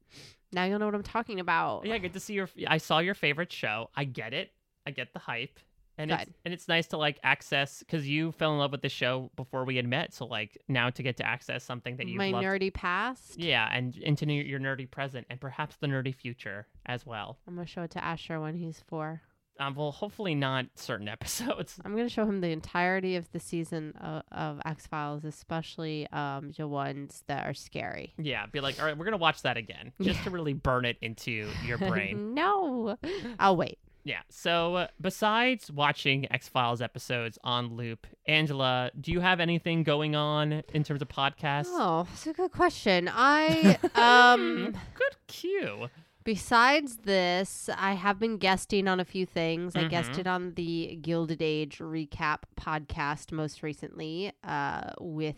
now 0.52 0.64
you'll 0.64 0.78
know 0.78 0.86
what 0.86 0.94
I'm 0.94 1.02
talking 1.02 1.40
about. 1.40 1.86
Yeah, 1.86 1.98
get 1.98 2.12
to 2.12 2.20
see 2.20 2.34
your. 2.34 2.48
I 2.68 2.78
saw 2.78 2.98
your 2.98 3.14
favorite 3.14 3.52
show. 3.52 3.90
I 3.96 4.04
get 4.04 4.34
it. 4.34 4.52
I 4.86 4.90
get 4.90 5.12
the 5.14 5.18
hype. 5.18 5.58
And 5.98 6.10
it's 6.10 6.24
Good. 6.24 6.34
and 6.44 6.54
it's 6.54 6.68
nice 6.68 6.86
to 6.88 6.96
like 6.96 7.18
access 7.22 7.80
because 7.80 8.08
you 8.08 8.32
fell 8.32 8.52
in 8.52 8.58
love 8.58 8.72
with 8.72 8.82
the 8.82 8.88
show 8.88 9.30
before 9.36 9.64
we 9.64 9.76
had 9.76 9.86
met. 9.86 10.12
So 10.12 10.26
like 10.26 10.58
now 10.68 10.90
to 10.90 11.02
get 11.02 11.16
to 11.18 11.26
access 11.26 11.62
something 11.64 11.96
that 11.98 12.06
you 12.08 12.18
My 12.18 12.30
loved, 12.30 12.46
nerdy 12.46 12.72
past. 12.72 13.38
yeah, 13.38 13.68
and 13.72 13.96
into 13.98 14.26
your 14.32 14.60
nerdy 14.60 14.90
present 14.90 15.26
and 15.30 15.40
perhaps 15.40 15.76
the 15.76 15.86
nerdy 15.86 16.14
future 16.14 16.66
as 16.86 17.06
well. 17.06 17.38
I'm 17.46 17.54
gonna 17.54 17.66
show 17.66 17.82
it 17.82 17.90
to 17.92 18.04
Asher 18.04 18.40
when 18.40 18.56
he's 18.56 18.82
four. 18.86 19.22
Um, 19.60 19.76
well, 19.76 19.92
hopefully 19.92 20.34
not 20.34 20.66
certain 20.74 21.06
episodes. 21.16 21.78
I'm 21.84 21.94
gonna 21.94 22.08
show 22.08 22.24
him 22.26 22.40
the 22.40 22.48
entirety 22.48 23.14
of 23.14 23.30
the 23.30 23.38
season 23.38 23.92
of, 24.00 24.22
of 24.32 24.60
X 24.64 24.88
Files, 24.88 25.24
especially 25.24 26.08
um, 26.10 26.50
the 26.56 26.66
ones 26.66 27.22
that 27.28 27.46
are 27.46 27.54
scary. 27.54 28.14
Yeah, 28.18 28.46
be 28.46 28.58
like, 28.60 28.80
all 28.80 28.86
right, 28.86 28.98
we're 28.98 29.04
gonna 29.04 29.16
watch 29.16 29.42
that 29.42 29.56
again 29.56 29.92
just 30.00 30.24
to 30.24 30.30
really 30.30 30.54
burn 30.54 30.84
it 30.84 30.96
into 31.02 31.48
your 31.64 31.78
brain. 31.78 32.34
no, 32.34 32.96
I'll 33.38 33.56
wait. 33.56 33.78
Yeah. 34.04 34.20
So 34.28 34.76
uh, 34.76 34.86
besides 35.00 35.70
watching 35.72 36.30
X 36.30 36.48
Files 36.48 36.82
episodes 36.82 37.38
on 37.42 37.74
loop, 37.74 38.06
Angela, 38.26 38.90
do 39.00 39.10
you 39.12 39.20
have 39.20 39.40
anything 39.40 39.82
going 39.82 40.14
on 40.14 40.62
in 40.74 40.84
terms 40.84 41.00
of 41.00 41.08
podcasts? 41.08 41.68
Oh, 41.68 42.06
that's 42.10 42.26
a 42.26 42.32
good 42.34 42.52
question. 42.52 43.10
I 43.12 43.78
um. 43.94 44.72
Good 44.94 45.16
cue. 45.26 45.88
Besides 46.24 46.96
this, 47.04 47.68
I 47.76 47.92
have 47.92 48.18
been 48.18 48.38
guesting 48.38 48.88
on 48.88 48.98
a 48.98 49.04
few 49.04 49.26
things. 49.26 49.76
I 49.76 49.84
Mhm. 49.84 49.90
guested 49.90 50.26
on 50.26 50.54
the 50.54 50.98
Gilded 51.02 51.42
Age 51.42 51.78
recap 51.78 52.38
podcast 52.58 53.30
most 53.30 53.62
recently 53.62 54.32
uh, 54.42 54.92
with 55.00 55.36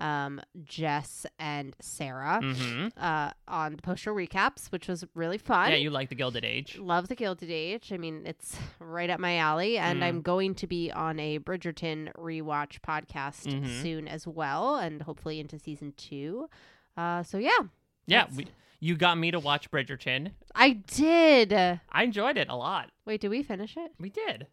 um, 0.00 0.40
Jess 0.64 1.26
and 1.38 1.76
Sarah 1.80 2.40
Mm-hmm. 2.42 2.88
uh, 2.96 3.30
on 3.46 3.76
the 3.76 3.82
post 3.82 4.02
show 4.02 4.12
recaps, 4.14 4.72
which 4.72 4.88
was 4.88 5.04
really 5.14 5.38
fun. 5.38 5.70
Yeah, 5.70 5.76
you 5.76 5.90
like 5.90 6.08
the 6.08 6.14
Gilded 6.16 6.44
Age. 6.44 6.78
Love 6.78 7.06
the 7.08 7.14
Gilded 7.14 7.50
Age. 7.50 7.92
I 7.92 7.96
mean, 7.98 8.22
it's 8.26 8.56
right 8.80 9.10
up 9.10 9.20
my 9.20 9.36
alley. 9.36 9.78
And 9.78 10.00
Mm. 10.00 10.04
I'm 10.04 10.22
going 10.22 10.54
to 10.56 10.66
be 10.66 10.90
on 10.90 11.20
a 11.20 11.38
Bridgerton 11.38 12.12
rewatch 12.14 12.80
podcast 12.80 13.46
Mhm. 13.46 13.82
soon 13.82 14.08
as 14.08 14.26
well, 14.26 14.76
and 14.76 15.02
hopefully 15.02 15.38
into 15.38 15.58
season 15.58 15.92
two. 15.96 16.48
Uh, 16.96 17.22
so, 17.22 17.38
yeah, 17.38 17.58
Yeah, 18.06 18.26
we, 18.34 18.46
you 18.80 18.96
got 18.96 19.18
me 19.18 19.30
to 19.30 19.38
watch 19.38 19.70
Bridgerton. 19.70 20.32
I 20.54 20.70
did. 20.70 21.52
I 21.52 22.02
enjoyed 22.02 22.36
it 22.38 22.48
a 22.48 22.56
lot. 22.56 22.90
Wait, 23.04 23.20
did 23.20 23.28
we 23.28 23.42
finish 23.42 23.76
it? 23.76 23.92
We 24.00 24.08
did. 24.10 24.46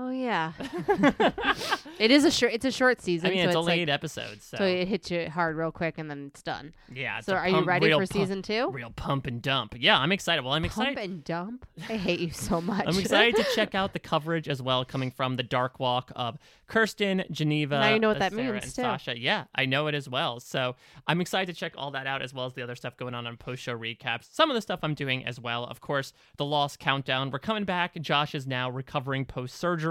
Oh 0.00 0.10
yeah, 0.10 0.52
it 1.98 2.12
is 2.12 2.24
a 2.24 2.30
short. 2.30 2.52
It's 2.52 2.64
a 2.64 2.70
short 2.70 3.00
season. 3.02 3.26
I 3.26 3.30
mean, 3.30 3.42
so 3.42 3.48
it's, 3.48 3.56
only 3.56 3.72
like, 3.72 3.80
eight 3.80 3.88
episodes, 3.88 4.44
so, 4.44 4.58
so 4.58 4.64
it 4.64 4.86
hits 4.86 5.10
you 5.10 5.28
hard 5.28 5.56
real 5.56 5.72
quick, 5.72 5.98
and 5.98 6.08
then 6.08 6.26
it's 6.28 6.40
done. 6.40 6.72
yeah. 6.94 7.18
It's 7.18 7.26
So 7.26 7.34
are 7.34 7.48
you 7.48 7.64
ready 7.64 7.90
for 7.90 7.96
pump- 7.96 8.12
season 8.12 8.42
two? 8.42 8.70
Real 8.70 8.90
pump 8.90 9.26
and 9.26 9.42
dump. 9.42 9.74
Yeah, 9.76 9.98
I'm 9.98 10.12
excited. 10.12 10.44
Well, 10.44 10.54
I'm 10.54 10.64
excited. 10.64 10.94
Pump 10.94 11.04
and 11.04 11.24
dump. 11.24 11.66
I 11.88 11.96
hate 11.96 12.20
you 12.20 12.30
so 12.30 12.60
much. 12.60 12.84
I'm 12.86 12.96
excited 12.96 13.34
to 13.36 13.44
check 13.56 13.74
out 13.74 13.92
the 13.92 13.98
coverage 13.98 14.48
as 14.48 14.62
well, 14.62 14.84
coming 14.84 15.10
from 15.10 15.34
the 15.34 15.42
Dark 15.42 15.80
Walk 15.80 16.12
of 16.14 16.38
Kirsten, 16.68 17.24
Geneva, 17.32 17.80
Now 17.80 17.92
you 17.94 17.98
know 17.98 18.08
what 18.08 18.18
uh, 18.18 18.20
that 18.20 18.32
Sarah, 18.32 18.52
means, 18.52 18.64
and 18.64 18.74
too. 18.74 18.82
Sasha. 18.82 19.18
Yeah, 19.18 19.44
I 19.54 19.64
know 19.64 19.88
it 19.88 19.96
as 19.96 20.08
well. 20.08 20.38
So 20.38 20.76
I'm 21.08 21.20
excited 21.20 21.52
to 21.52 21.58
check 21.58 21.72
all 21.76 21.90
that 21.90 22.06
out, 22.06 22.22
as 22.22 22.32
well 22.32 22.46
as 22.46 22.52
the 22.54 22.62
other 22.62 22.76
stuff 22.76 22.96
going 22.96 23.14
on 23.14 23.26
on 23.26 23.36
post 23.36 23.62
show 23.62 23.76
recaps. 23.76 24.28
Some 24.30 24.48
of 24.48 24.54
the 24.54 24.60
stuff 24.62 24.80
I'm 24.84 24.94
doing 24.94 25.24
as 25.26 25.40
well. 25.40 25.64
Of 25.64 25.80
course, 25.80 26.12
the 26.36 26.44
Lost 26.44 26.78
Countdown. 26.78 27.30
We're 27.32 27.38
coming 27.40 27.64
back. 27.64 28.00
Josh 28.00 28.34
is 28.34 28.46
now 28.46 28.70
recovering 28.70 29.24
post 29.24 29.56
surgery, 29.56 29.87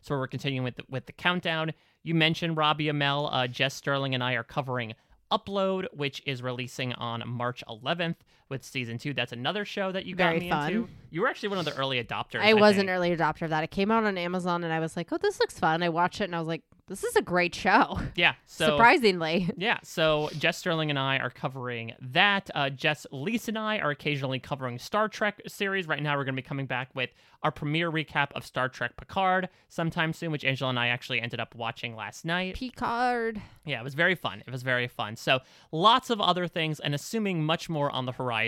so 0.00 0.16
we're 0.16 0.26
continuing 0.26 0.64
with 0.64 0.76
the, 0.76 0.84
with 0.88 1.06
the 1.06 1.12
countdown. 1.12 1.72
You 2.02 2.14
mentioned 2.14 2.56
Robbie 2.56 2.86
Amell, 2.86 3.28
uh, 3.32 3.46
Jess 3.46 3.74
Sterling, 3.74 4.14
and 4.14 4.22
I 4.22 4.34
are 4.34 4.44
covering 4.44 4.94
Upload, 5.30 5.86
which 5.92 6.22
is 6.26 6.42
releasing 6.42 6.92
on 6.94 7.22
March 7.26 7.62
11th 7.68 8.16
with 8.50 8.64
season 8.64 8.98
two. 8.98 9.14
That's 9.14 9.32
another 9.32 9.64
show 9.64 9.92
that 9.92 10.04
you 10.04 10.14
got 10.14 10.28
Very 10.30 10.40
me 10.40 10.50
fun. 10.50 10.66
into. 10.72 10.88
You 11.10 11.22
were 11.22 11.28
actually 11.28 11.48
one 11.50 11.58
of 11.58 11.64
the 11.64 11.74
early 11.76 12.02
adopters. 12.02 12.40
I 12.40 12.54
was 12.54 12.76
think. 12.76 12.88
an 12.88 12.90
early 12.94 13.16
adopter 13.16 13.42
of 13.42 13.50
that. 13.50 13.64
It 13.64 13.70
came 13.70 13.90
out 13.90 14.04
on 14.04 14.18
Amazon, 14.18 14.62
and 14.64 14.72
I 14.72 14.78
was 14.80 14.96
like, 14.96 15.12
"Oh, 15.12 15.18
this 15.18 15.40
looks 15.40 15.58
fun." 15.58 15.82
I 15.82 15.88
watched 15.88 16.20
it, 16.20 16.24
and 16.24 16.36
I 16.36 16.38
was 16.38 16.46
like, 16.48 16.62
"This 16.86 17.02
is 17.02 17.16
a 17.16 17.22
great 17.22 17.54
show." 17.54 17.98
Yeah. 18.14 18.34
So 18.46 18.66
Surprisingly, 18.66 19.48
Yeah, 19.56 19.78
so 19.82 20.28
Jess 20.36 20.58
Sterling 20.58 20.90
and 20.90 20.98
I 20.98 21.16
are 21.18 21.30
covering 21.30 21.94
that. 22.00 22.50
Uh, 22.54 22.68
Jess, 22.68 23.06
Lisa, 23.10 23.52
and 23.52 23.58
I 23.58 23.78
are 23.78 23.90
occasionally 23.90 24.38
covering 24.38 24.78
Star 24.78 25.08
Trek 25.08 25.40
series. 25.46 25.86
Right 25.88 26.02
now, 26.02 26.16
we're 26.16 26.24
going 26.24 26.34
to 26.34 26.42
be 26.42 26.46
coming 26.46 26.66
back 26.66 26.90
with 26.94 27.08
our 27.42 27.50
premiere 27.52 27.90
recap 27.90 28.32
of 28.34 28.44
Star 28.44 28.68
Trek 28.68 28.96
Picard 28.98 29.48
sometime 29.70 30.12
soon, 30.12 30.30
which 30.30 30.44
Angela 30.44 30.68
and 30.70 30.78
I 30.78 30.88
actually 30.88 31.20
ended 31.22 31.40
up 31.40 31.54
watching 31.54 31.96
last 31.96 32.26
night. 32.26 32.56
Picard. 32.56 33.40
Yeah, 33.64 33.80
it 33.80 33.84
was 33.84 33.94
very 33.94 34.14
fun. 34.14 34.42
It 34.46 34.50
was 34.50 34.62
very 34.62 34.88
fun. 34.88 35.16
So, 35.16 35.38
lots 35.72 36.10
of 36.10 36.20
other 36.20 36.46
things, 36.48 36.80
and 36.80 36.94
assuming 36.94 37.42
much 37.42 37.70
more 37.70 37.90
on 37.90 38.04
the 38.04 38.12
horizon 38.12 38.39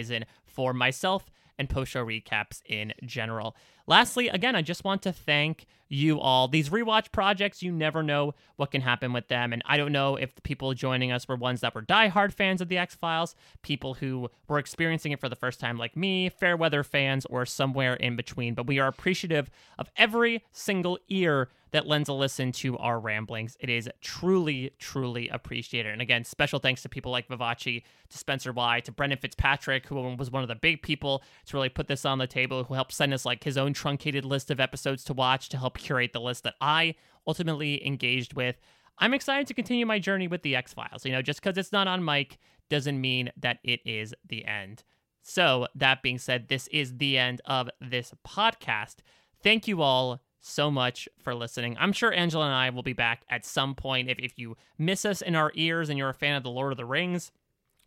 for 0.44 0.72
myself 0.72 1.30
and 1.58 1.68
post 1.68 1.92
show 1.92 2.04
recaps 2.04 2.62
in 2.66 2.92
general. 3.04 3.56
Lastly, 3.86 4.28
again, 4.28 4.56
I 4.56 4.62
just 4.62 4.84
want 4.84 5.02
to 5.02 5.12
thank 5.12 5.66
you 5.92 6.18
all. 6.18 6.48
These 6.48 6.70
rewatch 6.70 7.12
projects, 7.12 7.62
you 7.62 7.70
never 7.70 8.02
know 8.02 8.34
what 8.56 8.70
can 8.70 8.80
happen 8.80 9.12
with 9.12 9.28
them. 9.28 9.52
And 9.52 9.62
I 9.66 9.76
don't 9.76 9.92
know 9.92 10.16
if 10.16 10.34
the 10.34 10.40
people 10.40 10.72
joining 10.72 11.12
us 11.12 11.28
were 11.28 11.36
ones 11.36 11.60
that 11.60 11.74
were 11.74 11.82
diehard 11.82 12.32
fans 12.32 12.60
of 12.60 12.68
The 12.68 12.78
X 12.78 12.94
Files, 12.94 13.34
people 13.62 13.94
who 13.94 14.30
were 14.48 14.58
experiencing 14.58 15.12
it 15.12 15.20
for 15.20 15.28
the 15.28 15.36
first 15.36 15.60
time, 15.60 15.76
like 15.76 15.96
me, 15.96 16.30
fair 16.30 16.56
weather 16.56 16.82
fans, 16.82 17.26
or 17.26 17.44
somewhere 17.44 17.94
in 17.94 18.16
between. 18.16 18.54
But 18.54 18.66
we 18.66 18.78
are 18.78 18.88
appreciative 18.88 19.50
of 19.78 19.90
every 19.96 20.42
single 20.52 20.98
ear 21.08 21.50
that 21.72 21.86
lends 21.86 22.08
a 22.08 22.12
listen 22.12 22.52
to 22.52 22.76
our 22.78 23.00
ramblings. 23.00 23.56
It 23.58 23.70
is 23.70 23.88
truly, 24.02 24.72
truly 24.78 25.28
appreciated. 25.30 25.90
And 25.90 26.02
again, 26.02 26.22
special 26.24 26.58
thanks 26.58 26.82
to 26.82 26.88
people 26.88 27.10
like 27.10 27.28
Vivaci, 27.28 27.82
to 28.10 28.18
Spencer 28.18 28.52
Y, 28.52 28.80
to 28.80 28.92
Brendan 28.92 29.18
Fitzpatrick, 29.18 29.86
who 29.86 29.96
was 30.16 30.30
one 30.30 30.42
of 30.42 30.48
the 30.48 30.54
big 30.54 30.82
people 30.82 31.22
to 31.46 31.56
really 31.56 31.70
put 31.70 31.88
this 31.88 32.04
on 32.04 32.18
the 32.18 32.26
table, 32.26 32.64
who 32.64 32.74
helped 32.74 32.92
send 32.92 33.14
us 33.14 33.24
like 33.24 33.44
his 33.44 33.56
own 33.56 33.72
truncated 33.72 34.24
list 34.24 34.50
of 34.50 34.60
episodes 34.60 35.02
to 35.04 35.14
watch 35.14 35.48
to 35.48 35.56
help 35.56 35.81
curate 35.82 36.12
the 36.12 36.20
list 36.20 36.44
that 36.44 36.54
I 36.60 36.94
ultimately 37.26 37.84
engaged 37.86 38.34
with. 38.34 38.56
I'm 38.98 39.14
excited 39.14 39.46
to 39.48 39.54
continue 39.54 39.86
my 39.86 39.98
journey 39.98 40.28
with 40.28 40.42
the 40.42 40.56
X 40.56 40.72
Files. 40.72 41.04
You 41.04 41.12
know, 41.12 41.22
just 41.22 41.42
because 41.42 41.58
it's 41.58 41.72
not 41.72 41.88
on 41.88 42.04
mic 42.04 42.38
doesn't 42.70 43.00
mean 43.00 43.30
that 43.36 43.58
it 43.64 43.80
is 43.84 44.14
the 44.26 44.44
end. 44.44 44.84
So, 45.22 45.68
that 45.76 46.02
being 46.02 46.18
said, 46.18 46.48
this 46.48 46.66
is 46.68 46.96
the 46.96 47.16
end 47.16 47.40
of 47.44 47.70
this 47.80 48.12
podcast. 48.26 48.96
Thank 49.42 49.68
you 49.68 49.80
all 49.82 50.20
so 50.40 50.70
much 50.70 51.08
for 51.22 51.34
listening. 51.34 51.76
I'm 51.78 51.92
sure 51.92 52.12
Angela 52.12 52.46
and 52.46 52.54
I 52.54 52.70
will 52.70 52.82
be 52.82 52.92
back 52.92 53.22
at 53.30 53.44
some 53.44 53.76
point. 53.76 54.10
If, 54.10 54.18
if 54.18 54.36
you 54.36 54.56
miss 54.78 55.04
us 55.04 55.22
in 55.22 55.36
our 55.36 55.52
ears 55.54 55.88
and 55.88 55.98
you're 55.98 56.08
a 56.08 56.14
fan 56.14 56.34
of 56.34 56.42
The 56.42 56.50
Lord 56.50 56.72
of 56.72 56.76
the 56.76 56.84
Rings, 56.84 57.30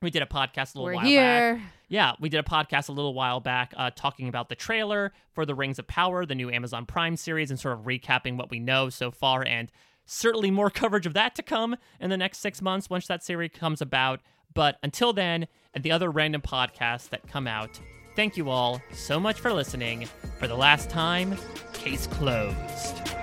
we 0.01 0.09
did 0.09 0.21
a 0.21 0.25
podcast 0.25 0.75
a 0.75 0.77
little 0.79 0.85
We're 0.85 0.93
while 0.95 1.03
back. 1.03 1.07
here. 1.07 1.61
Yeah, 1.87 2.13
we 2.19 2.29
did 2.29 2.39
a 2.39 2.43
podcast 2.43 2.89
a 2.89 2.91
little 2.91 3.13
while 3.13 3.39
back 3.39 3.73
uh, 3.77 3.91
talking 3.95 4.27
about 4.27 4.49
the 4.49 4.55
trailer 4.55 5.13
for 5.33 5.45
The 5.45 5.53
Rings 5.55 5.77
of 5.77 5.87
Power, 5.87 6.25
the 6.25 6.35
new 6.35 6.49
Amazon 6.49 6.85
Prime 6.85 7.15
series, 7.15 7.51
and 7.51 7.59
sort 7.59 7.77
of 7.77 7.85
recapping 7.85 8.37
what 8.37 8.49
we 8.49 8.59
know 8.59 8.89
so 8.89 9.11
far. 9.11 9.45
And 9.45 9.71
certainly 10.05 10.51
more 10.51 10.69
coverage 10.69 11.05
of 11.05 11.13
that 11.13 11.35
to 11.35 11.43
come 11.43 11.75
in 11.99 12.09
the 12.09 12.17
next 12.17 12.39
six 12.39 12.61
months 12.61 12.89
once 12.89 13.07
that 13.07 13.23
series 13.23 13.51
comes 13.53 13.81
about. 13.81 14.19
But 14.53 14.77
until 14.83 15.13
then, 15.13 15.47
and 15.73 15.83
the 15.83 15.91
other 15.91 16.09
random 16.09 16.41
podcasts 16.41 17.09
that 17.09 17.27
come 17.27 17.45
out, 17.47 17.79
thank 18.15 18.35
you 18.37 18.49
all 18.49 18.81
so 18.91 19.19
much 19.19 19.39
for 19.39 19.53
listening. 19.53 20.07
For 20.39 20.47
the 20.47 20.55
last 20.55 20.89
time, 20.89 21.37
case 21.73 22.07
closed. 22.07 23.14